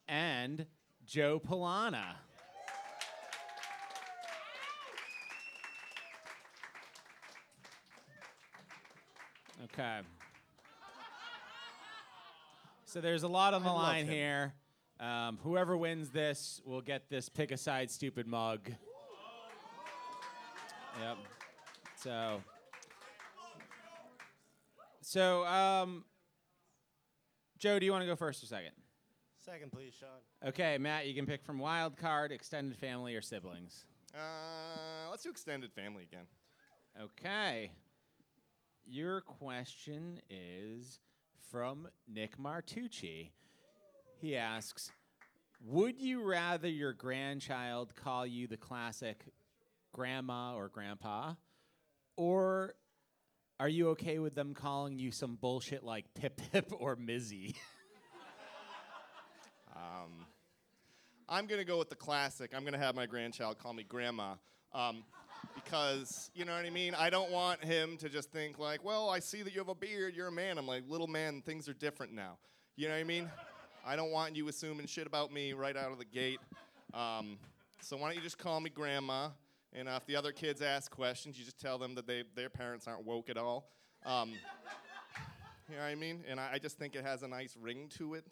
and 0.09 0.67
Joe 1.05 1.41
Polana. 1.41 2.17
Okay. 9.65 9.99
So 12.85 13.01
there's 13.01 13.25
a 13.25 13.29
lot 13.29 13.53
on 13.53 13.63
the 13.63 13.71
I 13.71 13.73
line 13.73 14.09
here. 14.09 14.55
Um, 14.99 15.39
whoever 15.43 15.77
wins 15.77 16.11
this 16.11 16.63
will 16.65 16.81
get 16.81 17.11
this 17.11 17.29
pick 17.29 17.51
a 17.51 17.57
side 17.57 17.91
stupid 17.91 18.27
mug. 18.27 18.71
Yep. 21.01 21.19
So. 21.97 22.43
So, 25.03 25.45
um, 25.45 26.05
Joe, 27.59 27.79
do 27.79 27.87
you 27.87 27.93
want 27.93 28.03
to 28.03 28.07
go 28.07 28.17
first 28.17 28.43
or 28.43 28.47
second? 28.47 28.73
Second, 29.45 29.73
please, 29.73 29.95
Sean. 29.99 30.49
Okay, 30.49 30.77
Matt, 30.79 31.07
you 31.07 31.15
can 31.15 31.25
pick 31.25 31.43
from 31.45 31.59
wild 31.59 31.97
card, 31.97 32.33
extended 32.33 32.77
family, 32.77 33.15
or 33.15 33.23
siblings. 33.23 33.85
Uh, 34.15 35.11
let's 35.11 35.23
do 35.23 35.31
extended 35.31 35.73
family 35.73 36.03
again. 36.03 36.27
Okay. 37.01 37.71
Your 38.85 39.21
question 39.21 40.21
is 40.31 41.01
from 41.51 41.89
Nick 42.09 42.39
Martucci. 42.39 43.31
He 44.21 44.37
asks 44.37 44.91
Would 45.65 45.99
you 45.99 46.23
rather 46.23 46.69
your 46.69 46.93
grandchild 46.93 47.95
call 47.95 48.27
you 48.27 48.47
the 48.47 48.57
classic 48.57 49.25
grandma 49.93 50.55
or 50.55 50.69
grandpa? 50.69 51.35
Or 52.17 52.75
are 53.59 53.69
you 53.69 53.91
okay 53.91 54.19
with 54.19 54.35
them 54.35 54.55
calling 54.55 54.99
you 54.99 55.11
some 55.11 55.37
bullshit 55.37 55.83
like 55.83 56.05
Pip 56.15 56.41
Pip 56.53 56.73
or 56.79 56.97
Mizzy? 56.97 57.55
Um, 59.77 60.25
I'm 61.29 61.47
gonna 61.47 61.65
go 61.65 61.77
with 61.79 61.91
the 61.91 61.97
classic. 61.97 62.53
I'm 62.57 62.65
gonna 62.65 62.79
have 62.79 62.95
my 62.95 63.05
grandchild 63.05 63.59
call 63.59 63.75
me 63.75 63.83
grandma, 63.83 64.37
um, 64.73 65.05
because 65.55 66.31
you 66.35 66.47
know 66.47 66.55
what 66.55 66.65
I 66.65 66.71
mean. 66.71 66.95
I 66.95 67.11
don't 67.11 67.31
want 67.31 67.63
him 67.63 67.99
to 67.99 68.09
just 68.09 68.33
think 68.33 68.59
like, 68.59 68.83
"Well, 68.83 69.11
I 69.11 69.19
see 69.19 69.43
that 69.43 69.53
you 69.53 69.59
have 69.59 69.69
a 69.69 69.75
beard. 69.75 70.15
You're 70.17 70.29
a 70.29 70.33
man." 70.33 70.57
I'm 70.57 70.67
like, 70.67 70.85
"Little 70.89 71.09
man, 71.09 71.43
things 71.43 71.69
are 71.69 71.75
different 71.75 72.15
now." 72.15 72.39
You 72.77 72.89
know 72.89 72.95
what 72.95 73.01
I 73.01 73.05
mean? 73.05 73.31
I 73.85 73.97
don't 73.97 74.11
want 74.13 74.35
you 74.35 74.49
assuming 74.49 74.87
shit 74.87 75.07
about 75.07 75.31
me 75.31 75.53
right 75.53 75.77
out 75.77 75.93
of 75.93 75.99
the 75.99 76.07
gate. 76.07 76.41
Um, 76.95 77.39
so 77.81 77.99
why 77.99 78.09
don't 78.09 78.17
you 78.17 78.23
just 78.23 78.39
call 78.39 78.61
me 78.61 78.71
grandma? 78.71 79.29
And 79.77 79.91
uh, 79.91 79.99
if 80.01 80.07
the 80.07 80.17
other 80.17 80.33
kids 80.33 80.63
ask 80.63 80.91
questions, 80.91 81.39
you 81.39 81.45
just 81.45 81.61
tell 81.61 81.77
them 81.77 81.95
that 81.97 82.07
they 82.07 82.25
their 82.35 82.49
parents 82.49 82.89
aren't 82.89 83.05
woke 83.05 83.29
at 83.29 83.37
all. 83.37 83.69
Um, 84.07 84.31
you 85.69 85.77
know 85.77 85.83
what 85.83 85.89
I 85.89 85.95
mean? 85.95 86.25
And 86.27 86.41
I, 86.41 86.53
I 86.55 86.59
just 86.59 86.79
think 86.79 86.97
it 86.97 87.05
has 87.05 87.23
a 87.23 87.29
nice 87.29 87.55
ring 87.61 87.91
to 87.99 88.15
it. 88.15 88.25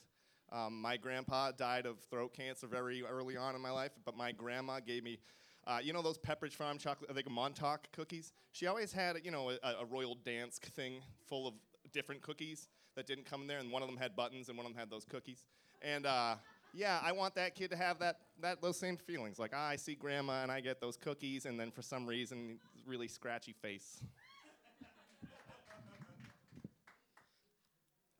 Um, 0.50 0.80
my 0.80 0.96
grandpa 0.96 1.50
died 1.50 1.84
of 1.84 1.98
throat 2.10 2.32
cancer 2.32 2.66
very 2.66 3.02
early 3.02 3.36
on 3.36 3.54
in 3.54 3.60
my 3.60 3.70
life, 3.70 3.90
but 4.06 4.16
my 4.16 4.32
grandma 4.32 4.80
gave 4.80 5.04
me, 5.04 5.18
uh, 5.66 5.80
you 5.82 5.92
know, 5.92 6.00
those 6.00 6.16
Pepperidge 6.16 6.54
Farm 6.54 6.78
chocolate, 6.78 7.14
like 7.14 7.28
Montauk 7.30 7.88
cookies. 7.92 8.32
She 8.52 8.66
always 8.66 8.92
had, 8.92 9.20
you 9.22 9.30
know, 9.30 9.50
a, 9.50 9.68
a 9.80 9.84
Royal 9.84 10.16
Dansk 10.24 10.60
thing 10.60 11.02
full 11.26 11.46
of 11.46 11.54
different 11.92 12.22
cookies 12.22 12.68
that 12.96 13.06
didn't 13.06 13.26
come 13.26 13.42
in 13.42 13.46
there, 13.48 13.58
and 13.58 13.70
one 13.70 13.82
of 13.82 13.88
them 13.88 13.98
had 13.98 14.16
buttons, 14.16 14.48
and 14.48 14.56
one 14.56 14.66
of 14.66 14.72
them 14.72 14.78
had 14.78 14.90
those 14.90 15.04
cookies. 15.04 15.44
And 15.82 16.06
uh, 16.06 16.36
yeah, 16.74 16.98
I 17.02 17.12
want 17.12 17.36
that 17.36 17.54
kid 17.54 17.70
to 17.70 17.76
have 17.76 18.00
that, 18.00 18.18
that 18.40 18.60
those 18.60 18.78
same 18.78 18.96
feelings. 18.96 19.38
Like, 19.38 19.52
ah, 19.54 19.68
I 19.68 19.76
see 19.76 19.94
grandma, 19.94 20.42
and 20.42 20.50
I 20.50 20.60
get 20.60 20.80
those 20.80 20.96
cookies, 20.96 21.46
and 21.46 21.58
then 21.58 21.70
for 21.70 21.82
some 21.82 22.06
reason, 22.06 22.58
really 22.86 23.08
scratchy 23.08 23.52
face. 23.52 24.02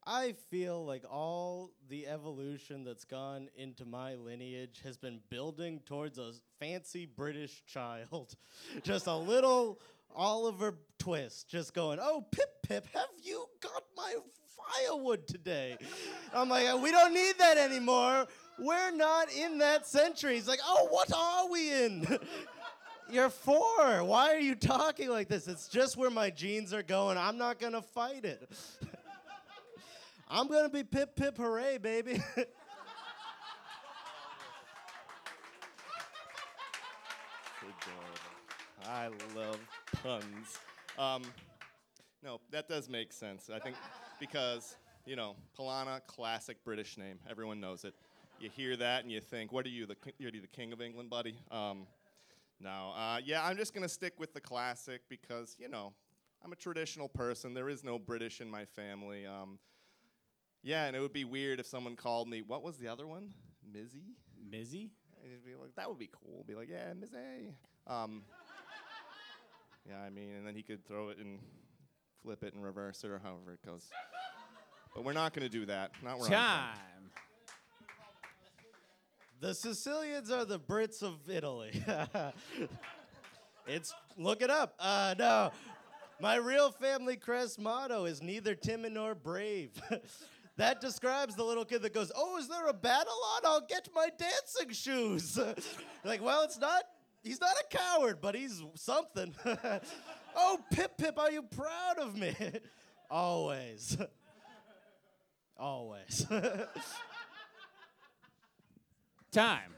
I 0.07 0.35
feel 0.51 0.85
like 0.85 1.03
all 1.11 1.71
the 1.89 2.07
evolution 2.07 2.85
that's 2.85 3.05
gone 3.05 3.49
into 3.57 3.87
my 3.87 4.17
lineage 4.17 4.81
has 4.85 4.99
been 4.99 5.21
building 5.31 5.81
towards 5.87 6.19
a 6.19 6.33
fancy 6.61 7.07
British 7.07 7.65
child. 7.67 8.37
just 8.83 9.07
a 9.07 9.17
little 9.17 9.81
Oliver 10.15 10.77
twist, 10.99 11.49
just 11.49 11.73
going, 11.73 11.99
oh, 12.01 12.25
Pip 12.31 12.51
Pip, 12.63 12.87
have 12.93 13.09
you 13.23 13.47
got 13.61 13.83
my 13.97 14.15
firewood 14.57 15.27
today? 15.27 15.79
I'm 16.35 16.49
like, 16.51 16.81
we 16.83 16.91
don't 16.91 17.15
need 17.15 17.39
that 17.39 17.57
anymore. 17.57 18.27
We're 18.59 18.93
not 18.93 19.33
in 19.33 19.59
that 19.59 19.87
century. 19.87 20.35
He's 20.35 20.49
like, 20.49 20.61
oh, 20.65 20.87
what 20.91 21.13
are 21.13 21.49
we 21.49 21.73
in? 21.73 22.19
You're 23.11 23.31
four. 23.31 24.03
Why 24.05 24.33
are 24.35 24.41
you 24.41 24.55
talking 24.55 25.11
like 25.11 25.29
this? 25.29 25.47
It's 25.47 25.69
just 25.69 25.97
where 25.97 26.11
my 26.11 26.31
genes 26.31 26.73
are 26.73 26.83
going. 26.83 27.19
I'm 27.19 27.37
not 27.37 27.59
going 27.59 27.75
to 27.75 27.83
fight 27.83 28.25
it. 28.25 28.49
I'm 30.31 30.49
gonna 30.49 30.71
be 30.71 30.83
pip 30.83 31.15
pip 31.15 31.37
hooray, 31.37 31.79
baby. 31.79 32.21
I 38.87 39.09
love 39.35 39.59
puns. 40.03 40.59
Um, 40.99 41.23
no, 42.23 42.41
that 42.51 42.69
does 42.69 42.89
make 42.89 43.13
sense. 43.13 43.51
I 43.53 43.59
think 43.59 43.77
because, 44.21 44.77
you 45.07 45.17
know, 45.17 45.37
Polana, 45.59 46.01
classic 46.07 46.63
British 46.65 46.99
name. 46.99 47.19
Everyone 47.29 47.61
knows 47.61 47.85
it. 47.85 47.95
You 48.45 48.51
hear 48.51 48.77
that 48.77 49.03
and 49.03 49.11
you 49.11 49.23
think, 49.23 49.53
what 49.53 49.65
are 49.65 49.71
you, 49.71 49.87
the, 49.87 49.97
you're 50.19 50.31
the 50.31 50.47
king 50.49 50.75
of 50.75 50.83
England, 50.83 51.09
buddy? 51.09 51.39
Um, 51.51 51.87
no, 52.61 52.93
uh, 52.95 53.19
yeah, 53.25 53.43
I'm 53.43 53.57
just 53.57 53.73
going 53.73 53.85
to 53.85 53.89
stick 53.89 54.21
with 54.21 54.35
the 54.35 54.41
classic 54.41 55.01
because, 55.09 55.57
you 55.59 55.67
know, 55.67 55.95
I'm 56.45 56.53
a 56.53 56.57
traditional 56.57 57.09
person. 57.09 57.55
There 57.55 57.71
is 57.71 57.83
no 57.83 57.99
British 57.99 58.43
in 58.43 58.51
my 58.51 58.67
family. 58.67 59.25
Um, 59.25 59.59
yeah, 60.63 60.85
and 60.85 60.95
it 60.95 61.01
would 61.01 61.15
be 61.15 61.25
weird 61.25 61.59
if 61.59 61.65
someone 61.65 61.97
called 61.97 62.29
me, 62.29 62.43
what 62.43 62.63
was 62.63 62.77
the 62.77 62.87
other 62.87 63.07
one? 63.07 63.31
Mizzy? 63.75 64.13
Mizzy? 64.47 64.91
It'd 65.25 65.43
be 65.43 65.55
like, 65.59 65.75
that 65.77 65.89
would 65.89 65.99
be 65.99 66.11
cool. 66.13 66.45
Be 66.47 66.55
like, 66.55 66.69
yeah, 66.69 66.93
Mizzy. 66.93 67.55
Um, 67.87 68.25
yeah, 69.89 70.03
I 70.07 70.11
mean, 70.11 70.35
and 70.37 70.47
then 70.47 70.55
he 70.55 70.63
could 70.63 70.87
throw 70.87 71.09
it 71.09 71.17
and 71.17 71.39
flip 72.23 72.45
it 72.45 72.53
and 72.53 72.63
reverse 72.63 73.05
it 73.05 73.11
or 73.11 73.21
however 73.21 73.55
it 73.55 73.65
goes. 73.65 73.89
But 74.95 75.03
we're 75.03 75.15
not 75.15 75.33
going 75.33 75.45
to 75.45 75.49
do 75.49 75.65
that. 75.65 75.93
Not 76.03 76.19
where. 76.19 76.29
Time. 76.29 76.77
The 79.45 79.53
Sicilians 79.53 80.31
are 80.31 80.47
the 80.47 80.59
Brits 80.59 81.03
of 81.03 81.29
Italy. 81.29 81.71
it's 83.67 83.93
look 84.17 84.41
it 84.41 84.49
up. 84.49 84.75
Uh, 84.81 85.15
no, 85.19 85.53
my 86.19 86.37
real 86.37 86.71
family 86.71 87.17
crest 87.17 87.61
motto 87.61 88.07
is 88.07 88.23
neither 88.23 88.55
timid 88.55 88.93
nor 88.93 89.15
brave. 89.15 89.69
that 90.57 90.81
describes 90.81 91.37
the 91.37 91.45
little 91.45 91.67
kid 91.67 91.83
that 91.83 91.93
goes, 91.93 92.11
"Oh, 92.17 92.39
is 92.39 92.49
there 92.49 92.69
a 92.69 92.73
battle 92.73 93.13
on? 93.37 93.43
I'll 93.45 93.67
get 93.69 93.87
my 93.95 94.09
dancing 94.17 94.71
shoes." 94.71 95.39
like, 96.05 96.25
well, 96.25 96.43
it's 96.43 96.59
not. 96.59 96.85
He's 97.23 97.43
not 97.43 97.53
a 97.53 97.77
coward, 97.77 98.21
but 98.23 98.35
he's 98.35 98.63
something. 98.77 99.35
oh, 100.35 100.59
Pip 100.73 100.97
Pip, 100.97 101.19
are 101.19 101.31
you 101.31 101.43
proud 101.43 101.99
of 101.99 102.17
me? 102.17 102.35
Always. 103.11 103.99
Always. 105.59 106.27
Time. 109.35 109.75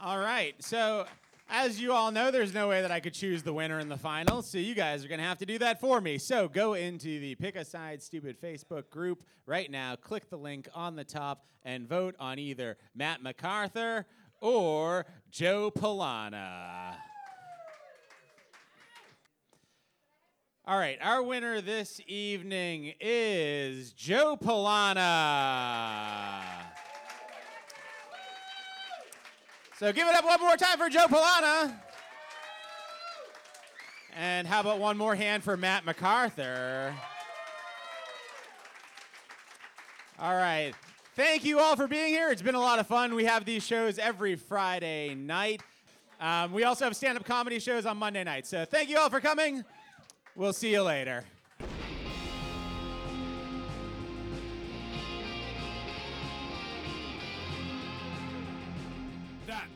All 0.00 0.20
right. 0.20 0.54
So, 0.60 1.04
as 1.50 1.80
you 1.80 1.92
all 1.92 2.12
know, 2.12 2.30
there's 2.30 2.54
no 2.54 2.68
way 2.68 2.80
that 2.80 2.92
I 2.92 3.00
could 3.00 3.12
choose 3.12 3.42
the 3.42 3.52
winner 3.52 3.80
in 3.80 3.88
the 3.88 3.96
final. 3.96 4.40
So, 4.42 4.58
you 4.58 4.76
guys 4.76 5.04
are 5.04 5.08
going 5.08 5.18
to 5.18 5.24
have 5.24 5.38
to 5.38 5.46
do 5.46 5.58
that 5.58 5.80
for 5.80 6.00
me. 6.00 6.16
So, 6.18 6.46
go 6.46 6.74
into 6.74 7.18
the 7.18 7.34
Pick 7.34 7.56
a 7.56 7.64
Side 7.64 8.00
Stupid 8.00 8.40
Facebook 8.40 8.88
group 8.88 9.24
right 9.46 9.68
now, 9.68 9.96
click 9.96 10.30
the 10.30 10.38
link 10.38 10.68
on 10.76 10.94
the 10.94 11.02
top, 11.02 11.44
and 11.64 11.88
vote 11.88 12.14
on 12.20 12.38
either 12.38 12.76
Matt 12.94 13.20
MacArthur 13.20 14.06
or 14.40 15.04
Joe 15.32 15.72
Polana. 15.72 16.94
All 20.68 20.78
right, 20.78 20.98
our 21.02 21.20
winner 21.20 21.60
this 21.60 22.00
evening 22.06 22.94
is 23.00 23.92
Joe 23.92 24.36
Polana. 24.40 25.02
So 29.78 29.92
give 29.92 30.08
it 30.08 30.14
up 30.14 30.24
one 30.24 30.40
more 30.40 30.56
time 30.56 30.78
for 30.78 30.88
Joe 30.88 31.04
Polana. 31.06 31.74
And 34.16 34.46
how 34.46 34.60
about 34.60 34.78
one 34.78 34.96
more 34.96 35.14
hand 35.14 35.44
for 35.44 35.54
Matt 35.58 35.84
MacArthur? 35.84 36.94
All 40.18 40.34
right. 40.34 40.72
Thank 41.14 41.44
you 41.44 41.58
all 41.58 41.76
for 41.76 41.86
being 41.86 42.08
here. 42.08 42.30
It's 42.30 42.40
been 42.40 42.54
a 42.54 42.60
lot 42.60 42.78
of 42.78 42.86
fun. 42.86 43.14
We 43.14 43.26
have 43.26 43.44
these 43.44 43.66
shows 43.66 43.98
every 43.98 44.36
Friday 44.36 45.14
night. 45.14 45.60
Um, 46.22 46.54
we 46.54 46.64
also 46.64 46.86
have 46.86 46.96
stand 46.96 47.18
up 47.18 47.26
comedy 47.26 47.58
shows 47.58 47.84
on 47.84 47.98
Monday 47.98 48.24
night. 48.24 48.46
So 48.46 48.64
thank 48.64 48.88
you 48.88 48.96
all 48.96 49.10
for 49.10 49.20
coming. 49.20 49.62
We'll 50.34 50.54
see 50.54 50.72
you 50.72 50.82
later. 50.82 51.24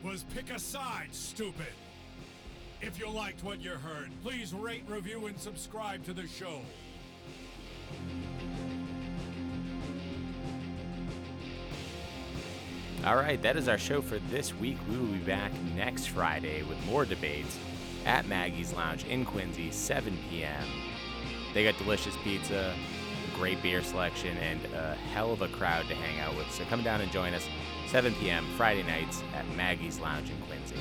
Was 0.03 0.23
Pick 0.33 0.51
a 0.51 0.59
Side, 0.59 1.09
stupid. 1.11 1.73
If 2.81 2.97
you 2.99 3.09
liked 3.09 3.43
what 3.43 3.61
you 3.61 3.71
heard, 3.71 4.09
please 4.23 4.53
rate, 4.53 4.83
review, 4.87 5.27
and 5.27 5.39
subscribe 5.39 6.03
to 6.05 6.13
the 6.13 6.27
show. 6.27 6.61
All 13.05 13.15
right, 13.15 13.41
that 13.41 13.57
is 13.57 13.67
our 13.67 13.77
show 13.77 14.01
for 14.01 14.17
this 14.29 14.53
week. 14.55 14.77
We 14.89 14.97
will 14.97 15.07
be 15.07 15.19
back 15.19 15.51
next 15.75 16.07
Friday 16.07 16.63
with 16.63 16.83
more 16.85 17.05
debates 17.05 17.57
at 18.05 18.27
Maggie's 18.27 18.73
Lounge 18.73 19.05
in 19.05 19.25
Quincy, 19.25 19.71
7 19.71 20.17
p.m. 20.29 20.67
They 21.53 21.63
got 21.63 21.77
delicious 21.77 22.15
pizza, 22.23 22.73
great 23.35 23.61
beer 23.61 23.81
selection, 23.81 24.37
and 24.37 24.59
a 24.73 24.95
hell 25.13 25.31
of 25.31 25.41
a 25.41 25.47
crowd 25.47 25.87
to 25.87 25.95
hang 25.95 26.19
out 26.19 26.35
with. 26.35 26.51
So 26.51 26.63
come 26.65 26.83
down 26.83 27.01
and 27.01 27.11
join 27.11 27.33
us, 27.33 27.47
7 27.87 28.13
p.m. 28.15 28.45
Friday 28.57 28.83
nights 28.83 29.23
at 29.35 29.47
Maggie's 29.55 29.99
Lounge 29.99 30.29
in 30.29 30.37
Quincy. 30.47 30.75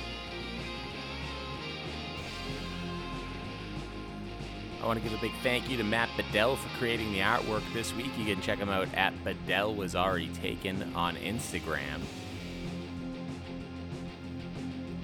I 4.82 4.86
want 4.86 5.02
to 5.02 5.06
give 5.06 5.16
a 5.16 5.20
big 5.20 5.34
thank 5.42 5.68
you 5.68 5.76
to 5.76 5.84
Matt 5.84 6.08
Bedell 6.16 6.56
for 6.56 6.68
creating 6.78 7.12
the 7.12 7.18
artwork 7.18 7.62
this 7.74 7.94
week. 7.94 8.10
You 8.16 8.24
can 8.24 8.40
check 8.40 8.58
him 8.58 8.70
out 8.70 8.88
at 8.94 9.12
Bedell 9.24 9.74
Was 9.74 9.94
Already 9.94 10.28
Taken 10.28 10.94
on 10.94 11.16
Instagram. 11.16 12.00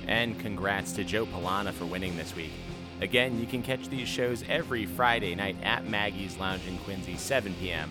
And 0.07 0.39
congrats 0.39 0.93
to 0.93 1.05
Joe 1.05 1.27
Polana 1.27 1.73
for 1.73 1.85
winning 1.85 2.17
this 2.17 2.35
week. 2.35 2.53
Again, 3.01 3.39
you 3.39 3.47
can 3.47 3.63
catch 3.63 3.89
these 3.89 4.09
shows 4.09 4.43
every 4.49 4.87
Friday 4.87 5.35
night 5.35 5.57
at 5.63 5.87
Maggie's 5.87 6.39
Lounge 6.39 6.67
in 6.67 6.79
Quincy, 6.79 7.17
7 7.17 7.55
p.m. 7.61 7.91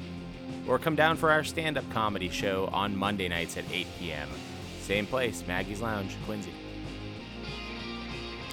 Or 0.68 0.80
come 0.80 0.96
down 0.96 1.16
for 1.16 1.30
our 1.30 1.44
stand 1.44 1.78
up 1.78 1.88
comedy 1.92 2.30
show 2.30 2.70
on 2.74 2.96
Monday 2.96 3.28
nights 3.28 3.56
at 3.56 3.66
8 3.72 3.86
p.m. 4.00 4.28
Same 4.82 5.06
place, 5.06 5.44
Maggie's 5.48 5.82
Lounge, 5.82 6.16
Quincy. 6.26 6.52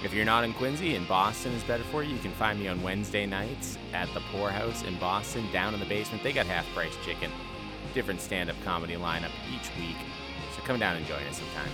If 0.03 0.13
you're 0.13 0.25
not 0.25 0.43
in 0.43 0.53
Quincy 0.53 0.95
and 0.95 1.07
Boston 1.07 1.53
is 1.53 1.63
better 1.63 1.83
for 1.85 2.03
you, 2.03 2.13
you 2.13 2.21
can 2.21 2.33
find 2.33 2.59
me 2.59 2.67
on 2.67 2.83
Wednesday 2.83 3.25
nights 3.25 3.79
at 3.93 4.13
the 4.13 4.19
Poorhouse 4.31 4.83
in 4.83 4.99
Boston, 4.99 5.45
down 5.51 5.73
in 5.73 5.79
the 5.79 5.85
basement. 5.87 6.21
They 6.21 6.33
got 6.33 6.45
half 6.45 6.67
price 6.75 6.95
chicken, 7.03 7.31
different 7.95 8.21
stand 8.21 8.51
up 8.51 8.55
comedy 8.63 8.95
lineup 8.95 9.31
each 9.55 9.71
week. 9.79 9.97
So 10.55 10.61
come 10.63 10.77
down 10.77 10.97
and 10.97 11.05
join 11.07 11.23
us 11.23 11.37
sometime. 11.37 11.71